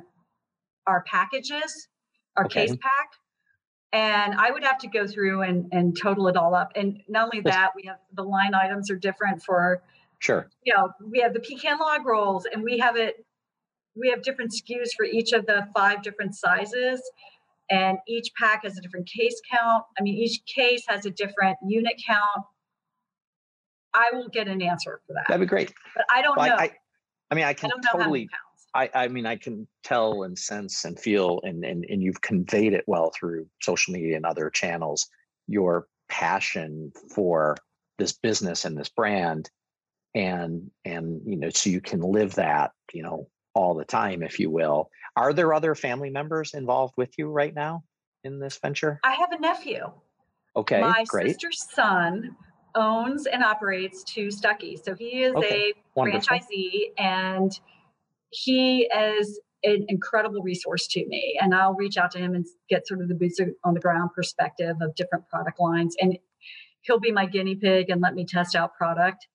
our 0.86 1.04
packages, 1.04 1.88
our 2.36 2.46
okay. 2.46 2.68
case 2.68 2.76
pack. 2.82 3.10
And 3.94 4.34
I 4.34 4.52
would 4.52 4.64
have 4.64 4.80
to 4.80 4.88
go 4.88 5.08
through 5.08 5.44
and, 5.44 5.68
and 5.72 5.98
total 5.98 6.28
it 6.28 6.36
all 6.36 6.54
up. 6.54 6.74
And 6.76 7.02
not 7.08 7.26
only 7.26 7.42
that, 7.42 7.72
we 7.76 7.84
have 7.84 7.98
the 8.14 8.24
line 8.24 8.54
items 8.54 8.92
are 8.92 8.98
different 8.98 9.42
for 9.44 9.82
Sure. 10.20 10.50
You 10.64 10.74
know, 10.74 10.90
we 11.06 11.20
have 11.20 11.34
the 11.34 11.40
pecan 11.40 11.78
log 11.80 12.06
rolls 12.06 12.46
and 12.52 12.64
we 12.64 12.78
have 12.80 12.96
it, 12.96 13.26
we 13.96 14.10
have 14.10 14.22
different 14.22 14.52
SKUs 14.52 14.90
for 14.96 15.06
each 15.06 15.32
of 15.34 15.46
the 15.46 15.68
five 15.76 16.02
different 16.04 16.36
sizes. 16.36 17.02
And 17.70 17.98
each 18.08 18.32
pack 18.40 18.64
has 18.64 18.78
a 18.78 18.82
different 18.82 19.10
case 19.10 19.42
count. 19.52 19.84
I 20.00 20.02
mean, 20.04 20.16
each 20.16 20.42
case 20.46 20.84
has 20.88 21.06
a 21.06 21.12
different 21.12 21.58
unit 21.68 22.02
count. 22.06 22.46
I 23.94 24.10
will 24.14 24.30
get 24.30 24.48
an 24.48 24.62
answer 24.62 25.02
for 25.06 25.14
that. 25.14 25.26
That'd 25.28 25.42
be 25.42 25.48
great. 25.48 25.74
But 25.96 26.06
I 26.10 26.22
don't 26.22 26.38
Well, 26.38 26.48
know. 26.48 26.56
I, 26.56 26.64
I, 26.64 26.72
I 27.32 27.36
mean, 27.36 27.44
I 27.46 27.50
I 27.50 27.54
can 27.54 27.70
know 27.70 27.92
totally. 27.92 28.30
I, 28.74 28.90
I 28.94 29.08
mean, 29.08 29.26
I 29.26 29.36
can 29.36 29.68
tell 29.84 30.24
and 30.24 30.38
sense 30.38 30.86
and 30.86 31.00
feel, 31.00 31.40
and, 31.44 31.66
and 31.66 31.86
and 31.90 32.02
you've 32.02 32.22
conveyed 32.22 32.74
it 32.74 32.84
well 32.86 33.12
through 33.18 33.48
social 33.62 33.94
media 33.94 34.16
and 34.16 34.26
other 34.26 34.50
channels. 34.50 35.08
Your 35.48 35.88
passion 36.10 36.92
for 37.14 37.56
this 37.98 38.14
business 38.14 38.66
and 38.66 38.78
this 38.78 38.90
brand, 38.90 39.50
and 40.16 40.72
and 40.86 41.22
you 41.26 41.38
know, 41.38 41.50
so 41.50 41.70
you 41.70 41.82
can 41.82 42.02
live 42.02 42.36
that, 42.36 42.72
you 42.94 43.04
know, 43.04 43.28
all 43.54 43.74
the 43.74 43.86
time, 43.86 44.24
if 44.24 44.40
you 44.40 44.50
will. 44.50 44.90
Are 45.16 45.34
there 45.34 45.54
other 45.54 45.76
family 45.76 46.10
members 46.10 46.54
involved 46.54 46.94
with 46.98 47.10
you 47.18 47.28
right 47.30 47.54
now 47.54 47.84
in 48.24 48.40
this 48.40 48.60
venture? 48.60 49.00
I 49.04 49.14
have 49.14 49.32
a 49.32 49.40
nephew. 49.40 49.92
Okay, 50.56 50.82
My 50.82 51.04
great, 51.08 51.28
sister's 51.30 51.64
son 51.72 52.36
owns 52.76 53.26
and 53.26 53.44
operates 53.44 54.04
two 54.04 54.28
Stuckey's. 54.28 54.82
So 54.84 54.96
he 54.96 55.24
is 55.24 55.34
Okay, 55.36 55.70
a 55.70 55.74
wonderful. 55.96 56.38
franchisee 56.38 56.92
and 56.98 57.52
he 58.30 58.84
is 58.84 59.40
an 59.64 59.86
incredible 59.90 60.42
resource 60.42 60.88
to 60.88 61.06
me. 61.08 61.38
And 61.42 61.54
I'll 61.54 61.74
reach 61.74 61.98
out 61.98 62.12
to 62.12 62.20
him 62.20 62.36
and 62.36 62.46
get 62.70 62.88
sort 62.88 63.02
of 63.02 63.08
the 63.08 63.16
boots 63.16 63.40
on 63.64 63.74
the 63.74 63.80
ground 63.80 64.12
perspective 64.16 64.76
of 64.82 64.96
different 64.96 65.28
product 65.30 65.60
lines. 65.60 65.96
And 66.00 66.18
he'll 66.82 67.00
be 67.00 67.12
my 67.12 67.26
guinea 67.26 67.56
pig 67.56 67.90
and 67.90 68.02
let 68.02 68.14
me 68.14 68.26
test 68.26 68.56
out 68.56 68.76
product. 68.76 69.28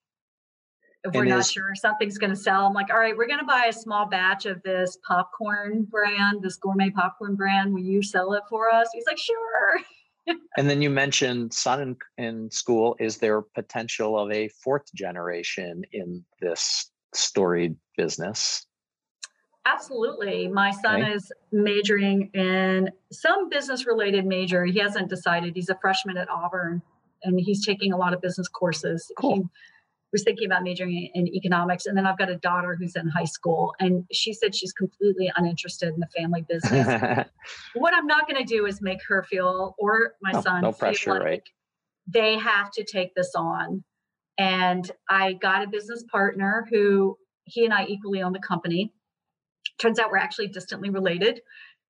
If 1.04 1.14
we're 1.14 1.24
not 1.24 1.46
sure 1.46 1.74
something's 1.74 2.16
going 2.16 2.30
to 2.30 2.36
sell, 2.36 2.66
I'm 2.66 2.74
like, 2.74 2.90
all 2.90 2.98
right, 2.98 3.16
we're 3.16 3.26
going 3.26 3.40
to 3.40 3.44
buy 3.44 3.66
a 3.66 3.72
small 3.72 4.06
batch 4.06 4.46
of 4.46 4.62
this 4.62 4.98
popcorn 5.06 5.82
brand, 5.84 6.42
this 6.42 6.56
gourmet 6.56 6.90
popcorn 6.90 7.34
brand. 7.34 7.74
Will 7.74 7.80
you 7.80 8.02
sell 8.02 8.34
it 8.34 8.44
for 8.48 8.70
us? 8.70 8.88
He's 8.92 9.06
like, 9.06 9.18
sure. 9.18 9.80
And 10.56 10.70
then 10.70 10.80
you 10.80 10.88
mentioned 10.88 11.52
son 11.52 11.80
in, 11.80 11.96
in 12.24 12.50
school. 12.52 12.94
Is 13.00 13.16
there 13.16 13.42
potential 13.42 14.16
of 14.16 14.30
a 14.30 14.46
fourth 14.62 14.84
generation 14.94 15.82
in 15.90 16.24
this 16.40 16.92
storied 17.12 17.74
business? 17.96 18.64
Absolutely. 19.64 20.46
My 20.46 20.70
son 20.70 21.02
Okay. 21.02 21.12
is 21.12 21.32
majoring 21.50 22.30
in 22.34 22.90
some 23.10 23.48
business 23.48 23.86
related 23.86 24.24
major. 24.24 24.64
He 24.64 24.78
hasn't 24.78 25.08
decided. 25.08 25.54
He's 25.54 25.68
a 25.68 25.78
freshman 25.80 26.16
at 26.16 26.28
Auburn 26.28 26.82
and 27.24 27.40
he's 27.40 27.64
taking 27.64 27.92
a 27.92 27.96
lot 27.96 28.12
of 28.12 28.20
business 28.20 28.48
courses. 28.48 29.10
Cool. 29.16 29.36
He 29.36 29.42
was 30.12 30.22
thinking 30.24 30.46
about 30.46 30.62
majoring 30.62 31.10
in 31.14 31.26
economics. 31.28 31.86
And 31.86 31.96
then 31.96 32.06
I've 32.06 32.18
got 32.18 32.28
a 32.28 32.36
daughter 32.36 32.76
who's 32.78 32.94
in 32.96 33.08
high 33.08 33.24
school 33.24 33.74
and 33.80 34.04
she 34.12 34.32
said 34.34 34.54
she's 34.54 34.72
completely 34.72 35.32
uninterested 35.36 35.94
in 35.94 36.00
the 36.00 36.06
family 36.08 36.44
business. 36.46 36.86
what 37.74 37.94
I'm 37.94 38.06
not 38.06 38.28
going 38.28 38.44
to 38.44 38.44
do 38.44 38.66
is 38.66 38.82
make 38.82 39.00
her 39.08 39.22
feel, 39.22 39.74
or 39.78 40.12
my 40.22 40.32
No, 40.32 40.40
son, 40.42 40.62
no 40.62 40.72
feel 40.72 40.78
pressure, 40.78 41.14
like 41.14 41.22
right. 41.22 41.42
they 42.06 42.38
have 42.38 42.70
to 42.72 42.84
take 42.84 43.14
this 43.14 43.32
on. 43.34 43.84
And 44.38 44.90
I 45.08 45.34
got 45.34 45.62
a 45.64 45.66
business 45.68 46.04
partner 46.10 46.66
who 46.70 47.16
he 47.44 47.64
and 47.64 47.72
I 47.72 47.86
equally 47.86 48.22
own 48.22 48.32
the 48.32 48.38
company. 48.38 48.92
Turns 49.78 49.98
out 49.98 50.10
we're 50.10 50.18
actually 50.18 50.48
distantly 50.48 50.90
related. 50.90 51.40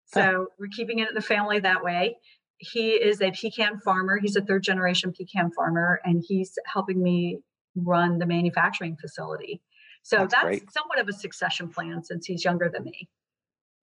So 0.06 0.48
we're 0.58 0.68
keeping 0.74 0.98
it 0.98 1.08
in 1.08 1.14
the 1.14 1.22
family 1.22 1.58
that 1.60 1.82
way. 1.82 2.16
He 2.58 2.90
is 2.90 3.20
a 3.20 3.30
pecan 3.30 3.80
farmer. 3.80 4.18
He's 4.18 4.36
a 4.36 4.42
third 4.42 4.62
generation 4.62 5.12
pecan 5.12 5.50
farmer, 5.52 6.00
and 6.04 6.22
he's 6.26 6.58
helping 6.66 7.02
me 7.02 7.38
run 7.76 8.18
the 8.18 8.26
manufacturing 8.26 8.96
facility. 8.96 9.60
So 10.02 10.16
That's 10.18 10.34
that's, 10.34 10.44
great. 10.44 10.72
somewhat 10.72 10.98
of 10.98 11.08
a 11.08 11.12
succession 11.12 11.68
plan 11.68 12.02
since 12.02 12.26
he's 12.26 12.44
younger 12.44 12.68
than 12.72 12.84
me. 12.84 13.08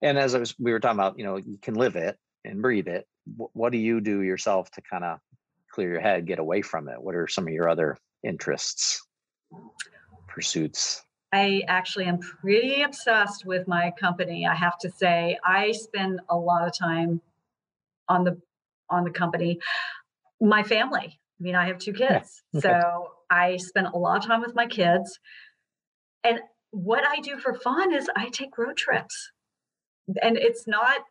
and 0.01 0.17
as 0.17 0.35
I 0.35 0.39
was, 0.39 0.53
we 0.59 0.71
were 0.71 0.79
talking 0.79 0.99
about, 0.99 1.17
you 1.17 1.23
know, 1.25 1.37
you 1.37 1.57
can 1.61 1.75
live 1.75 1.95
it 1.95 2.17
and 2.45 2.61
breathe 2.61 2.87
it. 2.87 3.07
Wh- 3.37 3.55
What 3.55 3.71
do 3.71 3.77
you 3.77 4.01
do 4.01 4.21
yourself 4.21 4.69
to 4.71 4.81
kind 4.81 5.03
of 5.03 5.19
clear 5.71 5.89
your 5.91 6.01
head, 6.01 6.25
get 6.25 6.39
away 6.39 6.61
from 6.61 6.87
it? 6.89 7.01
What 7.01 7.15
are 7.15 7.27
some 7.27 7.47
of 7.47 7.53
your 7.53 7.69
other 7.69 7.97
interests, 8.23 9.01
pursuits? 10.27 11.03
I 11.31 11.63
actually 11.67 12.05
am 12.05 12.17
pretty 12.19 12.81
obsessed 12.81 13.45
with 13.45 13.67
my 13.67 13.91
company. 13.99 14.47
I 14.47 14.55
have 14.55 14.77
to 14.79 14.89
say, 14.89 15.37
I 15.45 15.71
spend 15.73 16.21
a 16.29 16.35
lot 16.35 16.67
of 16.67 16.75
time 16.77 17.21
on 18.07 18.23
the 18.23 18.41
on 18.89 19.03
the 19.03 19.11
company. 19.11 19.59
My 20.41 20.63
family. 20.63 21.19
I 21.39 21.43
mean, 21.43 21.55
I 21.55 21.67
have 21.67 21.77
two 21.77 21.93
kids, 21.93 22.41
okay. 22.55 22.67
so 22.67 23.11
I 23.29 23.57
spend 23.57 23.87
a 23.87 23.97
lot 23.97 24.17
of 24.17 24.25
time 24.25 24.41
with 24.41 24.55
my 24.55 24.65
kids. 24.65 25.19
And 26.23 26.39
what 26.71 27.03
I 27.07 27.19
do 27.21 27.37
for 27.37 27.53
fun 27.53 27.93
is 27.93 28.09
I 28.15 28.29
take 28.29 28.57
road 28.57 28.77
trips, 28.77 29.31
and 30.21 30.37
it's 30.37 30.67
not 30.67 31.01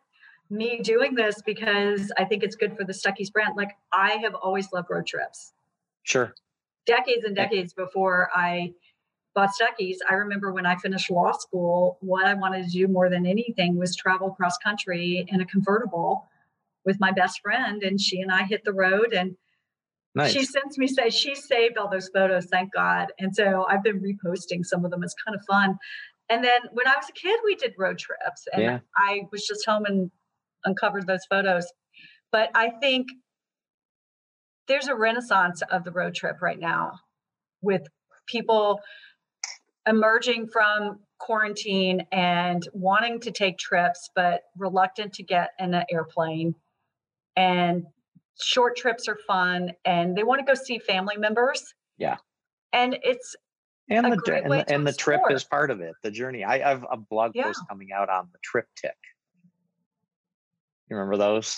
me 0.49 0.79
doing 0.81 1.15
this 1.15 1.41
because 1.45 2.11
I 2.17 2.25
think 2.25 2.43
it's 2.43 2.55
good 2.55 2.75
for 2.77 2.83
the 2.83 2.93
Stuckey's 2.93 3.29
brand. 3.29 3.55
Like 3.55 3.71
I 3.91 4.13
have 4.23 4.35
always 4.35 4.71
loved 4.73 4.89
road 4.89 5.05
trips 5.05 5.53
Sure. 6.03 6.33
decades 6.85 7.23
and 7.23 7.35
decades 7.35 7.73
before 7.73 8.29
I 8.33 8.73
bought 9.35 9.53
Stuckey's, 9.53 10.01
I 10.09 10.15
remember 10.15 10.51
when 10.51 10.65
I 10.65 10.75
finished 10.77 11.11
law 11.11 11.31
school, 11.33 11.97
what 12.01 12.25
I 12.25 12.33
wanted 12.33 12.65
to 12.65 12.71
do 12.71 12.87
more 12.87 13.09
than 13.09 13.25
anything 13.25 13.77
was 13.77 13.95
travel 13.95 14.31
cross 14.31 14.57
country 14.57 15.25
in 15.27 15.41
a 15.41 15.45
convertible 15.45 16.27
with 16.83 16.99
my 16.99 17.11
best 17.11 17.41
friend. 17.41 17.83
And 17.83 18.01
she 18.01 18.21
and 18.21 18.31
I 18.31 18.43
hit 18.43 18.63
the 18.63 18.73
road 18.73 19.13
and 19.13 19.37
Nice. 20.19 20.31
she 20.31 20.43
sends 20.43 20.77
me 20.77 20.87
say 20.87 21.09
she 21.09 21.35
saved 21.35 21.77
all 21.77 21.89
those 21.89 22.09
photos, 22.13 22.45
thank 22.45 22.73
God. 22.73 23.07
And 23.19 23.35
so 23.35 23.65
I've 23.69 23.83
been 23.83 24.01
reposting 24.01 24.63
some 24.63 24.85
of 24.85 24.91
them. 24.91 25.03
It's 25.03 25.15
kind 25.25 25.35
of 25.35 25.43
fun. 25.45 25.77
And 26.29 26.43
then 26.43 26.61
when 26.71 26.87
I 26.87 26.95
was 26.95 27.07
a 27.09 27.13
kid, 27.13 27.39
we 27.43 27.55
did 27.55 27.73
road 27.77 27.97
trips 27.97 28.47
and 28.53 28.61
Yeah. 28.61 28.79
I 28.97 29.21
was 29.31 29.45
just 29.45 29.65
home 29.65 29.85
and 29.85 30.11
uncovered 30.65 31.07
those 31.07 31.25
photos. 31.29 31.65
But 32.31 32.49
I 32.53 32.69
think 32.81 33.07
there's 34.67 34.87
a 34.87 34.95
renaissance 34.95 35.63
of 35.71 35.83
the 35.83 35.91
road 35.91 36.13
trip 36.13 36.41
right 36.41 36.59
now 36.59 36.99
with 37.61 37.81
people 38.27 38.79
emerging 39.87 40.47
from 40.47 40.99
quarantine 41.19 42.05
and 42.11 42.67
wanting 42.73 43.19
to 43.19 43.31
take 43.31 43.57
trips 43.57 44.09
but 44.15 44.41
reluctant 44.57 45.13
to 45.13 45.23
get 45.23 45.49
in 45.59 45.73
an 45.73 45.83
airplane 45.91 46.53
and 47.35 47.83
short 48.41 48.75
trips 48.77 49.07
are 49.07 49.17
fun 49.27 49.71
and 49.85 50.15
they 50.15 50.23
want 50.23 50.39
to 50.39 50.45
go 50.45 50.53
see 50.53 50.79
family 50.79 51.17
members. 51.17 51.73
Yeah. 51.97 52.17
and 52.73 52.97
it's 53.03 53.35
and 53.89 54.05
the 54.05 54.41
and, 54.43 54.51
the, 54.51 54.71
and 54.73 54.85
the 54.87 54.93
trip 54.93 55.21
is 55.31 55.43
part 55.43 55.71
of 55.71 55.81
it 55.81 55.93
the 56.03 56.11
journey. 56.11 56.43
I 56.45 56.59
have 56.59 56.85
a 56.89 56.95
blog 56.97 57.31
Yeah. 57.35 57.45
post 57.47 57.61
coming 57.67 57.91
out 57.91 58.09
on 58.09 58.29
the 58.31 58.37
trip 58.43 58.67
tick. 58.79 58.95
You 60.89 60.95
remember 60.95 61.17
those? 61.17 61.57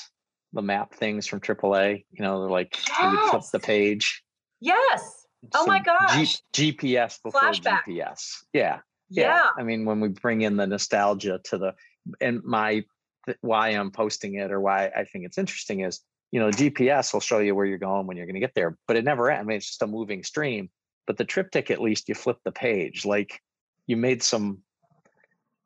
The 0.53 0.61
map 0.61 0.93
things 0.93 1.27
from 1.27 1.39
aaa 1.41 2.03
you 2.11 2.23
know 2.23 2.41
they're 2.41 2.49
like 2.49 2.77
you 3.01 3.09
would 3.09 3.29
flip 3.29 3.43
the 3.53 3.59
page. 3.59 4.23
Yes! 4.59 5.25
Oh 5.55 5.65
my 5.65 5.79
gosh. 5.79 6.41
G- 6.53 6.73
gps 6.73 7.19
before 7.23 7.41
Flashback. 7.41 7.81
gps 7.87 8.37
yeah. 8.53 8.79
Yeah, 9.09 9.47
i 9.57 9.63
mean 9.63 9.83
when 9.85 9.99
we 9.99 10.07
bring 10.07 10.41
in 10.41 10.55
the 10.55 10.65
nostalgia 10.65 11.39
to 11.45 11.57
the 11.57 11.73
and 12.21 12.41
my 12.45 12.83
th- 13.25 13.37
why 13.41 13.69
i'm 13.69 13.91
posting 13.91 14.35
it 14.35 14.51
or 14.53 14.61
why 14.61 14.87
i 14.95 15.03
think 15.03 15.25
it's 15.25 15.37
interesting 15.37 15.81
is 15.81 15.99
you 16.31 16.39
know 16.39 16.49
gps 16.49 17.13
will 17.13 17.19
show 17.19 17.39
you 17.39 17.53
where 17.53 17.65
you're 17.65 17.77
going 17.77 18.07
when 18.07 18.17
you're 18.17 18.25
going 18.25 18.33
to 18.35 18.39
get 18.39 18.53
there 18.55 18.77
but 18.87 18.95
it 18.95 19.03
never 19.03 19.29
ends 19.29 19.41
i 19.41 19.43
mean 19.45 19.57
it's 19.57 19.67
just 19.67 19.81
a 19.81 19.87
moving 19.87 20.23
stream 20.23 20.69
but 21.07 21.17
the 21.17 21.25
TripTik 21.25 21.71
at 21.71 21.81
least 21.81 22.07
you 22.09 22.15
flip 22.15 22.37
the 22.45 22.51
page 22.51 23.05
like 23.05 23.41
you 23.87 23.97
made 23.97 24.23
some 24.23 24.59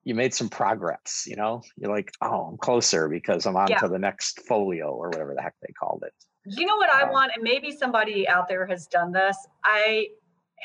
you 0.03 0.15
made 0.15 0.33
some 0.33 0.49
progress 0.49 1.23
you 1.27 1.35
know 1.35 1.61
you're 1.77 1.91
like 1.91 2.11
oh 2.21 2.41
i'm 2.51 2.57
closer 2.57 3.07
because 3.09 3.45
i'm 3.45 3.55
on 3.55 3.69
Yeah. 3.69 3.79
to 3.79 3.87
the 3.87 3.99
next 3.99 4.41
folio 4.47 4.89
or 4.91 5.09
whatever 5.09 5.33
the 5.35 5.41
heck 5.41 5.55
they 5.61 5.73
called 5.73 6.03
it 6.05 6.13
You 6.47 6.65
know 6.67 6.75
what 6.75 6.91
I 6.91 7.03
Um, 7.03 7.09
want, 7.09 7.31
and 7.33 7.43
maybe 7.43 7.71
somebody 7.71 8.27
out 8.27 8.47
there 8.47 8.67
has 8.67 8.85
done 8.85 9.11
this. 9.11 9.35
I 9.63 10.09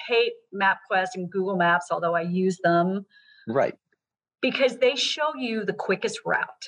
hate 0.08 0.34
MapQuest 0.54 1.12
and 1.14 1.30
Google 1.30 1.56
Maps, 1.56 1.86
although 1.90 2.14
I 2.14 2.20
use 2.20 2.58
them 2.62 3.06
right 3.48 3.74
because 4.42 4.76
they 4.78 4.94
show 4.94 5.34
you 5.34 5.64
the 5.64 5.72
quickest 5.72 6.20
route, 6.26 6.64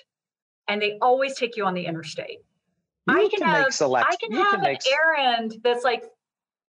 and 0.68 0.80
they 0.80 0.96
always 1.02 1.36
take 1.36 1.56
you 1.58 1.64
on 1.66 1.74
the 1.74 1.84
interstate. 1.84 2.40
You 3.08 3.14
I 3.16 3.28
can 3.28 3.42
have- 3.42 3.64
make 3.64 3.72
select 3.72 4.06
I 4.10 4.16
can 4.16 4.32
you 4.32 4.38
have 4.38 4.50
can 4.52 4.60
an 4.60 4.64
make 4.64 4.80
errand 4.90 5.56
that's 5.62 5.84
like 5.84 6.04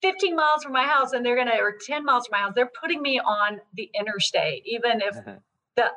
15 0.01 0.35
miles 0.35 0.63
from 0.63 0.71
my 0.71 0.85
house, 0.85 1.11
and 1.11 1.25
they're 1.25 1.35
gonna 1.35 1.57
or 1.59 1.73
10 1.85 2.05
miles 2.05 2.27
from 2.27 2.39
my 2.39 2.43
house. 2.45 2.53
They're 2.55 2.71
putting 2.81 3.01
me 3.01 3.19
on 3.19 3.59
the 3.73 3.89
interstate, 3.99 4.63
even 4.65 5.01
if 5.01 5.15
the 5.75 5.91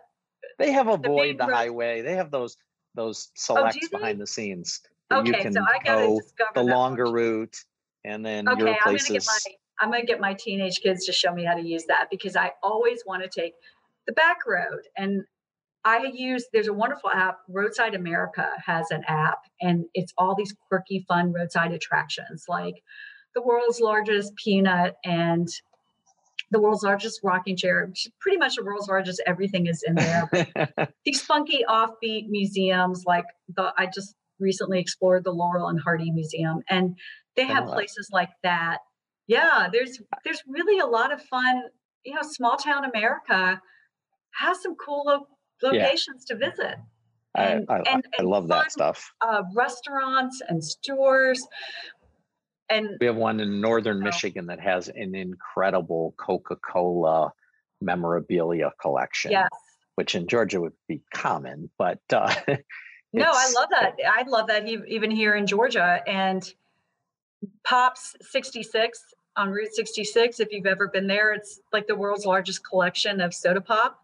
they 0.59 0.73
have 0.73 0.89
avoid 0.89 1.39
the, 1.39 1.47
road- 1.47 1.55
highway 1.55 2.03
they 2.03 2.15
have 2.17 2.31
those 2.31 2.57
those 2.95 3.29
oh, 3.31 3.35
selects 3.37 3.89
they? 3.91 3.97
behind 3.99 4.21
the 4.21 4.27
scenes 4.27 4.81
that 5.09 5.25
you 5.25 5.33
okay. 5.33 5.43
can 5.43 5.53
So 5.53 5.61
I 5.63 5.79
gotta 5.85 6.07
go 6.09 6.21
discover 6.21 6.51
the 6.55 6.63
longer 6.63 7.07
route 7.07 7.57
and 8.05 8.25
then 8.27 8.49
Okay, 8.49 8.59
your 8.59 8.69
I'm 8.71 8.77
gonna 8.97 8.99
get 8.99 9.25
my 9.25 9.39
I'm 9.81 9.91
gonna 9.91 10.05
get 10.05 10.21
my 10.21 10.35
teenage 10.35 10.81
kids 10.81 11.07
to 11.07 11.13
show 11.13 11.33
me 11.33 11.45
how 11.45 11.55
to 11.55 11.63
use 11.63 11.85
that 11.87 12.09
because 12.11 12.37
I 12.37 12.53
always 12.63 13.03
want 13.07 13.23
to 13.23 13.29
take 13.29 13.55
the 14.07 14.13
back 14.13 14.47
road. 14.47 14.81
And 14.97 15.25
I 15.85 16.11
use 16.13 16.47
there's 16.53 16.69
a 16.69 16.73
wonderful 16.73 17.11
app, 17.11 17.39
Roadside 17.49 17.95
America 17.95 18.49
has 18.65 18.91
an 18.91 19.03
app, 19.09 19.41
and 19.61 19.85
it's 19.95 20.13
all 20.17 20.35
these 20.35 20.55
quirky, 20.69 21.05
fun 21.09 21.33
roadside 21.33 21.73
attractions 21.73 22.45
like 22.49 22.83
the 23.35 23.43
world's 23.43 23.81
largest 23.81 24.35
peanut 24.37 24.97
and 25.05 25.49
the 26.51 26.61
world's 26.61 26.83
largest 26.83 27.21
rocking 27.25 27.57
chair. 27.57 27.91
Pretty 28.21 28.39
much 28.39 28.57
the 28.57 28.65
world's 28.65 28.89
largest 28.89 29.23
everything 29.27 29.67
is 29.67 29.83
in 29.87 29.95
there. 29.97 30.31
these 31.05 31.23
funky 31.23 31.65
offbeat 31.69 32.29
museums 32.29 33.05
like 33.07 33.25
the 33.57 33.73
I 33.77 33.87
just 33.87 34.15
recently 34.39 34.79
explored 34.81 35.25
the 35.25 35.33
Laurel 35.33 35.69
and 35.69 35.81
Hardy 35.81 36.11
Museum 36.11 36.61
and 36.69 36.97
they 37.37 37.45
have 37.47 37.67
that. 37.67 37.75
places 37.75 38.11
like 38.13 38.31
that 38.43 38.79
Yeah, 39.27 39.69
there's 39.73 40.01
there's 40.25 40.43
really 40.47 40.79
a 40.79 40.87
lot 40.87 41.13
of 41.13 41.23
fun. 41.23 41.63
You 42.05 42.15
know, 42.15 42.23
small 42.23 42.57
town 42.57 42.85
America 42.85 43.61
has 44.41 44.63
some 44.63 44.75
cool 44.77 45.27
locations 45.63 46.27
yeah. 46.29 46.37
to 46.37 46.51
visit. 46.51 46.75
And, 47.35 47.67
I, 47.69 47.77
I, 47.77 47.83
and, 47.91 48.05
I 48.19 48.23
love 48.23 48.49
fun, 48.49 48.59
that 48.59 48.73
stuff. 48.73 49.13
Uh, 49.21 49.43
restaurants 49.55 50.43
and 50.49 50.63
stores. 50.63 51.47
And 52.69 52.97
we 53.01 53.07
have 53.07 53.17
one 53.17 53.41
in 53.41 53.61
northern 53.61 53.99
oh. 53.99 54.05
Michigan 54.05 54.47
that 54.47 54.61
has 54.61 54.89
an 54.89 55.15
incredible 55.15 56.15
Coca 56.19 56.57
Cola 56.57 57.33
memorabilia 57.81 58.73
collection. 58.81 59.33
Yes. 59.33 59.49
Which 59.95 60.15
in 60.15 60.27
Georgia 60.27 60.61
would 60.61 60.73
be 60.89 61.03
common, 61.13 61.69
but 61.77 62.01
uh, 62.13 62.35
no, 63.13 63.27
I 63.27 63.53
love 63.53 63.69
that. 63.73 63.97
I 64.11 64.23
love 64.27 64.47
that 64.47 64.67
even 64.67 65.11
here 65.11 65.35
in 65.35 65.47
Georgia. 65.47 66.01
And 66.07 66.43
Pops 67.65 68.17
66 68.23 68.99
on 69.37 69.51
Route 69.51 69.75
66, 69.75 70.41
if 70.41 70.49
you've 70.51 70.67
ever 70.67 70.89
been 70.89 71.07
there, 71.07 71.33
it's 71.33 71.61
like 71.73 71.87
the 71.87 71.95
world's 71.95 72.25
largest 72.25 72.67
collection 72.67 73.21
of 73.21 73.35
soda 73.35 73.61
pop. 73.61 74.02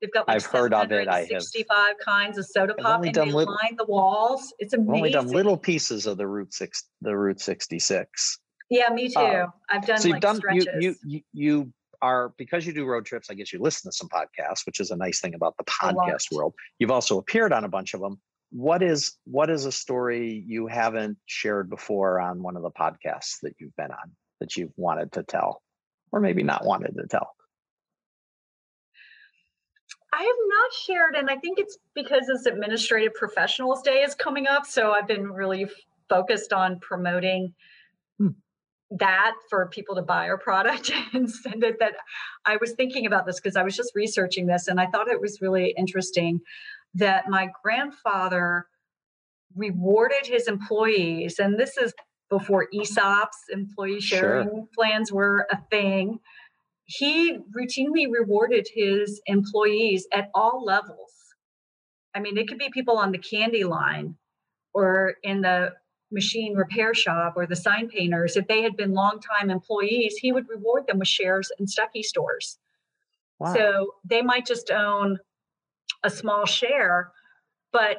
They've 0.00 0.12
got 0.12 0.28
like 0.28 0.36
I've 0.36 0.46
heard 0.46 0.74
of 0.74 0.92
it. 0.92 1.08
I 1.08 1.20
have 1.32 1.42
65 1.42 1.94
kinds 2.04 2.38
of 2.38 2.46
soda 2.46 2.74
pop 2.74 3.04
and 3.04 3.14
they 3.14 3.24
little, 3.24 3.54
line 3.62 3.76
the 3.76 3.86
walls. 3.86 4.52
It's 4.58 4.74
amazing. 4.74 4.90
I've 4.90 4.96
only 4.96 5.10
done 5.10 5.28
little 5.28 5.56
pieces 5.56 6.06
of 6.06 6.18
the 6.18 6.26
Route 6.26 6.52
six, 6.52 6.84
the 7.00 7.16
Route 7.16 7.40
66. 7.40 8.38
Yeah, 8.68 8.88
me 8.90 9.08
too. 9.08 9.20
Uh, 9.20 9.46
I've 9.70 9.86
done 9.86 9.98
so 9.98 10.08
like 10.10 10.20
done, 10.20 10.36
stretches. 10.36 10.66
You, 10.80 10.94
you, 11.04 11.20
you 11.32 11.72
are 12.02 12.32
because 12.36 12.66
you 12.66 12.72
do 12.72 12.84
road 12.84 13.06
trips. 13.06 13.30
I 13.30 13.34
guess 13.34 13.52
you 13.52 13.60
listen 13.60 13.90
to 13.90 13.96
some 13.96 14.08
podcasts, 14.08 14.66
which 14.66 14.80
is 14.80 14.90
a 14.90 14.96
nice 14.96 15.20
thing 15.20 15.34
about 15.34 15.56
the 15.56 15.64
podcast 15.64 16.32
world. 16.32 16.54
You've 16.78 16.90
also 16.90 17.18
appeared 17.18 17.52
on 17.52 17.64
a 17.64 17.68
bunch 17.68 17.94
of 17.94 18.00
them. 18.00 18.20
What 18.50 18.82
is 18.82 19.14
what 19.24 19.50
is 19.50 19.64
a 19.64 19.72
story 19.72 20.44
you 20.46 20.66
haven't 20.66 21.18
shared 21.26 21.70
before 21.70 22.20
on 22.20 22.42
one 22.42 22.56
of 22.56 22.62
the 22.62 22.70
podcasts 22.70 23.38
that 23.42 23.54
you've 23.58 23.74
been 23.76 23.90
on 23.90 24.12
that 24.40 24.56
you've 24.56 24.72
wanted 24.76 25.12
to 25.12 25.22
tell, 25.22 25.62
or 26.12 26.20
maybe 26.20 26.42
not 26.42 26.64
wanted 26.64 26.94
to 26.96 27.06
tell? 27.06 27.30
I 30.16 30.22
have 30.22 30.36
not 30.48 30.72
shared, 30.72 31.14
and 31.14 31.28
I 31.28 31.36
think 31.36 31.58
it's 31.58 31.76
because 31.94 32.26
this 32.26 32.46
Administrative 32.46 33.12
Professionals 33.12 33.82
Day 33.82 34.00
is 34.02 34.14
coming 34.14 34.46
up. 34.46 34.64
So 34.64 34.92
I've 34.92 35.06
been 35.06 35.30
really 35.30 35.66
focused 36.08 36.54
on 36.54 36.80
promoting 36.80 37.52
hmm. 38.16 38.28
that 38.92 39.34
for 39.50 39.66
people 39.66 39.94
to 39.96 40.02
buy 40.02 40.28
our 40.28 40.38
product 40.38 40.90
and 41.12 41.30
send 41.30 41.62
it. 41.64 41.78
That 41.80 41.96
I 42.46 42.56
was 42.56 42.72
thinking 42.72 43.04
about 43.04 43.26
this 43.26 43.36
because 43.36 43.56
I 43.56 43.62
was 43.62 43.76
just 43.76 43.92
researching 43.94 44.46
this, 44.46 44.68
and 44.68 44.80
I 44.80 44.86
thought 44.86 45.08
it 45.08 45.20
was 45.20 45.42
really 45.42 45.74
interesting 45.76 46.40
that 46.94 47.28
my 47.28 47.50
grandfather 47.62 48.68
rewarded 49.54 50.24
his 50.24 50.48
employees, 50.48 51.38
and 51.38 51.60
this 51.60 51.76
is 51.76 51.92
before 52.30 52.68
ESOPs, 52.74 53.50
employee 53.52 54.00
sharing 54.00 54.48
sure. 54.48 54.64
plans 54.74 55.12
were 55.12 55.46
a 55.50 55.58
thing 55.70 56.20
he 56.86 57.38
routinely 57.56 58.10
rewarded 58.10 58.68
his 58.72 59.20
employees 59.26 60.06
at 60.12 60.30
all 60.34 60.64
levels. 60.64 61.12
I 62.14 62.20
mean, 62.20 62.38
it 62.38 62.48
could 62.48 62.58
be 62.58 62.70
people 62.70 62.96
on 62.96 63.12
the 63.12 63.18
candy 63.18 63.64
line 63.64 64.16
or 64.72 65.16
in 65.22 65.42
the 65.42 65.72
machine 66.12 66.54
repair 66.54 66.94
shop 66.94 67.34
or 67.36 67.46
the 67.46 67.56
sign 67.56 67.88
painters. 67.88 68.36
If 68.36 68.46
they 68.46 68.62
had 68.62 68.76
been 68.76 68.94
longtime 68.94 69.50
employees, 69.50 70.16
he 70.16 70.32
would 70.32 70.48
reward 70.48 70.86
them 70.86 71.00
with 71.00 71.08
shares 71.08 71.50
in 71.58 71.66
Stuckey 71.66 72.02
stores. 72.02 72.58
Wow. 73.38 73.54
So 73.54 73.94
they 74.04 74.22
might 74.22 74.46
just 74.46 74.70
own 74.70 75.18
a 76.04 76.10
small 76.10 76.46
share, 76.46 77.10
but 77.72 77.98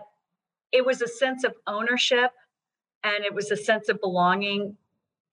it 0.71 0.85
was 0.85 1.01
a 1.01 1.07
sense 1.07 1.43
of 1.43 1.53
ownership 1.67 2.31
and 3.03 3.25
it 3.25 3.33
was 3.33 3.51
a 3.51 3.57
sense 3.57 3.89
of 3.89 3.99
belonging 3.99 4.77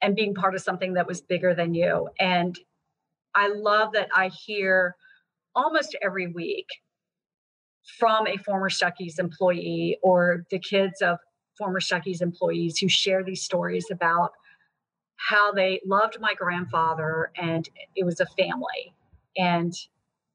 and 0.02 0.16
being 0.16 0.34
part 0.34 0.54
of 0.54 0.60
something 0.60 0.94
that 0.94 1.06
was 1.06 1.20
bigger 1.20 1.54
than 1.54 1.74
you. 1.74 2.08
And 2.18 2.58
I 3.34 3.48
love 3.48 3.92
that 3.92 4.08
I 4.14 4.28
hear 4.28 4.96
almost 5.54 5.96
every 6.02 6.26
week 6.28 6.66
from 7.98 8.26
a 8.26 8.36
former 8.38 8.70
Stuckey's 8.70 9.18
employee 9.18 9.98
or 10.02 10.46
the 10.50 10.58
kids 10.58 11.02
of 11.02 11.18
former 11.58 11.80
Stuckey's 11.80 12.20
employees 12.20 12.78
who 12.78 12.88
share 12.88 13.22
these 13.22 13.42
stories 13.42 13.86
about 13.90 14.30
how 15.16 15.52
they 15.52 15.80
loved 15.86 16.18
my 16.20 16.34
grandfather 16.34 17.30
and 17.36 17.68
it 17.94 18.04
was 18.04 18.20
a 18.20 18.26
family. 18.26 18.94
And 19.36 19.74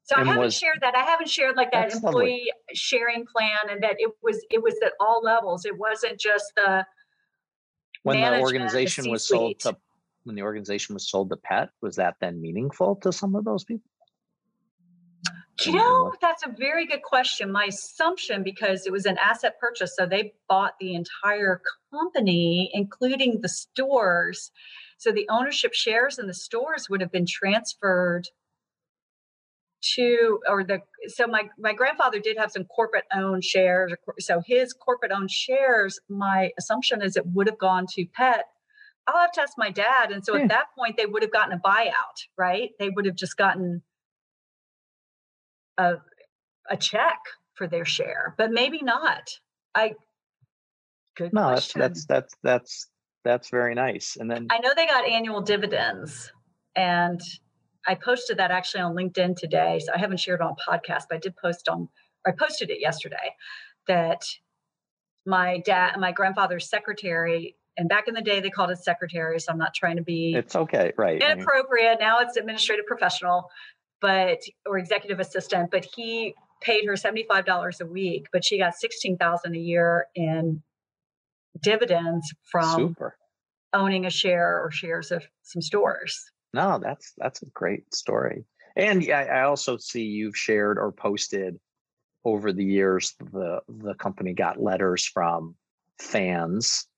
so 0.04 0.16
and 0.16 0.28
I 0.28 0.32
haven't 0.32 0.46
was, 0.46 0.58
shared 0.58 0.80
that. 0.82 0.96
I 0.96 1.04
haven't 1.04 1.30
shared 1.30 1.56
like 1.56 1.72
that 1.72 1.94
employee 1.94 2.14
lovely. 2.14 2.52
sharing 2.74 3.26
plan 3.26 3.70
and 3.70 3.84
that 3.84 3.96
it 4.00 4.12
was 4.24 4.44
it 4.50 4.64
was 4.64 4.76
at 4.84 4.94
all 5.00 5.22
levels. 5.24 5.66
It 5.66 5.78
wasn't 5.78 6.20
just 6.20 6.52
the 6.56 6.86
when 8.04 8.20
the 8.22 8.40
organization 8.40 9.12
was 9.12 9.28
sold 9.28 9.60
to 9.60 9.78
when 10.24 10.36
the 10.36 10.44
organization 10.44 10.94
was 10.94 11.10
sold 11.10 11.30
to 11.30 11.38
Pet, 11.38 11.70
was 11.82 11.96
that 11.96 12.16
then 12.22 12.42
meaningful 12.42 12.96
to 12.98 13.12
some 13.12 13.36
of 13.36 13.46
those 13.46 13.64
people? 13.64 13.90
You 15.66 15.74
know, 15.74 16.14
that's 16.22 16.46
a 16.46 16.56
very 16.58 16.86
good 16.86 17.02
question. 17.02 17.52
My 17.52 17.66
assumption, 17.66 18.44
because 18.44 18.86
it 18.86 18.94
was 18.94 19.06
an 19.06 19.18
asset 19.18 19.60
purchase, 19.60 19.94
so 19.98 20.06
they 20.06 20.34
bought 20.48 20.76
the 20.80 20.94
entire 20.94 21.62
company, 21.92 22.72
including 22.74 23.42
the 23.42 23.50
stores. 23.50 24.52
So 24.98 25.12
the 25.12 25.28
ownership 25.30 25.74
shares 25.74 26.18
in 26.18 26.28
the 26.28 26.34
stores 26.34 26.90
would 26.90 27.02
have 27.02 27.12
been 27.12 27.26
transferred 27.26 28.28
to, 29.96 30.40
or 30.48 30.64
the, 30.64 30.82
so 31.08 31.28
my, 31.28 31.50
my 31.58 31.74
grandfather 31.74 32.20
did 32.20 32.38
have 32.38 32.52
some 32.52 32.64
corporate 32.66 33.06
owned 33.14 33.44
shares. 33.44 33.94
So 34.20 34.42
his 34.46 34.72
corporate 34.72 35.12
owned 35.12 35.32
shares, 35.32 36.00
my 36.08 36.52
assumption 36.58 37.02
is 37.02 37.18
it 37.18 37.26
would 37.28 37.48
have 37.48 37.58
gone 37.58 37.86
to 37.96 38.06
Pet 38.14 38.46
I'll 39.10 39.22
have 39.22 39.32
to 39.34 39.42
ask 39.42 39.54
my 39.58 39.72
dad. 39.72 40.12
And 40.12 40.24
so 40.24 40.36
at 40.36 40.50
that 40.50 40.68
point, 40.78 40.98
they 40.98 41.08
would 41.08 41.24
have 41.24 41.32
gotten 41.32 41.54
a 41.54 41.60
buyout, 41.60 42.28
right? 42.38 42.72
They 42.78 42.90
would 42.90 43.06
have 43.06 43.16
just 43.16 43.38
gotten 43.38 43.82
a, 45.78 45.96
a 46.70 46.78
check 46.78 47.18
for 47.56 47.68
their 47.68 47.86
share, 47.86 48.36
but 48.38 48.52
maybe 48.52 48.80
not. 48.84 49.32
I 49.74 49.94
good. 51.16 51.34
No, 51.34 51.50
question. 51.50 51.82
that's 51.82 52.06
that's 52.06 52.06
that's 52.06 52.36
that's 52.44 52.88
that's 53.24 53.50
very 53.50 53.74
nice. 53.74 54.16
And 54.20 54.30
then 54.30 54.48
I 54.52 54.60
know 54.60 54.72
they 54.76 54.86
got 54.86 55.08
annual 55.08 55.42
dividends, 55.42 56.32
and 56.76 57.20
I 57.88 57.96
posted 57.96 58.38
that 58.38 58.52
actually 58.52 58.82
on 58.82 58.96
LinkedIn 58.96 59.38
today. 59.38 59.80
So 59.84 59.92
I 59.94 59.98
haven't 59.98 60.20
shared 60.20 60.42
on 60.42 60.56
podcast, 60.68 61.04
but 61.10 61.16
I 61.16 61.20
did 61.20 61.36
post 61.36 61.68
on. 61.68 61.90
I 62.28 62.32
posted 62.32 62.70
it 62.70 62.80
yesterday 62.80 63.36
that 63.88 64.22
my 65.26 65.62
dad, 65.66 65.96
my 66.00 66.12
grandfather's 66.12 66.70
secretary 66.70 67.56
and 67.80 67.88
back 67.88 68.10
in 68.10 68.14
the 68.14 68.22
day, 68.22 68.42
they 68.42 68.50
called 68.50 68.72
it 68.72 68.78
secretary. 68.78 69.40
So 69.40 69.54
I'm 69.54 69.58
not 69.58 69.74
trying 69.74 69.96
to 69.96 70.04
be. 70.04 70.34
It's 70.36 70.56
okay, 70.56 70.92
right? 70.98 71.22
Inappropriate. 71.22 71.98
Now 72.00 72.20
it's 72.20 72.36
administrative 72.36 72.86
professional, 72.86 73.50
but 74.02 74.40
or 74.66 74.78
executive 74.78 75.22
assistant. 75.22 75.72
But 75.72 75.86
he 75.96 76.36
paid 76.62 76.86
her 76.86 76.98
seventy 76.98 77.24
five 77.24 77.46
dollars 77.46 77.80
a 77.80 77.86
week, 77.86 78.28
but 78.34 78.44
she 78.44 78.58
got 78.58 78.76
sixteen 78.76 79.18
thousand 79.18 79.56
a 79.56 79.60
year 79.60 80.08
in 80.14 80.62
dividends 81.62 82.32
from 82.52 82.76
Super. 82.76 83.16
owning 83.74 84.06
a 84.06 84.10
share 84.10 84.62
or 84.62 84.72
shares 84.72 85.12
of 85.12 85.24
some 85.44 85.62
stores. 85.62 86.32
No, 86.54 86.80
that's 86.84 87.14
that's 87.18 87.42
a 87.44 87.48
great 87.48 87.96
story. 87.96 88.44
And 88.76 89.10
I 89.10 89.42
also 89.44 89.78
see 89.78 90.04
you've 90.04 90.38
shared 90.38 90.78
or 90.78 90.92
posted 90.92 91.58
over 92.26 92.52
the 92.52 92.66
years 92.66 93.16
the 93.32 93.62
the 93.70 93.94
company 93.94 94.34
got 94.34 94.62
letters 94.62 95.06
from 95.06 95.56
fans 95.98 96.89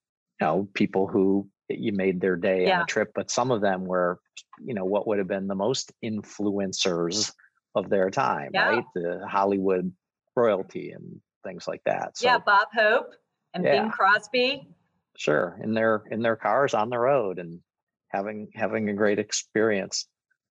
know 0.41 0.67
people 0.73 1.07
who 1.07 1.47
you 1.69 1.93
made 1.93 2.19
their 2.19 2.35
day 2.35 2.67
yeah. 2.67 2.77
on 2.77 2.81
a 2.83 2.85
trip 2.85 3.11
but 3.15 3.31
some 3.31 3.51
of 3.51 3.61
them 3.61 3.85
were 3.85 4.19
you 4.63 4.73
know 4.73 4.85
what 4.85 5.07
would 5.07 5.17
have 5.17 5.27
been 5.27 5.47
the 5.47 5.55
most 5.55 5.91
influencers 6.03 7.31
of 7.75 7.89
their 7.89 8.09
time 8.09 8.51
yeah. 8.53 8.69
right 8.69 8.85
the 8.95 9.25
hollywood 9.27 9.91
royalty 10.35 10.91
and 10.91 11.19
things 11.43 11.67
like 11.67 11.81
that 11.85 12.17
so, 12.17 12.27
yeah 12.27 12.37
bob 12.37 12.67
hope 12.73 13.13
and 13.53 13.63
yeah. 13.63 13.83
bing 13.83 13.91
crosby 13.91 14.67
sure 15.17 15.59
in 15.63 15.73
their 15.73 16.03
in 16.11 16.21
their 16.21 16.35
cars 16.35 16.73
on 16.73 16.89
the 16.89 16.99
road 16.99 17.39
and 17.39 17.59
having 18.09 18.49
having 18.53 18.89
a 18.89 18.93
great 18.93 19.19
experience 19.19 20.07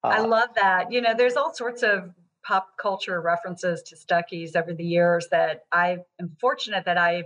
uh, 0.03 0.09
i 0.09 0.19
love 0.19 0.49
that 0.55 0.91
you 0.91 1.01
know 1.01 1.13
there's 1.15 1.35
all 1.35 1.53
sorts 1.53 1.83
of 1.83 2.11
pop 2.45 2.69
culture 2.79 3.19
references 3.19 3.81
to 3.83 3.95
stuckey's 3.95 4.55
over 4.55 4.73
the 4.73 4.83
years 4.83 5.27
that 5.31 5.63
i 5.71 5.97
am 6.19 6.31
fortunate 6.39 6.85
that 6.85 6.97
i 6.97 7.23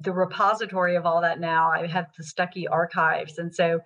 the 0.00 0.12
repository 0.12 0.96
of 0.96 1.06
all 1.06 1.20
that 1.20 1.40
now. 1.40 1.70
I 1.70 1.86
have 1.86 2.06
the 2.16 2.24
Stuckey 2.24 2.64
archives. 2.70 3.38
And 3.38 3.54
so 3.54 3.80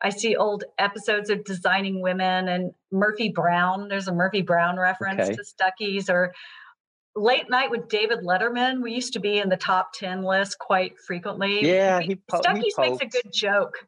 I 0.00 0.10
see 0.10 0.36
old 0.36 0.64
episodes 0.78 1.30
of 1.30 1.44
Designing 1.44 2.00
Women 2.00 2.48
and 2.48 2.72
Murphy 2.92 3.30
Brown. 3.30 3.88
There's 3.88 4.08
a 4.08 4.14
Murphy 4.14 4.42
Brown 4.42 4.78
reference 4.78 5.22
okay. 5.22 5.34
to 5.34 5.42
Stuckey's 5.42 6.08
or 6.08 6.32
Late 7.16 7.50
Night 7.50 7.70
with 7.70 7.88
David 7.88 8.20
Letterman. 8.20 8.80
We 8.80 8.92
used 8.92 9.12
to 9.14 9.20
be 9.20 9.38
in 9.38 9.48
the 9.48 9.56
top 9.56 9.92
10 9.94 10.22
list 10.22 10.58
quite 10.58 10.94
frequently. 11.04 11.66
Yeah, 11.66 12.00
he 12.00 12.14
po- 12.14 12.40
Stuckey's 12.40 12.74
he 12.76 12.90
makes 12.90 13.02
a 13.02 13.06
good 13.06 13.32
joke. 13.32 13.84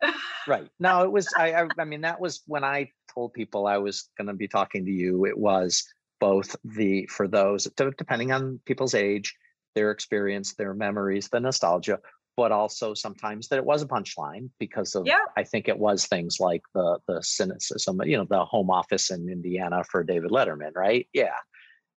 right. 0.48 0.68
No, 0.80 1.04
it 1.04 1.12
was, 1.12 1.28
I, 1.38 1.52
I, 1.52 1.68
I 1.78 1.84
mean, 1.84 2.00
that 2.00 2.20
was 2.20 2.42
when 2.46 2.64
I 2.64 2.90
told 3.14 3.32
people 3.32 3.68
I 3.68 3.78
was 3.78 4.08
going 4.18 4.26
to 4.26 4.34
be 4.34 4.48
talking 4.48 4.84
to 4.84 4.90
you. 4.90 5.26
It 5.26 5.38
was 5.38 5.84
both 6.18 6.56
the, 6.64 7.06
for 7.06 7.28
those, 7.28 7.68
depending 7.76 8.32
on 8.32 8.58
people's 8.66 8.94
age, 8.94 9.36
their 9.74 9.90
experience, 9.90 10.54
their 10.54 10.74
memories, 10.74 11.28
the 11.28 11.40
nostalgia, 11.40 11.98
but 12.36 12.52
also 12.52 12.94
sometimes 12.94 13.48
that 13.48 13.56
it 13.56 13.64
was 13.64 13.82
a 13.82 13.86
punchline 13.86 14.48
because 14.58 14.94
of 14.94 15.06
Yeah. 15.06 15.18
I 15.36 15.44
think 15.44 15.68
it 15.68 15.78
was 15.78 16.06
things 16.06 16.38
like 16.40 16.62
the 16.74 16.98
the 17.06 17.22
cynicism, 17.22 18.00
you 18.04 18.16
know, 18.16 18.26
the 18.28 18.44
home 18.44 18.70
office 18.70 19.10
in 19.10 19.28
Indiana 19.28 19.84
for 19.84 20.02
David 20.04 20.30
Letterman, 20.30 20.72
right? 20.74 21.06
Yeah. 21.12 21.34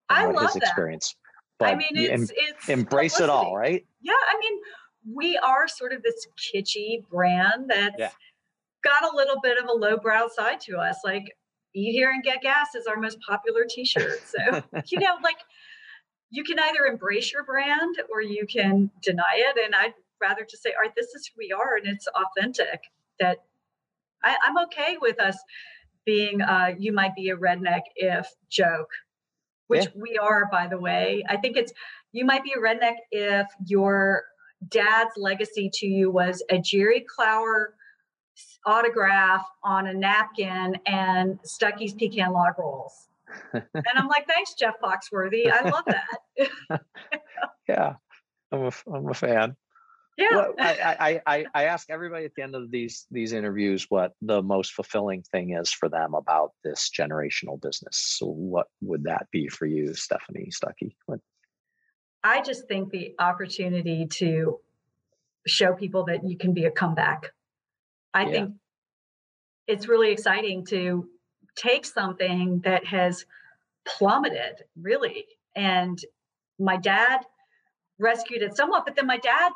I 0.09 0.25
love 0.25 0.43
his 0.43 0.53
that. 0.53 0.63
experience. 0.63 1.15
But 1.59 1.69
I 1.69 1.75
mean, 1.75 1.89
you 1.93 2.09
em- 2.09 2.23
it's 2.23 2.31
it's 2.35 2.69
embrace 2.69 3.19
it 3.19 3.29
all, 3.29 3.55
right? 3.55 3.85
Yeah, 4.01 4.13
I 4.13 4.37
mean, 4.39 4.59
we 5.15 5.37
are 5.37 5.67
sort 5.67 5.93
of 5.93 6.01
this 6.03 6.27
kitschy 6.37 7.07
brand 7.09 7.69
that's 7.69 7.95
Yeah. 7.97 8.09
got 8.83 9.03
a 9.11 9.15
little 9.15 9.39
bit 9.41 9.57
of 9.61 9.69
a 9.69 9.71
lowbrow 9.71 10.27
side 10.29 10.59
to 10.61 10.77
us. 10.77 10.97
Like, 11.05 11.31
eat 11.73 11.93
here 11.93 12.11
and 12.11 12.23
get 12.23 12.41
gas 12.41 12.75
is 12.75 12.85
our 12.85 12.97
most 12.97 13.17
popular 13.27 13.65
T-shirt. 13.69 14.19
So 14.25 14.61
you 14.91 14.99
know, 14.99 15.15
like, 15.23 15.37
you 16.33 16.43
can 16.43 16.57
either 16.57 16.85
embrace 16.89 17.31
your 17.31 17.43
brand 17.43 17.95
or 18.11 18.19
you 18.21 18.47
can 18.47 18.89
deny 19.03 19.35
it. 19.35 19.55
And 19.63 19.75
I'd 19.75 19.93
rather 20.19 20.43
just 20.49 20.63
say, 20.63 20.71
all 20.71 20.81
right, 20.81 20.95
this 20.95 21.13
is 21.13 21.27
who 21.27 21.33
we 21.37 21.51
are, 21.51 21.77
and 21.77 21.87
it's 21.87 22.07
authentic. 22.07 22.81
That 23.19 23.37
I, 24.23 24.35
I'm 24.43 24.57
okay 24.65 24.97
with 24.99 25.21
us 25.21 25.37
being. 26.05 26.41
Uh, 26.41 26.71
you 26.77 26.91
might 26.91 27.15
be 27.15 27.29
a 27.29 27.37
redneck 27.37 27.81
if 27.95 28.27
joke, 28.49 28.89
which 29.67 29.85
Yeah. 29.85 29.91
we 29.95 30.17
are, 30.17 30.49
by 30.51 30.65
the 30.67 30.79
way. 30.79 31.23
I 31.29 31.37
think 31.37 31.55
it's 31.55 31.71
you 32.11 32.25
might 32.25 32.43
be 32.43 32.53
a 32.53 32.59
redneck 32.59 32.95
if 33.11 33.47
your 33.67 34.23
dad's 34.69 35.11
legacy 35.17 35.69
to 35.75 35.85
you 35.85 36.09
was 36.09 36.41
a 36.49 36.57
Jerry 36.57 37.05
Clower 37.15 37.75
autograph 38.65 39.45
on 39.63 39.85
a 39.87 39.93
napkin 39.93 40.77
and 40.87 41.37
Stuckey's 41.43 41.93
pecan 41.93 42.31
log 42.31 42.57
rolls. 42.57 43.09
And 43.53 43.63
I'm 43.95 44.07
like, 44.07 44.27
thanks, 44.27 44.53
Jeff 44.55 44.75
Foxworthy. 44.81 45.51
I 45.51 45.69
love 45.69 45.83
that. 45.87 46.81
Yeah. 47.69 47.93
I'm 48.51 48.63
a, 48.65 48.71
I'm 48.93 49.09
a 49.09 49.13
fan. 49.13 49.55
yeah. 50.17 50.27
Well, 50.31 50.53
I, 50.59 51.21
I, 51.25 51.35
I, 51.37 51.45
I 51.53 51.63
ask 51.65 51.89
everybody 51.89 52.25
at 52.25 52.35
the 52.35 52.43
end 52.43 52.55
of 52.55 52.69
these 52.69 53.07
these 53.09 53.31
interviews 53.33 53.85
what 53.89 54.11
the 54.21 54.41
most 54.43 54.73
fulfilling 54.73 55.23
thing 55.31 55.51
is 55.55 55.71
for 55.71 55.87
them 55.89 56.13
about 56.13 56.51
this 56.63 56.91
generational 56.95 57.59
business. 57.61 57.97
So 57.97 58.27
what 58.27 58.67
would 58.81 59.05
that 59.05 59.27
be 59.31 59.47
for 59.47 59.65
you, 59.65 59.93
Stephanie 59.93 60.49
Stuckey? 60.51 60.95
What, 61.05 61.19
I 62.23 62.41
just 62.41 62.67
think 62.67 62.91
the 62.91 63.15
opportunity 63.17 64.05
to 64.17 64.59
show 65.47 65.73
people 65.73 66.03
that 66.05 66.27
you 66.27 66.37
can 66.37 66.53
be 66.53 66.65
a 66.65 66.71
comeback. 66.71 67.31
I 68.13 68.23
Yeah. 68.25 68.31
think 68.31 68.55
it's 69.67 69.87
really 69.87 70.11
exciting 70.11 70.65
to 70.67 71.07
take 71.55 71.85
something 71.85 72.61
that 72.63 72.85
has 72.85 73.25
plummeted, 73.85 74.63
really. 74.79 75.25
And 75.55 75.99
my 76.59 76.77
dad 76.77 77.21
rescued 77.99 78.41
it 78.41 78.55
somewhat, 78.55 78.85
but 78.85 78.95
then 78.95 79.07
my 79.07 79.17
dad 79.17 79.51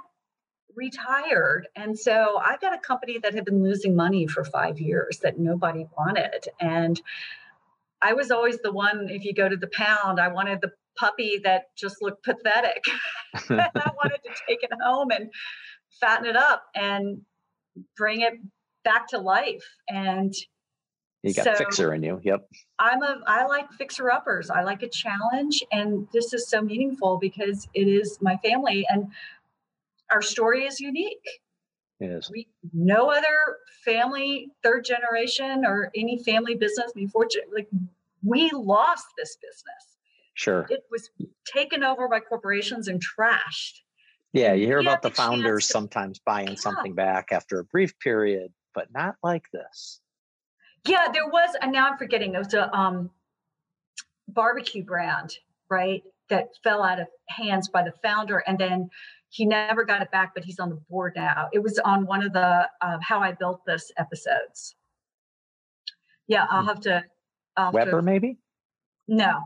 retired. 0.75 1.67
And 1.75 1.97
so 1.97 2.39
I 2.43 2.57
got 2.61 2.73
a 2.73 2.79
company 2.79 3.17
that 3.19 3.33
had 3.33 3.45
been 3.45 3.63
losing 3.63 3.95
money 3.95 4.27
for 4.27 4.43
five 4.43 4.79
years 4.79 5.19
that 5.23 5.39
nobody 5.39 5.85
wanted. 5.97 6.47
And 6.59 7.01
I 8.01 8.13
was 8.13 8.29
always 8.29 8.59
the 8.59 8.71
one, 8.71 9.07
if 9.09 9.25
you 9.25 9.33
go 9.33 9.49
to 9.49 9.57
the 9.57 9.67
pound, 9.67 10.19
I 10.19 10.27
wanted 10.27 10.61
the 10.61 10.71
puppy 10.97 11.39
that 11.43 11.75
just 11.75 12.01
looked 12.01 12.23
pathetic. 12.23 12.83
I 13.49 13.91
wanted 13.95 14.19
to 14.23 14.31
take 14.47 14.63
it 14.63 14.71
home 14.81 15.11
and 15.11 15.31
fatten 15.99 16.27
it 16.27 16.35
up 16.35 16.63
and 16.75 17.21
bring 17.95 18.21
it 18.21 18.33
back 18.83 19.07
to 19.09 19.17
life. 19.17 19.65
And 19.89 20.33
you 21.23 21.33
got 21.33 21.45
So- 21.45 21.55
fixer 21.55 21.93
in 21.93 22.03
you. 22.03 22.19
Yep. 22.23 22.47
I'm 22.79 23.01
a 23.03 23.21
I 23.27 23.45
like 23.45 23.71
fixer 23.73 24.11
uppers. 24.11 24.49
I 24.49 24.63
like 24.63 24.83
a 24.83 24.89
challenge 24.89 25.63
and 25.71 26.07
this 26.13 26.33
is 26.33 26.47
so 26.47 26.61
meaningful 26.61 27.17
because 27.17 27.67
it 27.73 27.87
is 27.87 28.19
my 28.21 28.37
family 28.37 28.85
and 28.89 29.11
our 30.11 30.21
story 30.21 30.65
is 30.65 30.79
unique. 30.79 31.27
It 31.99 32.11
is. 32.11 32.29
We 32.29 32.47
no 32.73 33.09
other 33.09 33.57
family 33.83 34.51
third 34.63 34.85
generation 34.85 35.65
or 35.65 35.91
any 35.95 36.23
family 36.23 36.55
business 36.55 36.91
before 36.93 37.25
ge- 37.25 37.39
like 37.53 37.67
we 38.23 38.49
lost 38.53 39.07
this 39.17 39.35
business. 39.37 39.97
Sure. 40.35 40.67
It 40.69 40.85
was 40.91 41.09
taken 41.45 41.83
over 41.83 42.07
by 42.07 42.19
corporations 42.19 42.87
and 42.87 43.01
trashed. 43.03 43.81
Yeah, 44.33 44.53
you 44.53 44.67
hear 44.67 44.77
about 44.79 45.01
the 45.01 45.09
the 45.09 45.15
founders 45.15 45.65
to- 45.65 45.71
sometimes 45.73 46.19
buying 46.19 46.49
Yeah. 46.49 46.55
something 46.55 46.93
back 46.93 47.31
after 47.31 47.57
a 47.59 47.63
brief 47.63 47.97
period, 47.99 48.53
but 48.75 48.91
not 48.93 49.15
like 49.23 49.49
this. 49.51 49.99
Yeah, 50.87 51.07
there 51.13 51.27
was, 51.27 51.55
and 51.61 51.71
now 51.71 51.89
I'm 51.89 51.97
forgetting. 51.97 52.35
It 52.35 52.37
was 52.37 52.53
a 52.53 52.73
um, 52.75 53.09
barbecue 54.27 54.83
brand, 54.83 55.33
right? 55.69 56.03
That 56.29 56.49
fell 56.63 56.83
out 56.83 56.99
of 56.99 57.07
hands 57.29 57.69
by 57.69 57.83
the 57.83 57.93
founder, 58.03 58.39
and 58.39 58.57
then 58.57 58.89
he 59.29 59.45
never 59.45 59.85
got 59.85 60.01
it 60.01 60.11
back. 60.11 60.33
But 60.33 60.43
he's 60.43 60.59
on 60.59 60.69
the 60.69 60.79
board 60.89 61.13
now. 61.15 61.49
It 61.53 61.63
was 61.63 61.79
on 61.79 62.05
one 62.05 62.23
of 62.23 62.33
the 62.33 62.67
uh, 62.81 62.97
"How 63.01 63.19
I 63.19 63.33
Built 63.33 63.61
This" 63.65 63.91
episodes. 63.97 64.75
Yeah, 66.27 66.45
I'll 66.49 66.65
have 66.65 66.81
to. 66.81 67.03
I'll 67.55 67.65
have 67.65 67.73
to- 67.73 67.77
Weber, 67.77 68.01
maybe? 68.01 68.37
no, 69.07 69.39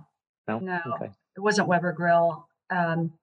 No. 0.47 0.59
No. 0.59 0.79
Okay. 0.95 1.11
it 1.37 1.39
wasn't 1.39 1.67
Weber 1.67 1.93
Grill. 1.93 2.47
Um, 2.71 3.13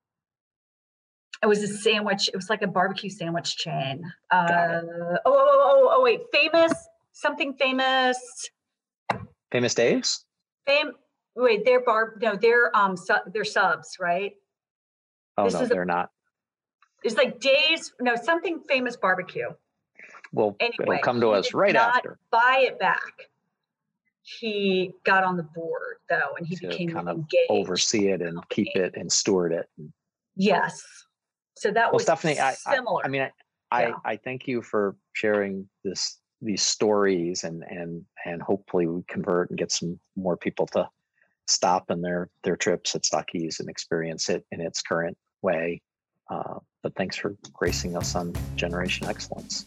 it 1.43 1.47
was 1.47 1.63
a 1.63 1.69
sandwich. 1.69 2.29
It 2.29 2.37
was 2.37 2.49
like 2.49 2.63
a 2.63 2.67
barbecue 2.67 3.11
sandwich 3.11 3.57
chain. 3.57 4.03
Uh, 4.31 4.81
oh, 4.85 5.19
oh, 5.27 5.33
oh, 5.35 5.61
oh, 5.65 5.89
oh, 5.93 6.03
wait, 6.03 6.21
famous 6.33 6.73
something 7.19 7.55
famous. 7.55 8.19
Famous 9.51 9.75
Dave's? 9.75 10.25
Fam- 10.67 10.93
wait, 11.35 11.65
they're 11.65 11.83
bar. 11.83 12.15
No, 12.23 12.37
they're 12.37 12.75
um, 12.77 12.97
su- 12.97 13.15
they're 13.33 13.45
subs, 13.45 13.97
right? 14.01 14.33
Oh 15.37 15.45
This 15.45 15.55
no, 15.55 15.61
is 15.63 15.69
they're 15.69 15.85
not. 15.85 16.11
It's 17.03 17.17
like 17.17 17.41
Days. 17.41 17.93
No, 18.01 18.15
something 18.17 18.61
famous 18.69 18.97
barbecue. 18.97 19.49
Well, 20.33 20.57
Anyway, 20.61 20.97
it'll 20.97 20.99
come 20.99 21.21
to 21.21 21.31
us 21.31 21.55
right 21.55 21.75
after. 21.75 22.19
Buy 22.31 22.65
it 22.67 22.79
back. 22.79 23.13
He 24.23 24.93
got 25.05 25.25
on 25.25 25.37
the 25.37 25.43
board 25.43 25.97
though, 26.11 26.35
and 26.37 26.47
he 26.47 26.57
to 26.57 26.69
became 26.69 26.91
kind 26.91 27.09
of 27.09 27.17
engaged. 27.17 27.47
oversee 27.49 28.09
it 28.09 28.21
and 28.21 28.47
keep 28.51 28.69
it 28.75 28.95
and 28.95 29.11
steward 29.11 29.53
it. 29.53 29.67
Yes. 30.37 30.85
So 31.57 31.71
that 31.71 31.87
Well, 31.87 31.95
was 31.95 32.03
Stephanie, 32.03 32.39
I, 32.39 32.51
I, 32.67 32.75
similar. 32.75 33.05
I 33.05 33.09
mean, 33.09 33.23
I, 33.71 33.85
I, 33.87 33.93
I 34.05 34.17
thank 34.17 34.47
you 34.47 34.61
for 34.61 34.97
sharing 35.15 35.69
this 35.83 36.21
these 36.41 36.63
stories 36.63 37.45
and 37.45 37.63
and 37.65 38.05
and 38.25 38.41
hopefully 38.41 38.87
we 38.87 39.03
convert 39.09 39.51
and 39.51 39.59
get 39.59 39.73
some 39.73 39.99
more 40.17 40.37
people 40.37 40.67
to 40.67 40.89
stop 41.47 41.91
in 41.91 42.01
their 42.01 42.31
their 42.45 42.57
trips 42.57 42.95
at 42.95 43.03
Stuckey's 43.03 43.61
and 43.61 43.69
experience 43.69 44.29
it 44.29 44.45
in 44.53 44.61
its 44.61 44.83
current 44.83 45.17
way. 45.43 45.81
Uh, 46.31 46.59
but 46.83 46.95
thanks 46.95 47.17
for 47.17 47.37
gracing 47.53 47.97
us 47.97 48.15
on 48.15 48.35
Generation 48.55 49.07
Excellence. 49.07 49.67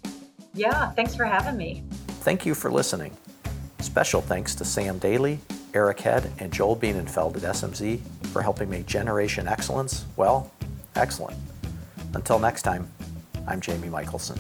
yeah. 0.54 0.92
Thanks 0.92 1.16
for 1.16 1.26
having 1.26 1.58
me. 1.58 1.84
Thank 2.22 2.46
you 2.46 2.54
for 2.54 2.72
listening. 2.72 3.16
Special 3.80 4.22
thanks 4.22 4.54
to 4.56 4.64
Sam 4.64 5.00
Daly, 5.00 5.40
Eric 5.74 6.00
Head, 6.02 6.32
and 6.40 6.54
Joel 6.54 6.76
Bienenfeld 6.76 7.36
at 7.38 7.42
SMZ 7.42 8.00
for 8.32 8.42
helping 8.42 8.70
make 8.70 8.86
Generation 8.86 9.48
Excellence, 9.48 10.06
well, 10.16 10.52
excellent. 10.96 11.38
Until 12.14 12.40
next 12.40 12.62
time, 12.62 12.90
I'm 13.48 13.60
Jamie 13.60 13.90
Michelson. 13.90 14.40